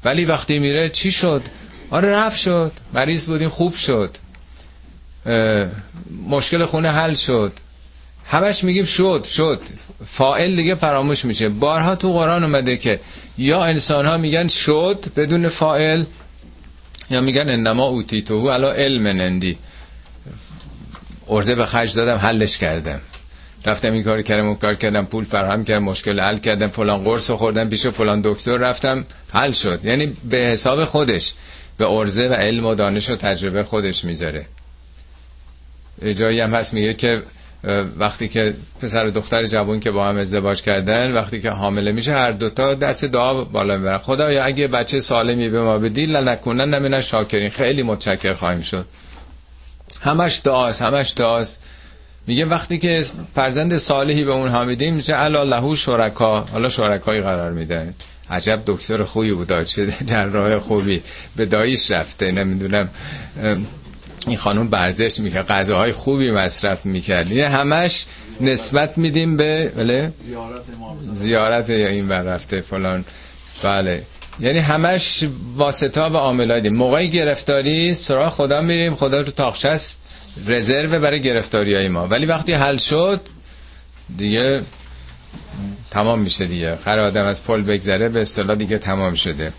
ولی 0.03 0.25
وقتی 0.25 0.59
میره 0.59 0.89
چی 0.89 1.11
شد؟ 1.11 1.41
آره 1.91 2.11
رفت 2.11 2.37
شد. 2.37 2.71
مریض 2.93 3.25
بودیم 3.25 3.49
خوب 3.49 3.73
شد. 3.73 4.17
مشکل 6.27 6.65
خونه 6.65 6.91
حل 6.91 7.13
شد. 7.13 7.53
همش 8.29 8.63
میگیم 8.63 8.85
شد 8.85 9.23
شد. 9.23 9.61
فائل 10.05 10.55
دیگه 10.55 10.75
فراموش 10.75 11.25
میشه. 11.25 11.49
بارها 11.49 11.95
تو 11.95 12.13
قرآن 12.13 12.43
اومده 12.43 12.77
که 12.77 12.99
یا 13.37 13.63
انسان 13.63 14.05
ها 14.05 14.17
میگن 14.17 14.47
شد 14.47 15.05
بدون 15.15 15.47
فائل 15.47 16.03
یا 17.09 17.21
میگن 17.21 17.49
انما 17.49 18.03
تو 18.03 18.49
علا 18.51 18.71
علم 18.71 19.07
نندی. 19.07 19.57
ارزه 21.27 21.55
به 21.55 21.65
خرج 21.65 21.95
دادم 21.95 22.15
حلش 22.17 22.57
کردم. 22.57 23.01
رفتم 23.65 23.91
این 23.91 24.03
کار 24.03 24.21
کردم 24.21 24.45
اون 24.45 24.55
کار 24.55 24.75
کردم 24.75 25.05
پول 25.05 25.25
فراهم 25.25 25.63
کردم 25.63 25.83
مشکل 25.83 26.19
حل 26.19 26.37
کردم 26.37 26.67
فلان 26.67 27.03
قرص 27.03 27.31
خوردم 27.31 27.69
پیش 27.69 27.87
فلان 27.87 28.21
دکتر 28.21 28.57
رفتم 28.57 29.05
حل 29.33 29.51
شد. 29.51 29.79
یعنی 29.83 30.13
به 30.29 30.37
حساب 30.37 30.85
خودش 30.85 31.33
به 31.77 31.89
ارزه 31.89 32.27
و 32.27 32.33
علم 32.33 32.65
و 32.65 32.75
دانش 32.75 33.09
و 33.09 33.15
تجربه 33.15 33.63
خودش 33.63 34.05
می‌ذاره. 34.05 34.45
جایی 36.17 36.39
هم 36.39 36.53
هست 36.53 36.73
میگه 36.73 36.93
که 36.93 37.21
وقتی 37.97 38.27
که 38.27 38.53
پسر 38.81 39.05
و 39.05 39.11
دختر 39.11 39.45
جوان 39.45 39.79
که 39.79 39.91
با 39.91 40.07
هم 40.07 40.17
ازدواج 40.17 40.61
کردن 40.61 41.11
وقتی 41.11 41.41
که 41.41 41.49
حامله 41.49 41.91
میشه 41.91 42.11
هر 42.11 42.31
دوتا 42.31 42.73
دست 42.73 43.05
دعا 43.05 43.43
بالا 43.43 43.77
می‌برن. 43.77 43.97
خدا 43.97 44.31
یا 44.31 44.43
اگه 44.43 44.67
بچه 44.67 44.99
سالمی 44.99 45.49
به 45.49 45.61
ما 45.61 45.77
بدی 45.77 46.05
لنکنن 46.05 46.73
نمینه 46.73 47.01
شاکرین. 47.01 47.49
خیلی 47.49 47.83
متشکر 47.83 48.33
خواهیم 48.33 48.61
شد. 48.61 48.85
همش 50.01 50.41
دعاست 50.43 50.81
همش 50.81 51.13
دعاست. 51.17 51.63
میگه 52.27 52.45
وقتی 52.45 52.77
که 52.77 53.03
فرزند 53.35 53.77
صالحی 53.77 54.23
به 54.23 54.31
اون 54.31 54.49
حامیدیم 54.49 54.95
میشه 54.95 55.13
علا 55.13 55.43
لهو 55.43 55.75
شرکا. 55.75 56.41
حالا 56.41 56.69
شرکایی 56.69 57.21
قرار 57.21 57.51
میده. 57.51 57.93
عجب 58.29 58.61
دکتر 58.65 59.03
خوبی 59.03 59.33
بود 59.33 59.63
چه 59.63 59.85
در 60.07 60.25
راه 60.25 60.59
خوبی. 60.59 61.03
به 61.35 61.45
داییش 61.45 61.91
رفته 61.91 62.31
نمی‌دونم. 62.31 62.89
این 64.27 64.37
خانم 64.37 64.69
برزش 64.69 65.19
می‌کرد 65.19 65.47
غذاهای 65.47 65.91
خوبی 65.91 66.31
مصرف 66.31 66.85
می‌کرد. 66.85 67.31
یه 67.31 67.47
همش 67.47 68.05
نسبت 68.41 68.97
میدیم 68.97 69.37
به 69.37 69.73
بله؟ 69.77 70.13
زیارت 71.13 71.69
یا 71.69 71.87
این 71.87 72.07
بر 72.07 72.21
رفته 72.21 72.61
فلان. 72.61 73.05
بله. 73.63 74.03
یعنی 74.39 74.59
همش 74.59 75.23
واسطه 75.55 76.01
و 76.01 76.17
عاملای 76.17 76.69
موقعی 76.69 77.09
گرفتاری 77.09 77.93
سراغ 77.93 78.33
خدا 78.33 78.61
میریم. 78.61 78.95
خدا 78.95 79.23
تو 79.23 79.31
تاخچه 79.31 79.69
است. 79.69 80.01
رزرو 80.47 80.99
برای 80.99 81.21
گرفتاری 81.21 81.75
های 81.75 81.89
ما. 81.89 82.07
ولی 82.07 82.25
وقتی 82.25 82.53
حل 82.53 82.77
شد 82.77 83.21
دیگه 84.17 84.61
تمام 85.91 86.19
میشه 86.19 86.45
دیگه. 86.45 86.75
خر 86.75 86.99
آدم 86.99 87.25
از 87.25 87.43
پل 87.43 87.61
بگذره 87.61 88.09
به 88.09 88.21
اصطلاح 88.21 88.57
دیگه 88.57 88.77
تمام 88.77 89.13
شده. 89.13 89.53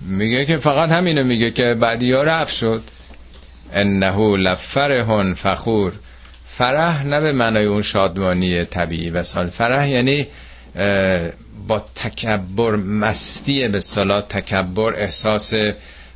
میگه 0.00 0.44
که 0.44 0.56
فقط 0.56 0.88
همینو 0.90 1.24
میگه 1.24 1.50
که 1.50 1.74
بعدی 1.80 2.12
ها 2.12 2.22
رفت 2.22 2.54
شد. 2.54 2.82
انه 3.72 4.36
لفرهن 4.36 5.34
فخور. 5.34 5.92
فرح 6.44 7.04
نه 7.04 7.20
به 7.20 7.32
معنای 7.32 7.64
اون 7.64 7.82
شادمانی 7.82 8.64
طبیعی 8.64 9.10
و 9.10 9.22
سال 9.22 9.50
فرح 9.50 9.88
یعنی 9.88 10.26
با 11.68 11.84
تکبر 11.94 12.76
مستی 12.76 13.68
به 13.68 13.80
صلاح 13.80 14.20
تکبر 14.20 14.94
احساس 14.94 15.54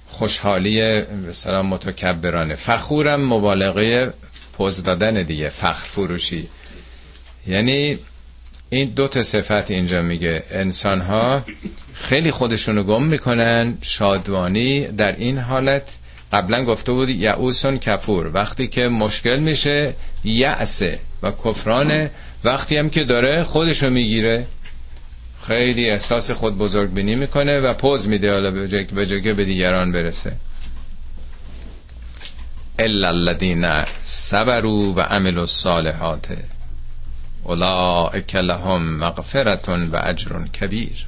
خوشحالی 0.07 1.03
مثلا 1.29 1.63
متکبرانه. 1.63 2.55
فخورم 2.55 3.21
مبالغه 3.21 4.13
پوز 4.53 4.83
دادن 4.83 5.23
دیگه 5.23 5.49
فخر 5.49 5.87
فروشی. 5.87 6.49
یعنی 7.47 7.99
این 8.71 8.91
دو 8.95 9.09
تا 9.09 9.23
صفت 9.23 9.71
اینجا 9.71 10.03
میگه. 10.03 10.43
انسان 10.51 11.01
ها 11.01 11.45
خیلی 11.95 12.31
خودشونو 12.31 12.83
گم 12.83 13.03
می‌کنن 13.03 13.79
شادوانی 13.83 14.87
در 14.87 15.17
این 15.17 15.39
حالت 15.39 15.97
قبلا 16.33 16.65
گفته 16.65 16.93
بود 16.93 17.11
یعوسون 17.11 17.79
کفور. 17.79 18.31
وقتی 18.35 18.67
که 18.67 18.89
مشکل 18.89 19.37
میشه 19.37 19.95
یعسه 20.25 20.99
و 21.23 21.31
کفرانه 21.45 22.11
وقتی 22.45 22.77
هم 22.77 22.91
که 22.91 23.05
داره 23.05 23.45
خودشو 23.45 23.91
می‌گیره. 23.91 24.47
خیلی 25.47 25.91
احساس 25.91 26.31
خود 26.31 26.59
بزرگ 26.59 26.95
بینی 26.95 27.15
می‌کنه 27.15 27.61
و 27.61 27.75
پوز 27.75 28.09
میده 28.09 28.33
حالا 28.33 28.51
به 28.95 29.07
جگه 29.07 29.33
به 29.33 29.45
دیگران 29.45 29.93
برسه. 29.93 30.33
الا 32.79 33.09
الذين 33.09 33.67
صبروا 34.03 34.93
و 34.97 35.01
عملوا 35.01 35.41
الصالحات 35.41 36.27
اولئک 37.43 38.35
لهم 38.35 38.99
مغفرت 38.99 39.69
و 39.69 39.97
اجر 40.05 40.47
کبیر 40.47 41.07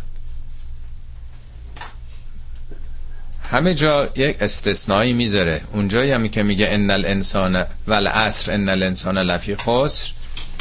همه 3.51 3.75
جا 3.75 4.09
یک 4.17 4.37
استثنایی 4.41 5.13
می‌ذاره. 5.13 5.61
اونجایی 5.73 6.13
هم 6.13 6.29
که 6.29 6.43
میگه 6.43 6.67
ان 6.71 6.91
الانسان 6.91 7.65
والعصر 7.87 8.53
ان 8.53 8.69
الانسان 8.69 9.19
لفی 9.19 9.57
خسر 9.57 10.13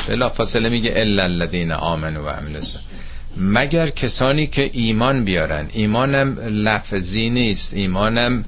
بلا 0.07 0.29
فاصله 0.29 0.69
میگه 0.69 0.93
الا 0.95 1.23
الذين 1.23 1.71
امنوا 1.71 2.23
و 2.23 2.29
عملوا 2.29 2.61
مگر 3.38 3.89
کسانی 3.89 4.47
که 4.47 4.69
ایمان 4.73 5.25
بیارن. 5.25 5.67
ایمانم 5.73 6.39
لفظی 6.39 7.29
نیست 7.29 7.73
ایمانم 7.73 8.45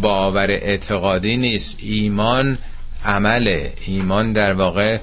باور 0.00 0.50
اعتقادی 0.50 1.36
نیست. 1.36 1.78
ایمان 1.82 2.58
عمله. 3.04 3.72
ایمان 3.86 4.32
در 4.32 4.52
واقع 4.52 4.98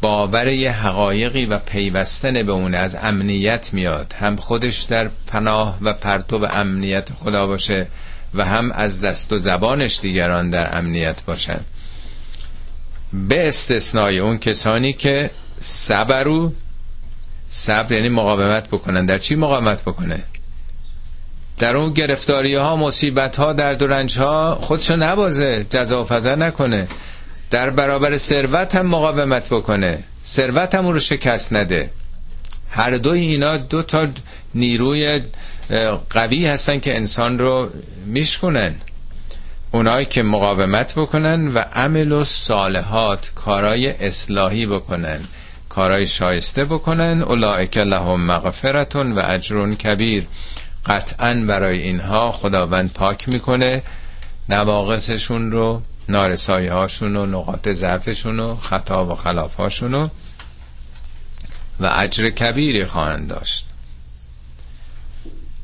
باور 0.00 0.48
یه 0.48 0.72
حقایقی 0.72 1.44
و 1.44 1.58
پیوستن 1.58 2.42
به 2.46 2.52
اون 2.52 2.74
از 2.74 2.96
امنیت 3.02 3.70
میاد. 3.74 4.14
هم 4.18 4.36
خودش 4.36 4.82
در 4.82 5.10
پناه 5.26 5.78
و 5.82 5.92
پرتو 5.92 6.46
امنیت 6.50 7.08
خدا 7.12 7.46
باشه. 7.46 7.86
و 8.34 8.44
هم 8.44 8.72
از 8.72 9.00
دست 9.00 9.32
و 9.32 9.36
زبانش 9.36 10.00
دیگران 10.00 10.50
در 10.50 10.78
امنیت 10.78 11.24
باشن 11.24 11.60
به 13.12 13.48
استثنای 13.48 14.18
اون 14.18 14.38
کسانی 14.38 14.92
که 14.92 15.30
صبرو 15.60 16.52
صبر 17.48 17.92
یعنی 17.92 18.08
مقاومت 18.08 18.68
بکنن. 18.68 19.06
در 19.06 19.18
چی 19.18 19.34
مقاومت 19.34 19.82
بکنه؟ 19.82 20.22
در 21.58 21.76
اون 21.76 21.92
گرفتاری 21.92 22.54
ها 22.54 22.76
مصیبت 22.76 23.36
ها 23.36 23.52
در 23.52 24.06
ها 24.18 24.54
خودشو 24.54 24.96
نبازه 24.96 25.66
جزا 25.70 26.04
و 26.10 26.36
نکنه. 26.36 26.88
در 27.50 27.70
برابر 27.70 28.16
ثروت 28.16 28.74
هم 28.74 28.86
مقاومت 28.86 29.48
بکنه. 29.48 30.04
ثروت 30.24 30.74
هم 30.74 30.86
رو 30.86 30.98
شکست 30.98 31.52
نده. 31.52 31.90
هر 32.70 32.96
دوی 32.96 33.20
اینا 33.20 33.56
دو 33.56 33.82
تا 33.82 34.08
نیروی 34.54 35.20
قوی 36.10 36.46
هستن 36.46 36.80
که 36.80 36.96
انسان 36.96 37.38
رو 37.38 37.70
میشکنن 38.06 38.74
اونایی 39.72 40.06
که 40.06 40.22
مقاومت 40.22 40.98
بکنن 40.98 41.48
و 41.48 41.58
عمل 41.58 42.12
و 42.12 42.24
صالحات 42.24 43.32
کارای 43.34 43.88
اصلاحی 43.88 44.66
بکنن 44.66 45.20
کارای 45.76 46.06
شایسته 46.06 46.64
بکنن. 46.64 47.22
اولائک 47.22 47.76
لهم 47.76 48.26
مغفرتون 48.26 49.12
و 49.12 49.22
اجرون 49.24 49.74
کبیر. 49.74 50.26
قطعا 50.86 51.44
برای 51.48 51.78
اینها 51.78 52.30
خداوند 52.30 52.92
پاک 52.92 53.28
می‌کنه. 53.28 53.82
نواقصشون 54.48 55.52
رو 55.52 55.82
نارسایی 56.08 56.66
هاشون 56.66 57.16
و 57.16 57.26
نقاط 57.26 57.68
ضعفشون 57.68 58.40
و 58.40 58.56
خطا 58.56 59.06
و 59.06 59.14
خلاف 59.14 59.54
هاشون 59.54 59.94
و 61.80 61.90
اجر 61.94 62.30
کبیری 62.30 62.84
خواهند 62.84 63.28
داشت. 63.28 63.68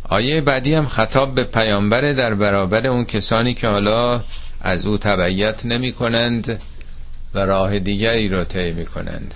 آیه 0.08 0.40
بعدی 0.40 0.74
هم 0.74 0.86
خطاب 0.86 1.34
به 1.34 1.44
پیامبر 1.44 2.12
در 2.12 2.34
برابر 2.34 2.86
اون 2.86 3.04
کسانی 3.04 3.54
که 3.54 3.68
حالا 3.68 4.24
از 4.60 4.86
او 4.86 4.98
تبعیت 4.98 5.66
نمی 5.66 5.92
کنند 5.92 6.60
و 7.34 7.38
راه 7.38 7.78
دیگری 7.78 8.28
رو 8.28 8.44
طی 8.44 8.72
می 8.72 8.86
کنند 8.86 9.34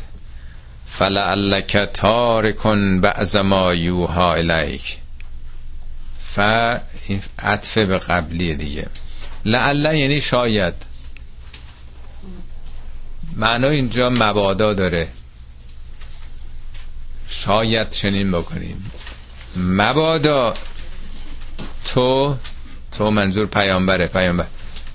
فلعلک 0.86 1.76
تارکن 1.76 3.00
بعض 3.00 3.36
ما 3.36 3.74
یوها 3.74 4.34
الیک. 4.34 4.98
ف 6.18 6.38
عطف 7.38 7.78
به 7.78 7.98
قبلی 7.98 8.54
دیگه. 8.54 8.86
لعل 9.44 9.94
یعنی 9.94 10.20
شاید. 10.20 10.74
معنا 13.36 13.68
اینجا 13.68 14.10
مبادا 14.10 14.74
داره. 14.74 15.08
شاید 17.28 17.90
چنین 17.90 18.32
بکنیم. 18.32 18.90
مبادا 19.57 20.54
تو 21.84 22.36
تو 22.92 23.11
منظور 23.11 23.46
پیامبره 23.46 24.07
پیامبر. 24.07 24.46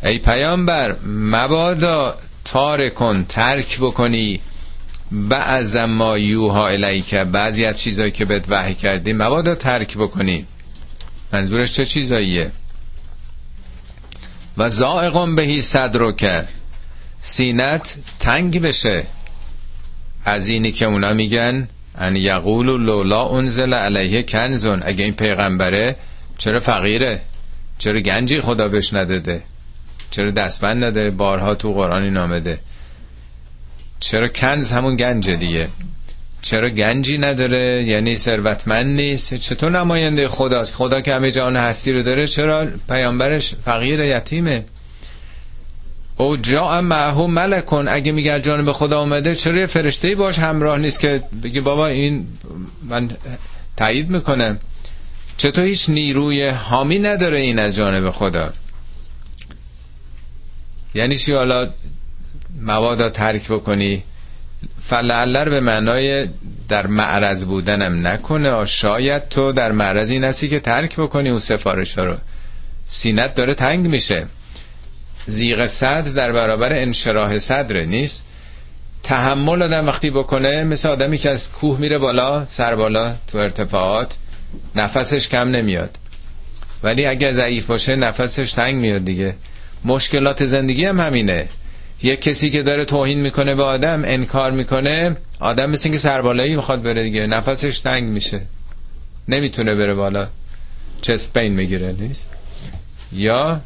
ای 0.03 0.19
پیامبر 0.19 0.95
مبادا 1.05 2.17
تارکن 2.45 3.25
ترک 3.29 3.79
بکنی. 3.79 4.41
بعض 5.11 5.77
ما 5.77 6.17
یوها 6.17 6.67
الیکه 6.67 7.23
بعضی 7.23 7.65
از 7.65 7.81
چیزایی 7.81 8.11
که 8.11 8.25
بهت 8.25 8.45
وحی 8.49 8.75
کردی 8.75 9.13
مبادا 9.13 9.55
ترک 9.55 9.97
بکنی. 9.97 10.45
منظورش 11.33 11.73
چه 11.73 11.85
چیزاییه؟ 11.85 12.51
و 14.57 14.69
زائقم 14.69 15.35
بهی 15.35 15.61
صدرو 15.61 16.11
که 16.11 16.47
سینت 17.21 17.97
تنگ 18.19 18.61
بشه. 18.61 19.07
از 20.25 20.47
اینی 20.47 20.71
که 20.71 20.85
اونا 20.85 21.13
میگن 21.13 21.67
ان 21.97 22.15
یقول 22.15 22.65
لولا 22.65 23.27
انزل 23.29 23.73
علیه 23.73 24.23
کنزون. 24.23 24.81
اگه 24.85 25.03
این 25.03 25.13
پیغمبره 25.13 25.95
چرا 26.37 26.59
فقیره؟ 26.59 27.21
چرا 27.77 27.99
گنجی 27.99 28.41
خدا 28.41 28.67
بهش 28.67 28.93
نداده؟ 28.93 29.43
چرا 30.11 30.31
دستبند 30.31 30.83
نداره؟ 30.83 31.11
بارها 31.11 31.55
تو 31.55 31.73
قرآنی 31.73 32.09
نامده. 32.09 32.59
چرا 33.99 34.27
کنز 34.27 34.71
همون 34.71 34.95
گنج 34.95 35.29
دیگه؟ 35.29 35.67
چرا 36.41 36.69
گنجی 36.69 37.17
نداره؟ 37.17 37.83
یعنی 37.85 38.15
ثروتمند 38.15 38.85
نیست. 38.85 39.33
چطور 39.33 39.71
نماینده 39.71 40.27
خداست؟ 40.27 40.75
خدا 40.75 41.01
که 41.01 41.15
همه 41.15 41.31
جهان 41.31 41.55
هستی 41.55 41.93
رو 41.93 42.03
داره 42.03 42.27
چرا 42.27 42.67
پیامبرش 42.89 43.55
فقیر 43.65 43.99
یتیمه؟ 43.99 44.65
او 46.21 46.37
جا 46.37 46.81
معهو 46.81 47.27
ملکن. 47.27 47.87
اگه 47.87 48.11
میگه 48.11 48.41
جانب 48.41 48.71
خدا 48.71 48.99
اومده 48.99 49.35
چرا 49.35 49.59
یه 49.59 49.65
فرشته 49.65 50.15
باش 50.15 50.39
همراه 50.39 50.77
نیست 50.77 50.99
که 50.99 51.23
بگه 51.43 51.61
بابا 51.61 51.87
این 51.87 52.27
من 52.89 53.09
تایید 53.77 54.09
می‌کنم. 54.09 54.59
چطور 55.37 55.65
هیچ 55.65 55.89
نیروی 55.89 56.47
حامی 56.47 56.99
نداره 56.99 57.39
این 57.39 57.59
از 57.59 57.75
جانب 57.75 58.09
خدا؟ 58.09 58.53
یعنی 60.93 61.17
چی 61.17 61.33
حالا 61.33 61.69
مبادا 62.61 63.09
ترک 63.09 63.47
بکنی؟ 63.47 64.03
فلعلک 64.81 65.49
به 65.49 65.59
معنای 65.59 66.27
در 66.69 66.87
معرض 66.87 67.45
بودنم 67.45 68.07
نکنه. 68.07 68.65
شاید 68.65 69.29
تو 69.29 69.51
در 69.51 69.71
معرض 69.71 70.11
این 70.11 70.23
هستی 70.23 70.49
که 70.49 70.59
ترک 70.59 70.95
بکنی 70.95 71.29
اون 71.29 71.39
سفارش 71.39 71.97
رو. 71.97 72.17
سینت 72.85 73.35
داره 73.35 73.53
تنگ 73.53 73.87
میشه. 73.87 74.27
ضیق 75.27 75.67
صدر 75.67 76.01
در 76.01 76.31
برابر 76.31 76.73
انشراح 76.73 77.39
صدر 77.39 77.85
نیست. 77.85 78.25
تحمل 79.03 79.61
آدم 79.61 79.87
وقتی 79.87 80.09
بکنه 80.09 80.63
مثل 80.63 80.89
آدمی 80.89 81.17
که 81.17 81.29
از 81.29 81.51
کوه 81.51 81.79
میره 81.79 81.97
بالا 81.97 82.45
سر 82.45 82.75
بالا 82.75 83.15
تو 83.27 83.37
ارتفاعات 83.37 84.17
نفسش 84.75 85.29
کم 85.29 85.49
نمیاد. 85.49 85.97
ولی 86.83 87.05
اگه 87.05 87.33
ضعیف 87.33 87.65
باشه 87.65 87.95
نفسش 87.95 88.53
تنگ 88.53 88.75
میاد 88.75 89.05
دیگه. 89.05 89.35
مشکلات 89.85 90.45
زندگی 90.45 90.85
هم 90.85 90.99
همینه. 90.99 91.47
یک 92.03 92.21
کسی 92.21 92.49
که 92.49 92.63
داره 92.63 92.85
توهین 92.85 93.19
می‌کنه 93.19 93.55
به 93.55 93.63
آدم 93.63 94.01
انکار 94.05 94.51
می‌کنه 94.51 95.17
آدم 95.39 95.69
مثل 95.69 95.81
اینکه 95.85 95.99
سربالایی 95.99 96.55
می‌خواد 96.55 96.81
بره 96.83 97.03
دیگه 97.03 97.27
نفسش 97.27 97.79
تنگ 97.79 98.03
میشه. 98.03 98.41
نمی‌تونه 99.27 99.75
بره 99.75 99.93
بالا. 99.93 100.27
چست 101.01 101.33
پین 101.33 101.53
می‌گیره 101.53 101.95
نیست؟ 101.99 102.29
یا 103.13 103.61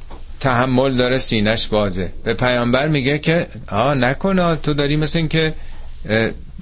تحمل 0.45 0.93
داره 0.93 1.17
سینش 1.17 1.67
بازه. 1.67 2.13
به 2.23 2.33
پیامبر 2.33 2.87
میگه 2.87 3.19
که 3.19 3.47
آ 3.67 3.93
نکنه 3.93 4.55
تو 4.55 4.73
داری 4.73 4.95
مثل 4.95 5.19
اینکه 5.19 5.53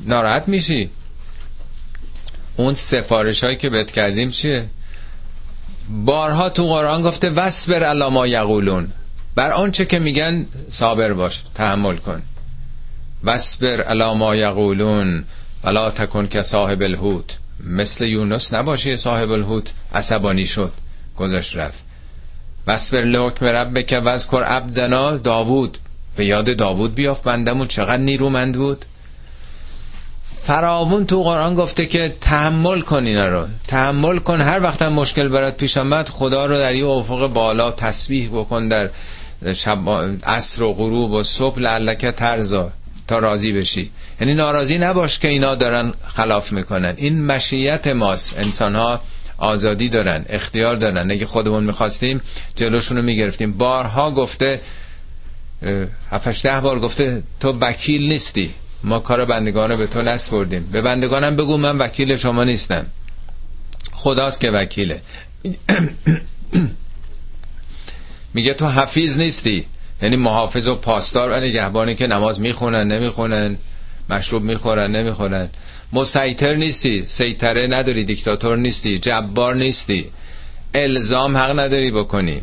ناراحت 0.05 0.47
میشی. 0.47 0.89
اون 2.57 2.73
سفارش 2.73 3.43
هایی 3.43 3.57
که 3.57 3.69
بهت 3.69 3.91
کردیم 3.91 4.29
چیه؟ 4.29 4.65
بارها 5.89 6.49
تو 6.49 6.67
قرآن 6.67 7.01
گفته 7.01 7.29
وسبر 7.29 7.84
علاما 7.84 8.27
یقولون. 8.27 8.88
بر 9.36 9.51
آنچه 9.51 9.86
که 9.86 9.99
میگن 9.99 10.45
صابر 10.71 11.13
باش 11.13 11.43
تحمل 11.55 11.97
کن. 11.97 12.21
وسبر 13.23 13.81
علاما 13.81 14.36
یقولون 14.36 15.23
ولا 15.63 15.91
تکن 15.91 16.27
که 16.27 16.41
صاحب 16.41 16.81
الهوت 16.81 17.38
مثل 17.63 18.05
یونس 18.05 18.53
نباشی 18.53 18.97
صاحب 18.97 19.31
الهوت 19.31 19.73
عصبانی 19.93 20.45
شد 20.45 20.73
گذاشت 21.15 21.55
رفت. 21.55 21.82
وسبر 22.68 23.01
لحکم 23.01 23.82
که 23.82 23.99
وذکر 23.99 24.43
عبدنا. 24.43 25.18
داوود. 25.18 25.78
به 26.16 26.26
یاد 26.26 26.57
داوود 26.57 26.95
بیافت. 26.95 27.24
بندمون 27.24 27.68
چقدر 27.68 27.97
نیرومند 27.97 28.57
بود. 28.57 28.86
فراوون 30.43 31.05
تو 31.05 31.24
قرآن 31.24 31.55
گفته 31.55 31.86
که 31.86 32.16
تحمل 32.22 32.82
کن 32.82 33.05
اینا 33.05 33.28
رو. 33.28 33.47
تحمل 33.68 34.18
کن. 34.18 34.41
هر 34.41 34.64
وقت 34.64 34.82
هم 34.82 34.93
مشکل 34.93 35.28
برات 35.28 35.57
پیش 35.57 35.78
آمد 35.78 36.09
خدا 36.09 36.45
رو 36.45 36.57
در 36.57 36.76
یه 36.76 36.86
افق 36.86 37.28
بالا 37.28 37.72
تسبیح 37.72 38.30
بکن 38.30 38.68
در 38.68 38.89
شب 39.53 39.80
عصر 40.24 40.64
و 40.64 40.74
غروب 40.74 41.11
و 41.11 41.24
صبح. 41.24 41.59
لعلکه 41.59 42.11
ترزا 42.11 42.72
تا 43.07 43.20
راضی 43.20 43.53
بشی. 43.53 43.91
یعنی 44.22 44.34
ناراضی 44.34 44.78
نباش 44.78 45.20
که 45.20 45.28
اینا 45.28 45.55
دارن 45.55 45.93
خلاف 46.07 46.51
می‌کنن. 46.51 46.93
این 46.97 47.26
مشیت 47.26 47.88
ماست. 47.88 48.38
انسان 48.38 48.76
ها 48.76 49.01
آزادی 49.43 49.89
دارن 49.89 50.25
اختیار 50.29 50.75
دارن. 50.75 51.11
اگه 51.11 51.25
خودمون 51.25 51.63
می‌خواستیم 51.63 52.21
جلوشون 52.55 52.97
رو 52.97 53.03
می‌گرفتیم. 53.03 53.57
بارها 53.57 54.11
گفته 54.11 54.61
هفتش 56.11 56.45
ده 56.45 56.61
بار 56.61 56.79
گفته 56.79 57.23
تو 57.39 57.57
وکیل 57.61 58.07
نیستی. 58.07 58.53
ما 58.83 58.99
کار 58.99 59.25
بندگان 59.25 59.75
به 59.75 59.87
تو 59.87 60.01
نسپردیم. 60.01 60.69
به 60.71 60.81
بندگانم 60.81 61.35
بگو 61.35 61.57
من 61.57 61.77
وکیل 61.77 62.15
شما 62.15 62.43
نیستم. 62.43 62.85
خداست 63.91 64.39
که 64.39 64.49
وکیله. 64.49 65.01
میگه 68.33 68.53
تو 68.53 68.67
حفیظ 68.67 69.17
نیستی. 69.17 69.65
یعنی 70.01 70.15
محافظ 70.15 70.67
و 70.67 70.75
پاسدار 70.75 71.31
و 71.31 71.39
نگهبانی 71.39 71.95
که 71.95 72.07
نماز 72.07 72.39
می‌خونن 72.39 72.87
نمی‌خونن 72.87 73.57
مشروب 74.09 74.43
می‌خورن 74.43 74.95
نمی‌خورن. 74.95 75.49
مسیطر 75.93 76.55
نیستی 76.55 77.01
سیطره 77.01 77.67
نداری 77.67 78.03
دیکتاتور 78.03 78.57
نیستی 78.57 78.99
جبار 78.99 79.55
نیستی. 79.55 80.05
الزام 80.75 81.37
حق 81.37 81.59
نداری 81.59 81.91
بکنی. 81.91 82.41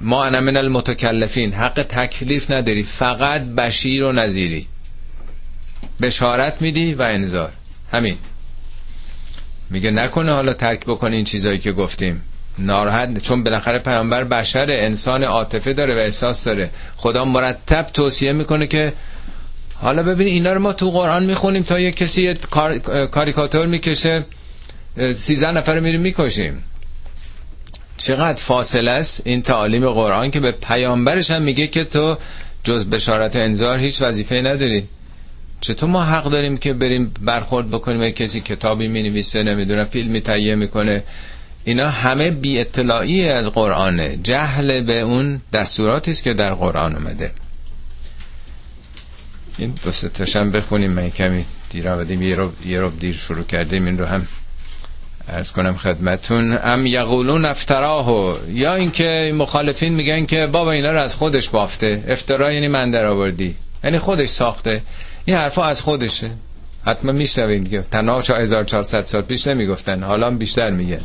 ما 0.00 0.24
انا 0.24 0.40
من 0.40 0.56
المتکلفین 0.56 1.52
حق 1.52 1.82
تکلیف 1.88 2.50
نداری 2.50 2.82
فقط 2.82 3.42
بشیر 3.42 4.04
و 4.04 4.12
نظیری 4.12 4.66
بشارت 6.00 6.62
میدی 6.62 6.94
و 6.94 7.02
انذار. 7.02 7.52
همین. 7.92 8.16
میگه 9.70 9.90
نکنه 9.90 10.32
حالا 10.32 10.52
ترک 10.52 10.80
بکنی 10.86 11.16
این 11.16 11.24
چیزایی 11.24 11.58
که 11.58 11.72
گفتیم. 11.72 12.22
ناراحت 12.58 13.22
چون 13.22 13.44
بالاخره 13.44 13.78
پیامبر 13.78 14.24
بشر 14.24 14.66
انسان 14.70 15.22
عاطفه 15.24 15.72
داره 15.72 15.94
و 15.94 15.98
احساس 15.98 16.44
داره. 16.44 16.70
خدا 16.96 17.24
مرتب 17.24 17.82
توصیه 17.94 18.32
می‌کنه 18.32 18.66
که 18.66 18.92
حالا 19.80 20.02
ببین 20.02 20.26
اینا 20.26 20.52
رو 20.52 20.60
ما 20.60 20.72
تو 20.72 20.90
قرآن 20.90 21.24
می‌خونیم 21.24 21.62
تا 21.62 21.80
یه 21.80 21.92
کسی 21.92 22.34
کار... 22.34 22.78
کاریکاتور 23.06 23.66
می‌کشه 23.66 24.24
سیزن 25.14 25.56
نفر 25.56 25.74
رو 25.74 25.80
میریم 25.80 26.00
می‌کشیم. 26.00 26.64
چقدر 27.96 28.38
فاصله 28.38 28.90
است 28.90 29.22
این 29.24 29.42
تعالیم 29.42 29.90
قرآن 29.90 30.30
که 30.30 30.40
به 30.40 30.52
پیامبرش 30.52 31.30
هم 31.30 31.42
میگه 31.42 31.66
که 31.66 31.84
تو 31.84 32.16
جز 32.64 32.84
بشارت 32.86 33.36
انذار 33.36 33.78
هیچ 33.78 34.02
وظیفه 34.02 34.42
نداری. 34.42 34.88
چطور 35.60 35.88
ما 35.88 36.04
حق 36.04 36.30
داریم 36.30 36.56
که 36.58 36.72
بریم 36.72 37.14
برخورد 37.20 37.68
بکنیم 37.68 38.10
کسی 38.10 38.40
کتابی 38.40 38.88
می 38.88 39.02
نویسه 39.02 39.42
نمی‌دونم 39.42 39.84
فیلمی 39.84 40.20
تهیه 40.20 40.54
می‌کنه؟ 40.54 41.02
اینا 41.64 41.88
همه 41.88 42.30
بی 42.30 42.60
اطلاعی 42.60 43.28
از 43.28 43.48
قرآنه. 43.48 44.18
جهل 44.22 44.80
به 44.80 45.00
اون 45.00 45.40
دستوراتی 45.52 46.10
است 46.10 46.24
که 46.24 46.34
در 46.34 46.54
قرآن 46.54 46.96
اومده. 46.96 47.30
این 49.60 49.74
دو 49.84 49.90
ستاشم 49.90 50.50
بخونیم. 50.50 50.90
من 50.90 51.10
کمی 51.10 51.44
دیر 51.70 51.88
آمدیم. 51.88 52.22
یه 52.22 52.34
رو, 52.34 52.52
یه 52.66 52.80
رو 52.80 52.90
دیر 52.90 53.14
شروع 53.14 53.44
کردیم. 53.44 53.86
این 53.86 53.98
رو 53.98 54.06
هم 54.06 54.26
ارز 55.28 55.52
کنم 55.52 55.76
خدمتون. 55.76 56.58
ام 56.62 56.86
یقولون 56.86 57.44
افتراه 57.44 58.38
یا 58.48 58.74
اینکه 58.74 59.32
مخالفین 59.34 59.94
میگن 59.94 60.26
که 60.26 60.46
بابا 60.46 60.72
اینا 60.72 60.92
رو 60.92 61.00
از 61.00 61.14
خودش 61.14 61.48
بافته. 61.48 62.04
افترا 62.08 62.52
یعنی 62.52 62.68
من 62.68 62.90
در 62.90 63.06
آوردی. 63.06 63.54
یعنی 63.84 63.98
خودش 63.98 64.28
ساخته. 64.28 64.82
این 65.24 65.36
حرفا 65.36 65.64
از 65.64 65.80
خودشه. 65.80 66.30
حتما 66.86 67.12
میشنوید 67.12 67.64
دیگه. 67.64 67.82
تنها 67.82 68.22
1400 68.40 69.02
سال 69.02 69.22
پیش 69.22 69.46
نمی‌گفتن. 69.46 70.02
حالا 70.02 70.30
بیشتر 70.30 70.70
میگه 70.70 71.00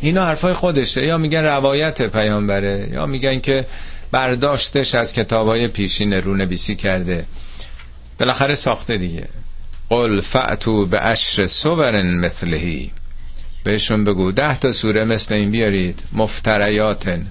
اینا 0.00 0.24
حرفای 0.24 0.52
خودشه. 0.52 1.06
یا 1.06 1.18
میگن 1.18 1.44
روایت 1.44 2.02
پیامبره. 2.02 2.88
یا 2.92 3.06
میگن 3.06 3.40
که 3.40 3.66
برداشتش 4.12 4.94
از 4.94 5.12
کتابای 5.12 5.68
پیشین 5.68 6.12
رونویسی 6.12 6.76
کرده. 6.76 7.26
بالاخره 8.20 8.54
ساخته 8.54 8.96
دیگه. 8.96 9.28
قل 9.88 10.20
فعتو 10.20 10.86
به 10.86 10.98
عشر 10.98 11.46
صورن 11.46 12.20
مثلهی. 12.20 12.90
بهشون 13.64 14.04
بگو 14.04 14.32
ده 14.32 14.58
تا 14.58 14.72
سوره 14.72 15.04
مثل 15.04 15.34
این 15.34 15.50
بیارید. 15.50 16.02
مفتریاتن. 16.12 17.26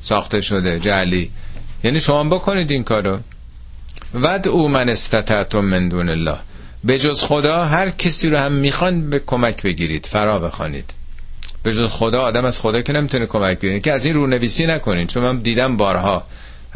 ساخته 0.00 0.40
شده 0.40 0.80
جعلی. 0.80 1.30
یعنی 1.84 2.00
شما 2.00 2.24
بکنید 2.24 2.70
این 2.70 2.84
کارو. 2.84 3.18
ود 4.14 4.48
او 4.48 4.68
من 4.68 4.88
استطعتم 4.88 5.60
من 5.60 5.88
دون 5.88 6.08
الله. 6.08 6.38
به 6.84 6.98
جز 6.98 7.24
خدا 7.24 7.64
هر 7.64 7.90
کسی 7.90 8.30
رو 8.30 8.38
هم 8.38 8.52
می‌خوان 8.52 9.10
به 9.10 9.18
کمک 9.18 9.62
بگیرید 9.62 10.06
فرا 10.06 10.38
بخوانید. 10.38 10.94
به 11.62 11.72
جز 11.72 11.88
خدا 11.90 12.18
آدم 12.18 12.44
از 12.44 12.60
خدا 12.60 12.82
که 12.82 12.92
نمی‌تونه 12.92 13.26
کمک 13.26 13.58
بگیرید 13.58 13.82
که 13.82 13.92
از 13.92 14.04
این 14.04 14.14
رونویسی 14.14 14.66
نکنید 14.66 15.08
چون 15.08 15.22
من 15.22 15.38
دیدم 15.38 15.76
بارها. 15.76 16.26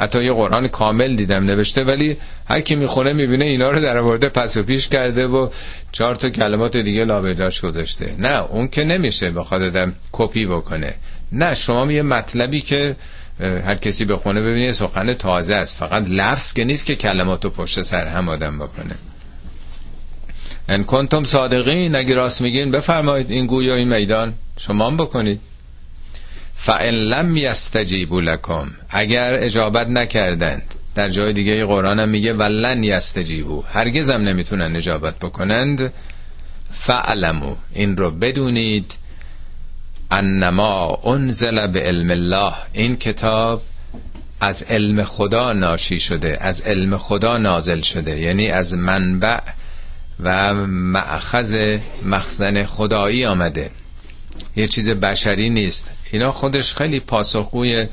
حتی 0.01 0.25
یه 0.25 0.33
قرآن 0.33 0.69
کامل 0.69 1.17
دیدم 1.17 1.45
نوشته 1.45 1.85
ولی 1.85 2.17
هر 2.49 2.61
کی 2.61 2.75
می‌خونه 2.75 3.13
می‌بینه 3.13 3.45
اینا 3.45 3.71
رو 3.71 3.81
در 3.81 3.99
آورده 3.99 4.29
پس 4.29 4.57
و 4.57 4.63
پیش 4.63 4.89
کرده 4.89 5.27
و 5.27 5.49
چهار 5.93 6.15
تا 6.15 6.31
کلمات 6.31 6.77
دیگه 6.77 7.05
لابجاش 7.05 7.61
گذاشته. 7.61 8.15
نه 8.19 8.43
اون 8.43 8.69
که 8.69 8.85
نمیشه 8.85 9.31
بخواد 9.31 9.63
آدم 9.63 9.93
کپی 10.13 10.47
بکنه. 10.47 10.95
نه 11.33 11.55
شما 11.55 11.93
یه 11.93 12.03
مطلبی 12.03 12.61
که 12.61 12.97
هر 13.41 13.75
کسی 13.75 14.05
بخونه 14.05 14.41
ببینه 14.41 14.73
سخن 14.73 15.13
تازه 15.13 15.55
است. 15.55 15.77
فقط 15.77 16.09
لفظ 16.09 16.53
که 16.53 16.65
نیست 16.65 16.87
که 16.87 16.97
کلماتو 16.97 17.51
پشت 17.51 17.83
سر 17.83 18.05
هم 18.05 18.29
آدم 18.29 18.59
بکنه. 18.59 18.95
ان 20.69 20.85
کنتم 20.85 21.25
صادقین 21.25 21.97
اگه 21.97 22.15
راست 22.15 22.43
میگین 22.43 22.71
بفرمایید 22.71 23.31
این 23.31 23.47
گویا 23.47 23.75
این 23.75 23.97
میدان. 23.97 24.35
شما 24.57 24.87
هم 24.87 24.97
بکنید. 24.97 25.41
فان 26.63 26.95
لم 26.95 27.37
یستجیبوا 27.37 28.21
لکم 28.21 28.71
اگر 28.91 29.35
اجابت 29.41 29.87
نکردند. 29.87 30.75
در 30.95 31.09
جای 31.09 31.33
دیگه 31.33 31.67
قرآن 31.67 32.01
هم 32.01 32.09
میگه 32.09 32.33
ولن 32.33 32.85
یستجیبو. 32.85 33.65
هرگز 33.73 34.11
هم 34.11 34.21
نمی‌تونن 34.21 34.77
اجابت 34.77 35.19
بکنند. 35.19 35.93
فعلمو 36.71 37.57
این 37.75 37.97
رو 37.97 38.11
بدونید. 38.11 38.95
انما 40.11 41.01
انزل 41.07 41.67
به 41.67 41.81
علم 41.81 42.11
الله 42.11 42.55
این 42.73 42.97
کتاب 42.97 43.63
از 44.41 44.63
علم 44.63 45.05
خدا 45.05 45.53
ناشی 45.53 46.01
شده 46.01 46.39
از 46.41 46.61
علم 46.61 46.97
خدا 46.97 47.39
نازل 47.39 47.81
شده. 47.81 48.19
یعنی 48.19 48.51
از 48.51 48.75
منبع 48.75 49.41
و 50.21 50.55
معخذ 50.67 51.79
مخزن 52.05 52.65
خدایی 52.65 53.27
آمده. 53.27 53.71
یه 54.57 54.67
چیز 54.67 54.91
بشری 54.91 55.51
نیست. 55.51 55.91
اینا 56.13 56.31
خودش 56.31 56.75
خیلی 56.75 57.01
پاسخگوی 57.01 57.87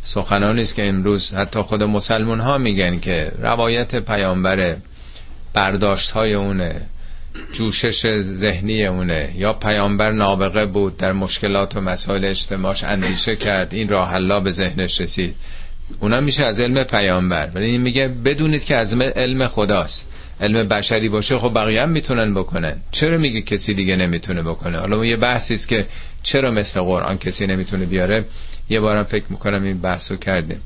سخنانی 0.00 0.60
است 0.60 0.74
که 0.74 0.88
امروز 0.88 1.34
حتی 1.34 1.62
خود 1.62 1.82
مسلمون 1.82 2.40
ها 2.40 2.58
میگن 2.58 3.00
که 3.00 3.32
روایت 3.38 3.96
پیامبر 3.96 4.76
برداشت 5.54 6.10
های 6.10 6.34
اونه 6.34 6.82
جوشش 7.52 8.20
ذهنی 8.20 8.86
اونه 8.86 9.32
یا 9.36 9.52
پیامبر 9.52 10.12
نابغه 10.12 10.66
بود 10.66 10.96
در 10.96 11.12
مشکلات 11.12 11.76
و 11.76 11.80
مسائل 11.80 12.24
اجتماعش 12.24 12.84
اندیشه 12.84 13.36
کرد 13.36 13.74
این 13.74 13.88
راه 13.88 14.10
حلا 14.10 14.40
به 14.40 14.50
ذهنش 14.50 15.00
رسید. 15.00 15.34
اونا 16.00 16.20
میشه 16.20 16.44
از 16.44 16.60
علم 16.60 16.84
پیامبر 16.84 17.50
ولی 17.54 17.64
این 17.66 17.80
میگه 17.80 18.08
بدونید 18.08 18.64
که 18.64 18.76
از 18.76 19.00
علم 19.00 19.46
خداست. 19.48 20.11
علم 20.42 20.68
بشری 20.68 21.08
باشه 21.08 21.38
خب 21.38 21.54
بقیه 21.54 21.82
هم 21.82 21.88
می‌تونن 21.88 22.34
بکنن. 22.34 22.76
چرا 22.90 23.18
میگه 23.18 23.40
کسی 23.40 23.74
دیگه 23.74 23.96
نمی‌تونه 23.96 24.42
بکنه؟ 24.42 24.78
حالا 24.78 25.04
یه 25.04 25.16
بحثی 25.16 25.54
است 25.54 25.68
که 25.68 25.86
چرا 26.22 26.50
مثل 26.50 26.80
قرآن 26.80 27.18
کسی 27.18 27.46
نمی‌تونه 27.46 27.86
بیاره؟ 27.86 28.24
یه 28.68 28.80
بارم 28.80 29.04
فکر 29.04 29.24
می‌کنم 29.28 29.62
این 29.62 29.80
بحثو 29.80 30.16
کرده 30.16 30.60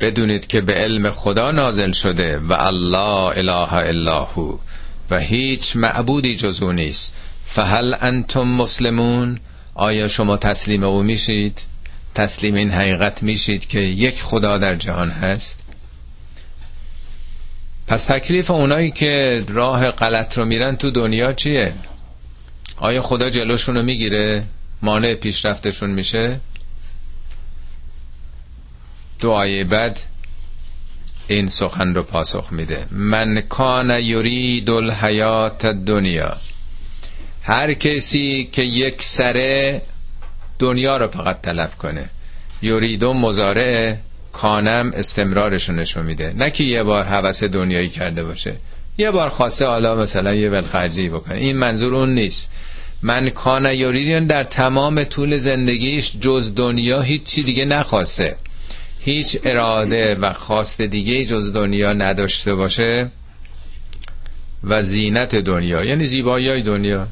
بدونید 0.00 0.46
که 0.46 0.60
به 0.60 0.72
علم 0.72 1.10
خدا 1.10 1.50
نازل 1.50 1.92
شده 1.92 2.38
و 2.38 2.52
الله 2.52 3.38
اله 3.38 3.72
الا 3.72 4.24
هو 4.24 4.58
و 5.10 5.18
هیچ 5.18 5.76
معبودی 5.76 6.36
جز 6.36 6.62
او 6.62 6.72
نیست. 6.72 7.14
فهل 7.44 7.94
انتم 8.00 8.42
مسلمون؟ 8.42 9.40
آیا 9.74 10.08
شما 10.08 10.36
تسلیم 10.36 10.84
او 10.84 11.02
میشید؟ 11.02 11.60
تسلیم 12.14 12.54
این 12.54 12.70
حقیقت 12.70 13.22
میشید 13.22 13.66
که 13.66 13.78
یک 13.78 14.22
خدا 14.22 14.58
در 14.58 14.74
جهان 14.74 15.10
هست؟ 15.10 15.60
پس 17.92 18.04
تکلیف 18.04 18.50
اونایی 18.50 18.90
که 18.90 19.44
راه 19.48 19.90
غلط 19.90 20.38
رو 20.38 20.44
میرن 20.44 20.76
تو 20.76 20.90
دنیا 20.90 21.32
چیه؟ 21.32 21.74
آیا 22.76 23.00
خدا 23.00 23.30
جلوشون 23.30 23.76
رو 23.76 23.82
می‌گیره؟ 23.82 24.44
مانع 24.82 25.14
پیشرفتشون 25.14 25.90
میشه؟ 25.90 26.40
دعای 29.20 29.64
بعد 29.64 30.00
این 31.28 31.46
سخن 31.46 31.94
رو 31.94 32.02
پاسخ 32.02 32.52
میده. 32.52 32.86
من 32.90 33.40
کان 33.40 33.90
یرید 33.90 34.70
الحیات 34.70 35.66
دنیا 35.66 36.36
هر 37.42 37.72
کسی 37.72 38.48
که 38.52 38.62
یک 38.62 39.02
سره 39.02 39.82
دنیا 40.58 40.96
رو 40.96 41.08
فقط 41.08 41.40
طلب 41.40 41.74
کنه. 41.78 42.10
یریدو 42.62 43.14
مزارع 43.14 43.96
کانم 44.32 44.92
استمرارشو 44.94 45.72
نشون 45.72 46.06
میده. 46.06 46.32
نه 46.36 46.50
که 46.50 46.64
یه 46.64 46.82
بار 46.82 47.04
حوث 47.04 47.44
دنیایی 47.44 47.88
کرده 47.88 48.24
باشه. 48.24 48.56
یه 48.98 49.10
بار 49.10 49.28
خواسته 49.28 49.66
حالا 49.66 49.96
مثلا 49.96 50.34
یه 50.34 50.50
ولخرجی 50.50 51.08
بکنه. 51.08 51.38
این 51.38 51.56
منظور 51.56 51.94
اون 51.94 52.14
نیست. 52.14 52.52
من 53.02 53.30
کان 53.30 53.66
یریدین 53.66 54.26
در 54.26 54.44
تمام 54.44 55.04
طول 55.04 55.36
زندگیش 55.36 56.16
جز 56.20 56.54
دنیا 56.54 57.00
هیچی 57.00 57.42
دیگه 57.42 57.64
نخواسته. 57.64 58.36
هیچ 59.00 59.38
اراده 59.44 60.14
و 60.14 60.32
خواست 60.32 60.80
دیگه 60.80 61.24
جز 61.24 61.52
دنیا 61.52 61.92
نداشته 61.92 62.54
باشه 62.54 63.10
و 64.64 64.82
زینت 64.82 65.36
دنیا. 65.36 65.84
یعنی 65.84 66.06
زیبایی 66.06 66.62
دنیا. 66.62 67.06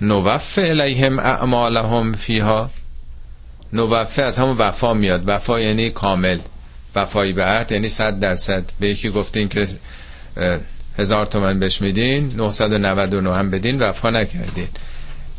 نوف 0.00 0.58
الیهم 0.58 1.18
اعمالهم 1.18 2.12
فیها. 2.12 2.70
نوفه 3.74 4.22
از 4.22 4.38
همون 4.38 4.56
وفا 4.56 4.94
میاد. 4.94 5.28
وفا 5.28 5.60
یعنی 5.60 5.90
کامل. 5.90 6.38
وفایی 6.94 7.32
به 7.32 7.44
عهد 7.44 7.72
یعنی 7.72 7.88
صد 7.88 8.18
درصد. 8.18 8.64
به 8.80 8.88
یکی 8.88 9.10
گفتین 9.10 9.48
که 9.48 9.66
هزار 10.98 11.26
تومن 11.26 11.58
بهش 11.60 11.82
میدین 11.82 12.32
999 12.36 13.34
هم 13.34 13.50
بدین 13.50 13.78
وفا 13.78 14.10
نکردین. 14.10 14.68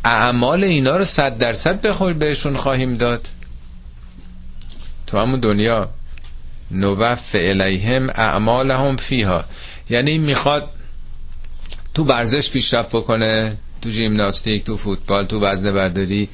اعمال 0.05 0.63
اینا 0.63 0.97
رو 0.97 1.05
صد 1.05 1.37
درصد 1.37 1.81
بخور 1.81 2.13
بهشون 2.13 2.57
خواهیم 2.57 2.97
داد. 2.97 3.27
تو 5.07 5.19
همون 5.19 5.39
دنیا. 5.39 5.89
نوف 6.71 7.35
الیهم 7.35 8.09
اعمالهم 8.09 8.97
فیها. 8.97 9.43
یعنی 9.89 10.17
می‌خواد 10.17 10.69
تو 11.93 12.03
ورزش 12.03 12.49
پیشرفت 12.49 12.89
بکنه 12.89 13.57
تو 13.81 13.89
ژیمناستیک 13.89 14.63
تو 14.63 14.77
فوتبال 14.77 15.25
تو 15.25 15.39
وزنه 15.39 15.71
برداری. 15.71 16.29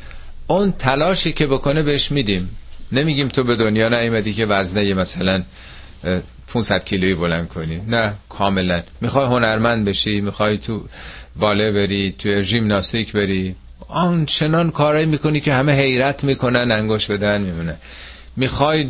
اون 0.51 0.71
تلاشی 0.71 1.31
که 1.31 1.47
بکنه 1.47 1.83
بهش 1.83 2.11
میدیم. 2.11 2.49
نمیگیم 2.91 3.27
تو 3.27 3.43
به 3.43 3.55
دنیا 3.55 3.89
نیومدی 3.89 4.33
که 4.33 4.45
وزنه 4.45 4.93
مثلا 4.93 5.43
500 6.47 6.83
کیلویی 6.83 7.13
بلند 7.13 7.47
کنی. 7.47 7.81
نه 7.87 8.13
کاملا. 8.29 8.81
می‌خوای 9.01 9.25
هنرمند 9.25 9.85
بشی 9.85 10.21
می‌خوای 10.21 10.57
تو 10.57 10.85
باله 11.35 11.71
بری 11.71 12.11
تو 12.11 12.41
ژیمناستیک 12.41 13.11
بری. 13.11 13.55
آن 13.87 14.25
چنان 14.25 14.71
کارایی 14.71 15.05
می‌کنی 15.05 15.39
که 15.39 15.53
همه 15.53 15.73
حیرت 15.73 16.23
می‌کنن 16.23 16.71
انگوش 16.71 17.05
بدن 17.05 17.41
میمونه 17.41 17.77
می‌خوای 18.37 18.87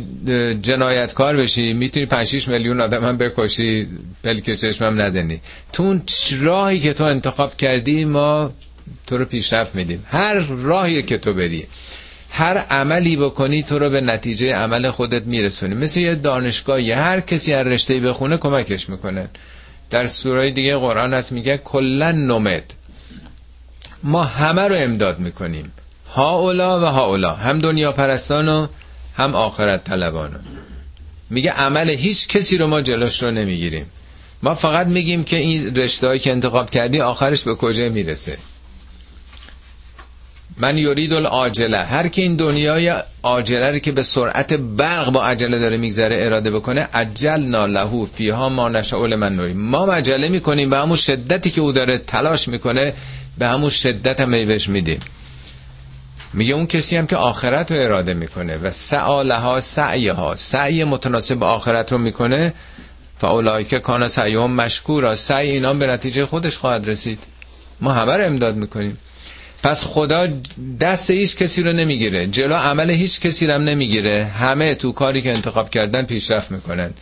جنایتکار 0.62 1.36
بشی 1.36 1.72
می‌تونی 1.72 2.06
5 2.06 2.48
میلیون 2.48 2.80
آدم 2.80 3.04
هم 3.04 3.16
بکشی 3.16 3.88
پلک 4.24 4.50
چشمم 4.50 5.00
نزنی. 5.00 5.40
تو 5.72 5.82
اون 5.82 6.02
راهی 6.40 6.80
که 6.80 6.92
تو 6.92 7.04
انتخاب 7.04 7.56
کردی 7.56 8.04
ما 8.04 8.52
تو 9.06 9.18
رو 9.18 9.24
پیشرفت 9.24 9.74
میدیم. 9.74 10.04
هر 10.08 10.34
راهی 10.48 11.02
که 11.02 11.18
تو 11.18 11.34
بری 11.34 11.66
هر 12.30 12.58
عملی 12.58 13.16
بکنی 13.16 13.62
تو 13.62 13.78
رو 13.78 13.90
به 13.90 14.00
نتیجه 14.00 14.54
عمل 14.54 14.90
خودت 14.90 15.26
میرسونی. 15.26 15.74
مثل 15.74 16.00
یه 16.00 16.14
دانشگاهی 16.14 16.92
هر 16.92 17.20
کسی 17.20 17.52
هر 17.52 17.62
رشته 17.62 18.00
بخونه 18.00 18.36
کمکش 18.36 18.88
می‌کنه. 18.88 19.28
در 19.90 20.06
سوره 20.06 20.50
دیگه 20.50 20.76
قرآن 20.76 21.14
هست 21.14 21.32
میگه 21.32 21.56
کلا 21.56 22.12
نمد. 22.12 22.74
ما 24.02 24.24
همه 24.24 24.62
رو 24.62 24.76
امداد 24.76 25.18
می‌کنیم. 25.18 25.72
ها 26.14 26.38
اولا 26.38 26.80
و 26.80 26.84
ها 26.84 27.06
اولا 27.06 27.34
هم 27.34 27.58
دنیا 27.58 27.92
پرستان 27.92 28.48
و 28.48 28.66
هم 29.16 29.34
آخرت 29.34 29.84
طلبانو 29.84 30.38
میگه 31.30 31.50
عمل 31.50 31.90
هیچ 31.90 32.28
کسی 32.28 32.58
رو 32.58 32.66
ما 32.66 32.80
جلوش 32.80 33.22
رو 33.22 33.30
نمی‌گیریم. 33.30 33.86
ما 34.42 34.54
فقط 34.54 34.86
میگیم 34.86 35.24
که 35.24 35.36
این 35.36 35.76
رشته 35.76 36.18
که 36.18 36.32
انتخاب 36.32 36.70
کردی 36.70 37.00
آخرش 37.00 37.42
به 37.42 37.54
کجا 37.54 37.88
می‌رسه؟ 37.88 38.38
من 40.56 40.78
یورید 40.78 41.12
العاجله. 41.12 41.84
هر 41.84 42.08
که 42.08 42.22
این 42.22 42.36
دنیای 42.36 42.94
عاجله 43.22 43.80
که 43.80 43.92
به 43.92 44.02
سرعت 44.02 44.54
برق 44.54 45.10
با 45.10 45.22
عجله 45.22 45.58
داره 45.58 45.76
میگذره 45.76 46.24
اراده 46.24 46.50
بکنه 46.50 46.88
عجل 46.94 47.40
نالهو 47.40 48.06
فیها 48.06 48.48
ما 48.48 48.68
نشاول 48.68 49.14
من 49.14 49.36
نوری 49.36 49.52
ما 49.52 49.86
مجله 49.86 50.28
می‌کنیم 50.28 50.70
به 50.70 50.76
همون 50.76 50.96
شدتی 50.96 51.50
که 51.50 51.60
او 51.60 51.72
داره 51.72 51.98
تلاش 51.98 52.48
می‌کنه 52.48 52.94
به 53.38 53.46
همون 53.46 53.70
شدت 53.70 54.20
هم 54.20 54.30
بهش 54.30 54.68
میدیم. 54.68 55.00
میگه 56.34 56.54
اون 56.54 56.66
کسی 56.66 56.96
هم 56.96 57.06
که 57.06 57.16
آخرت 57.16 57.72
رو 57.72 57.82
اراده 57.82 58.14
می‌کنه 58.14 58.58
و 58.58 58.70
سعالها 58.70 59.60
سعیها 59.60 60.34
سعی 60.34 60.84
متناسب 60.84 61.44
آخرت 61.44 61.92
رو 61.92 61.98
می‌کنه 61.98 62.54
فاولای 63.18 63.64
که 63.64 63.78
کان 63.78 64.08
سعیهم 64.08 64.52
مشکور 64.52 65.14
سعی 65.14 65.50
اینا 65.50 65.74
به 65.74 65.86
نتیجه 65.86 66.26
خودش 66.26 66.58
خواهد 66.58 66.88
رسید. 66.88 67.18
ما 67.80 67.92
همه 67.92 68.12
رو 68.12 68.26
امداد 68.26 68.56
می‌کنیم. 68.56 68.98
پس 69.62 69.84
خدا 69.84 70.28
دست 70.80 71.10
هیچ 71.10 71.36
کسی 71.36 71.62
رو 71.62 71.72
نمی‌گیره. 71.72 72.26
جلو 72.26 72.54
عمل 72.54 72.90
هیچ 72.90 73.20
کسی 73.20 73.46
رو 73.46 73.54
هم 73.54 73.64
نمی‌گیره. 73.64 74.24
همه 74.24 74.74
تو 74.74 74.92
کاری 74.92 75.22
که 75.22 75.30
انتخاب 75.30 75.70
کردن 75.70 76.02
پیشرفت 76.02 76.50
می‌کنن. 76.50 76.94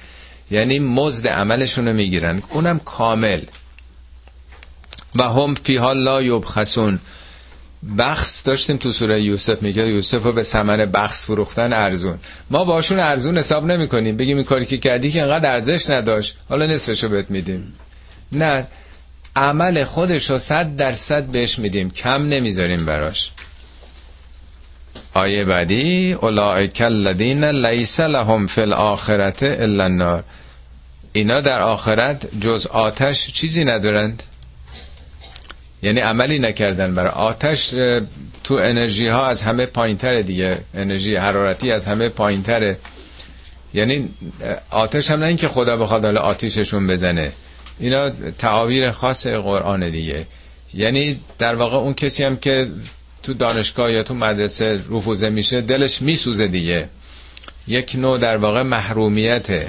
یعنی 0.50 0.78
مزد 0.78 1.28
عملشون 1.28 1.88
رو 1.88 1.94
می‌گیرن. 1.94 2.42
اونم 2.50 2.78
کامل. 2.78 3.40
و 5.16 5.22
هم 5.22 5.54
فیها 5.54 5.92
لا 5.92 6.22
یبخسون. 6.22 6.98
بخص 7.98 8.46
داشتیم 8.46 8.76
تو 8.76 8.90
سوره 8.90 9.22
یوسف. 9.22 9.62
میگه 9.62 9.86
یوسف 9.86 10.22
رو 10.22 10.32
به 10.32 10.42
سمن 10.42 10.76
بخص 10.76 11.26
فروختن 11.26 11.72
ارزون. 11.72 12.18
ما 12.50 12.64
باشون 12.64 12.98
ارزون 12.98 13.38
حساب 13.38 13.66
نمی 13.66 13.88
کنیم 13.88 14.16
بگیم 14.16 14.36
این 14.36 14.46
کاری 14.46 14.66
که 14.66 14.78
کردی 14.78 15.10
که 15.12 15.22
انقدر 15.22 15.52
ارزش 15.52 15.90
نداشت. 15.90 16.36
حالا 16.48 16.66
نصفشو 16.66 17.08
بهت 17.08 17.30
میدیم. 17.30 17.74
نه. 18.32 18.66
عمل 19.36 19.84
خودش 19.84 20.30
رو 20.30 20.38
صد 20.38 20.76
درصد 20.76 21.24
بهش 21.24 21.58
میدیم. 21.58 21.90
کم 21.90 22.28
نمی‌ذاریم 22.28 22.86
براش. 22.86 23.30
آیه 25.14 25.44
بعدی 25.44 26.12
اولئک 26.12 26.80
الذین 26.80 27.44
لیس 27.44 28.00
لهم 28.00 28.46
فی 28.46 28.60
الاخرته 28.60 29.56
الا 29.60 29.84
النار. 29.84 30.24
اینا 31.12 31.40
در 31.40 31.60
آخرت 31.60 32.40
جز 32.40 32.66
آتش 32.66 33.32
چیزی 33.32 33.64
ندارند. 33.64 34.22
یعنی 35.82 36.00
عملی 36.00 36.38
نکردن 36.38 36.94
برای 36.94 37.10
آتش 37.10 37.68
تو 38.44 38.54
انرژی 38.54 39.08
ها 39.08 39.26
از 39.26 39.42
همه 39.42 39.66
پایینتره 39.66 40.22
دیگه. 40.22 40.60
انرژی 40.74 41.16
حرارتی 41.16 41.72
از 41.72 41.86
همه 41.86 42.08
پایینتره. 42.08 42.78
یعنی 43.74 44.08
آتش 44.70 45.10
هم 45.10 45.20
نه 45.20 45.26
اینکه 45.26 45.48
خدا 45.48 45.76
بخواد 45.76 46.04
حالا 46.04 46.20
آتیششون 46.20 46.86
بزنه. 46.86 47.32
اینا 47.80 48.10
تعابیر 48.38 48.90
خاص 48.90 49.26
قرآن 49.26 49.90
دیگه. 49.90 50.26
یعنی 50.74 51.20
در 51.38 51.54
واقع 51.54 51.76
اون 51.76 51.94
کسی 51.94 52.24
هم 52.24 52.36
که 52.36 52.70
تو 53.22 53.34
دانشگاه 53.34 53.92
یا 53.92 54.02
تو 54.02 54.14
مدرسه 54.14 54.80
رفوزه 54.90 55.28
میشه 55.28 55.60
دلش 55.60 56.02
میسوزه 56.02 56.46
دیگه. 56.48 56.88
یک 57.66 57.94
نوع 57.98 58.18
در 58.18 58.36
واقع 58.36 58.62
محرومیته. 58.62 59.68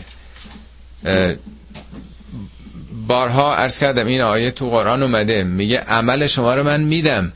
بارها 3.07 3.55
عرض 3.55 3.80
کردم 3.80 4.07
این 4.07 4.22
آیه 4.22 4.51
تو 4.51 4.70
قرآن 4.70 5.03
اومده 5.03 5.43
میگه 5.43 5.78
عمل 5.78 6.28
شما 6.28 6.55
رو 6.55 6.64
من 6.64 6.82
میدم. 6.84 7.32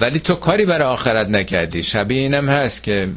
ولی 0.00 0.18
تو 0.20 0.34
کاری 0.34 0.64
برای 0.64 0.88
آخرت 0.88 1.28
نکردی. 1.28 1.82
شبیه 1.82 2.18
اینم 2.20 2.48
هست 2.48 2.82
که 2.82 3.08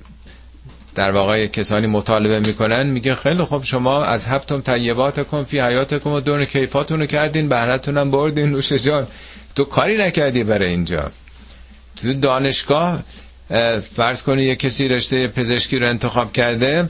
در 1.00 1.12
واقع 1.12 1.48
کسانی 1.48 1.88
مطالبه 1.88 2.40
می‌کنن 2.40 2.88
میگه 2.90 3.16
خیلی 3.16 3.46
خب 3.46 3.62
شما 3.64 4.04
از 4.04 4.28
هبتم 4.28 4.62
طیبات 4.62 5.28
کن 5.28 5.44
فی 5.44 5.60
حیاتکم 5.60 6.10
و 6.10 6.20
دون 6.20 6.46
کیفاتونو 6.46 7.06
کردین 7.06 7.50
بهرتونم 7.50 8.12
بردین. 8.12 8.50
نوش 8.50 8.74
جان 8.74 9.08
تو 9.56 9.64
کاری 9.64 9.98
نکردی 9.98 10.44
برای 10.44 10.70
اینجا. 10.70 11.12
تو 11.96 12.14
دانشگاه 12.14 13.04
فرض 13.96 14.24
کنی 14.24 14.44
یه 14.44 14.56
کسی 14.56 14.88
رشته 14.88 15.28
پزشکی 15.28 15.80
رو 15.80 15.88
انتخاب 15.88 16.34
کرده 16.34 16.90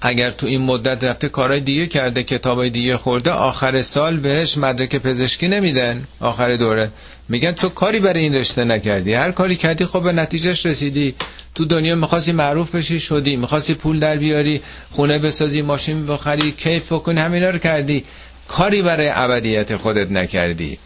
اگر 0.00 0.30
تو 0.30 0.46
این 0.46 0.60
مدت 0.60 1.04
رفته 1.04 1.28
کارهای 1.28 1.60
دیگه 1.60 1.86
کرده 1.86 2.22
کتابای 2.22 2.70
دیگه 2.70 2.96
خورده 2.96 3.30
آخر 3.30 3.80
سال 3.80 4.16
بهش 4.16 4.58
مدرک 4.58 4.96
پزشکی 4.96 5.48
نمیدن. 5.48 6.04
آخر 6.20 6.52
دوره. 6.52 6.90
میگن 7.28 7.52
تو 7.52 7.68
کاری 7.68 8.00
برای 8.00 8.22
این 8.22 8.34
رشته 8.34 8.64
نکردی. 8.64 9.12
هر 9.12 9.30
کاری 9.30 9.56
کردی 9.56 9.84
خب 9.84 10.02
به 10.02 10.12
نتیجهش 10.12 10.66
رسیدی. 10.66 11.14
تو 11.54 11.64
دنیا 11.64 11.94
می‌خواستی 11.94 12.32
معروف 12.32 12.74
بشی 12.74 13.00
شدی. 13.00 13.36
می‌خواستی 13.36 13.74
پول 13.74 13.98
در 13.98 14.16
بیاری 14.16 14.62
خونه 14.92 15.18
بسازی 15.18 15.62
ماشین 15.62 16.06
بخری 16.06 16.52
کیف 16.52 16.92
بکنی 16.92 17.20
همینا 17.20 17.50
رو 17.50 17.58
کردی. 17.58 18.04
کاری 18.48 18.82
برای 18.82 19.10
ابدیت 19.14 19.76
خودت 19.76 20.10
نکردی. 20.10 20.78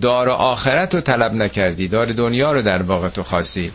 دار 0.00 0.30
آخرت 0.30 0.94
رو 0.94 1.00
طلب 1.00 1.34
نکردی. 1.34 1.88
دار 1.88 2.12
دنیا 2.12 2.52
رو 2.52 2.62
در 2.62 2.82
واقع 2.82 3.08
تو 3.08 3.22
خاصی 3.22 3.72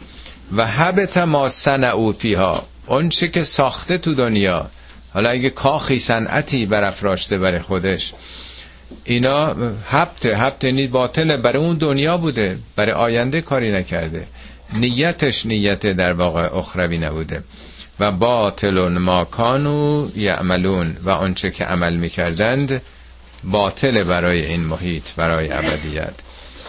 و 0.56 0.68
حبت 0.68 1.18
ما 1.18 1.50
سنعو 1.50 2.14
فیها. 2.14 2.66
اون 2.88 3.10
چه 3.10 3.28
که 3.28 3.42
ساخته 3.42 3.98
تو 3.98 4.16
دنیا 4.16 4.70
حالا 5.14 5.30
اگه 5.30 5.50
کاخی 5.50 6.00
صنعتی 6.00 6.66
برافراشته 6.66 7.38
برای 7.38 7.60
خودش 7.60 8.14
اینا 9.04 9.56
حبت 9.86 10.26
حبت 10.26 10.64
یعنی 10.64 10.88
باطله 10.88 11.38
برای 11.38 11.64
اون 11.64 11.78
دنیا 11.78 12.18
بوده 12.18 12.58
برای 12.76 12.92
آینده 12.92 13.42
کاری 13.42 13.72
نکرده. 13.72 14.28
نیتش 14.74 15.46
نیت 15.46 15.80
در 15.80 16.14
واقع 16.14 16.56
اخروی 16.56 16.98
نبوده. 16.98 17.44
و 18.00 18.12
باطل 18.12 18.98
ما 18.98 19.24
کانو 19.24 20.08
یعملون 20.16 20.98
و 21.04 21.10
آنچه 21.10 21.50
که 21.50 21.64
عمل 21.64 21.96
می‌کردند 21.96 22.82
باطل 23.44 24.04
برای 24.04 24.46
این 24.46 24.64
محیط 24.64 25.14
برای 25.14 25.52
ابدیت. 25.52 26.14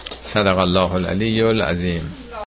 صدق 0.09 0.59
الله 0.59 0.93
العلی 0.93 1.41
العظیم. 1.41 2.13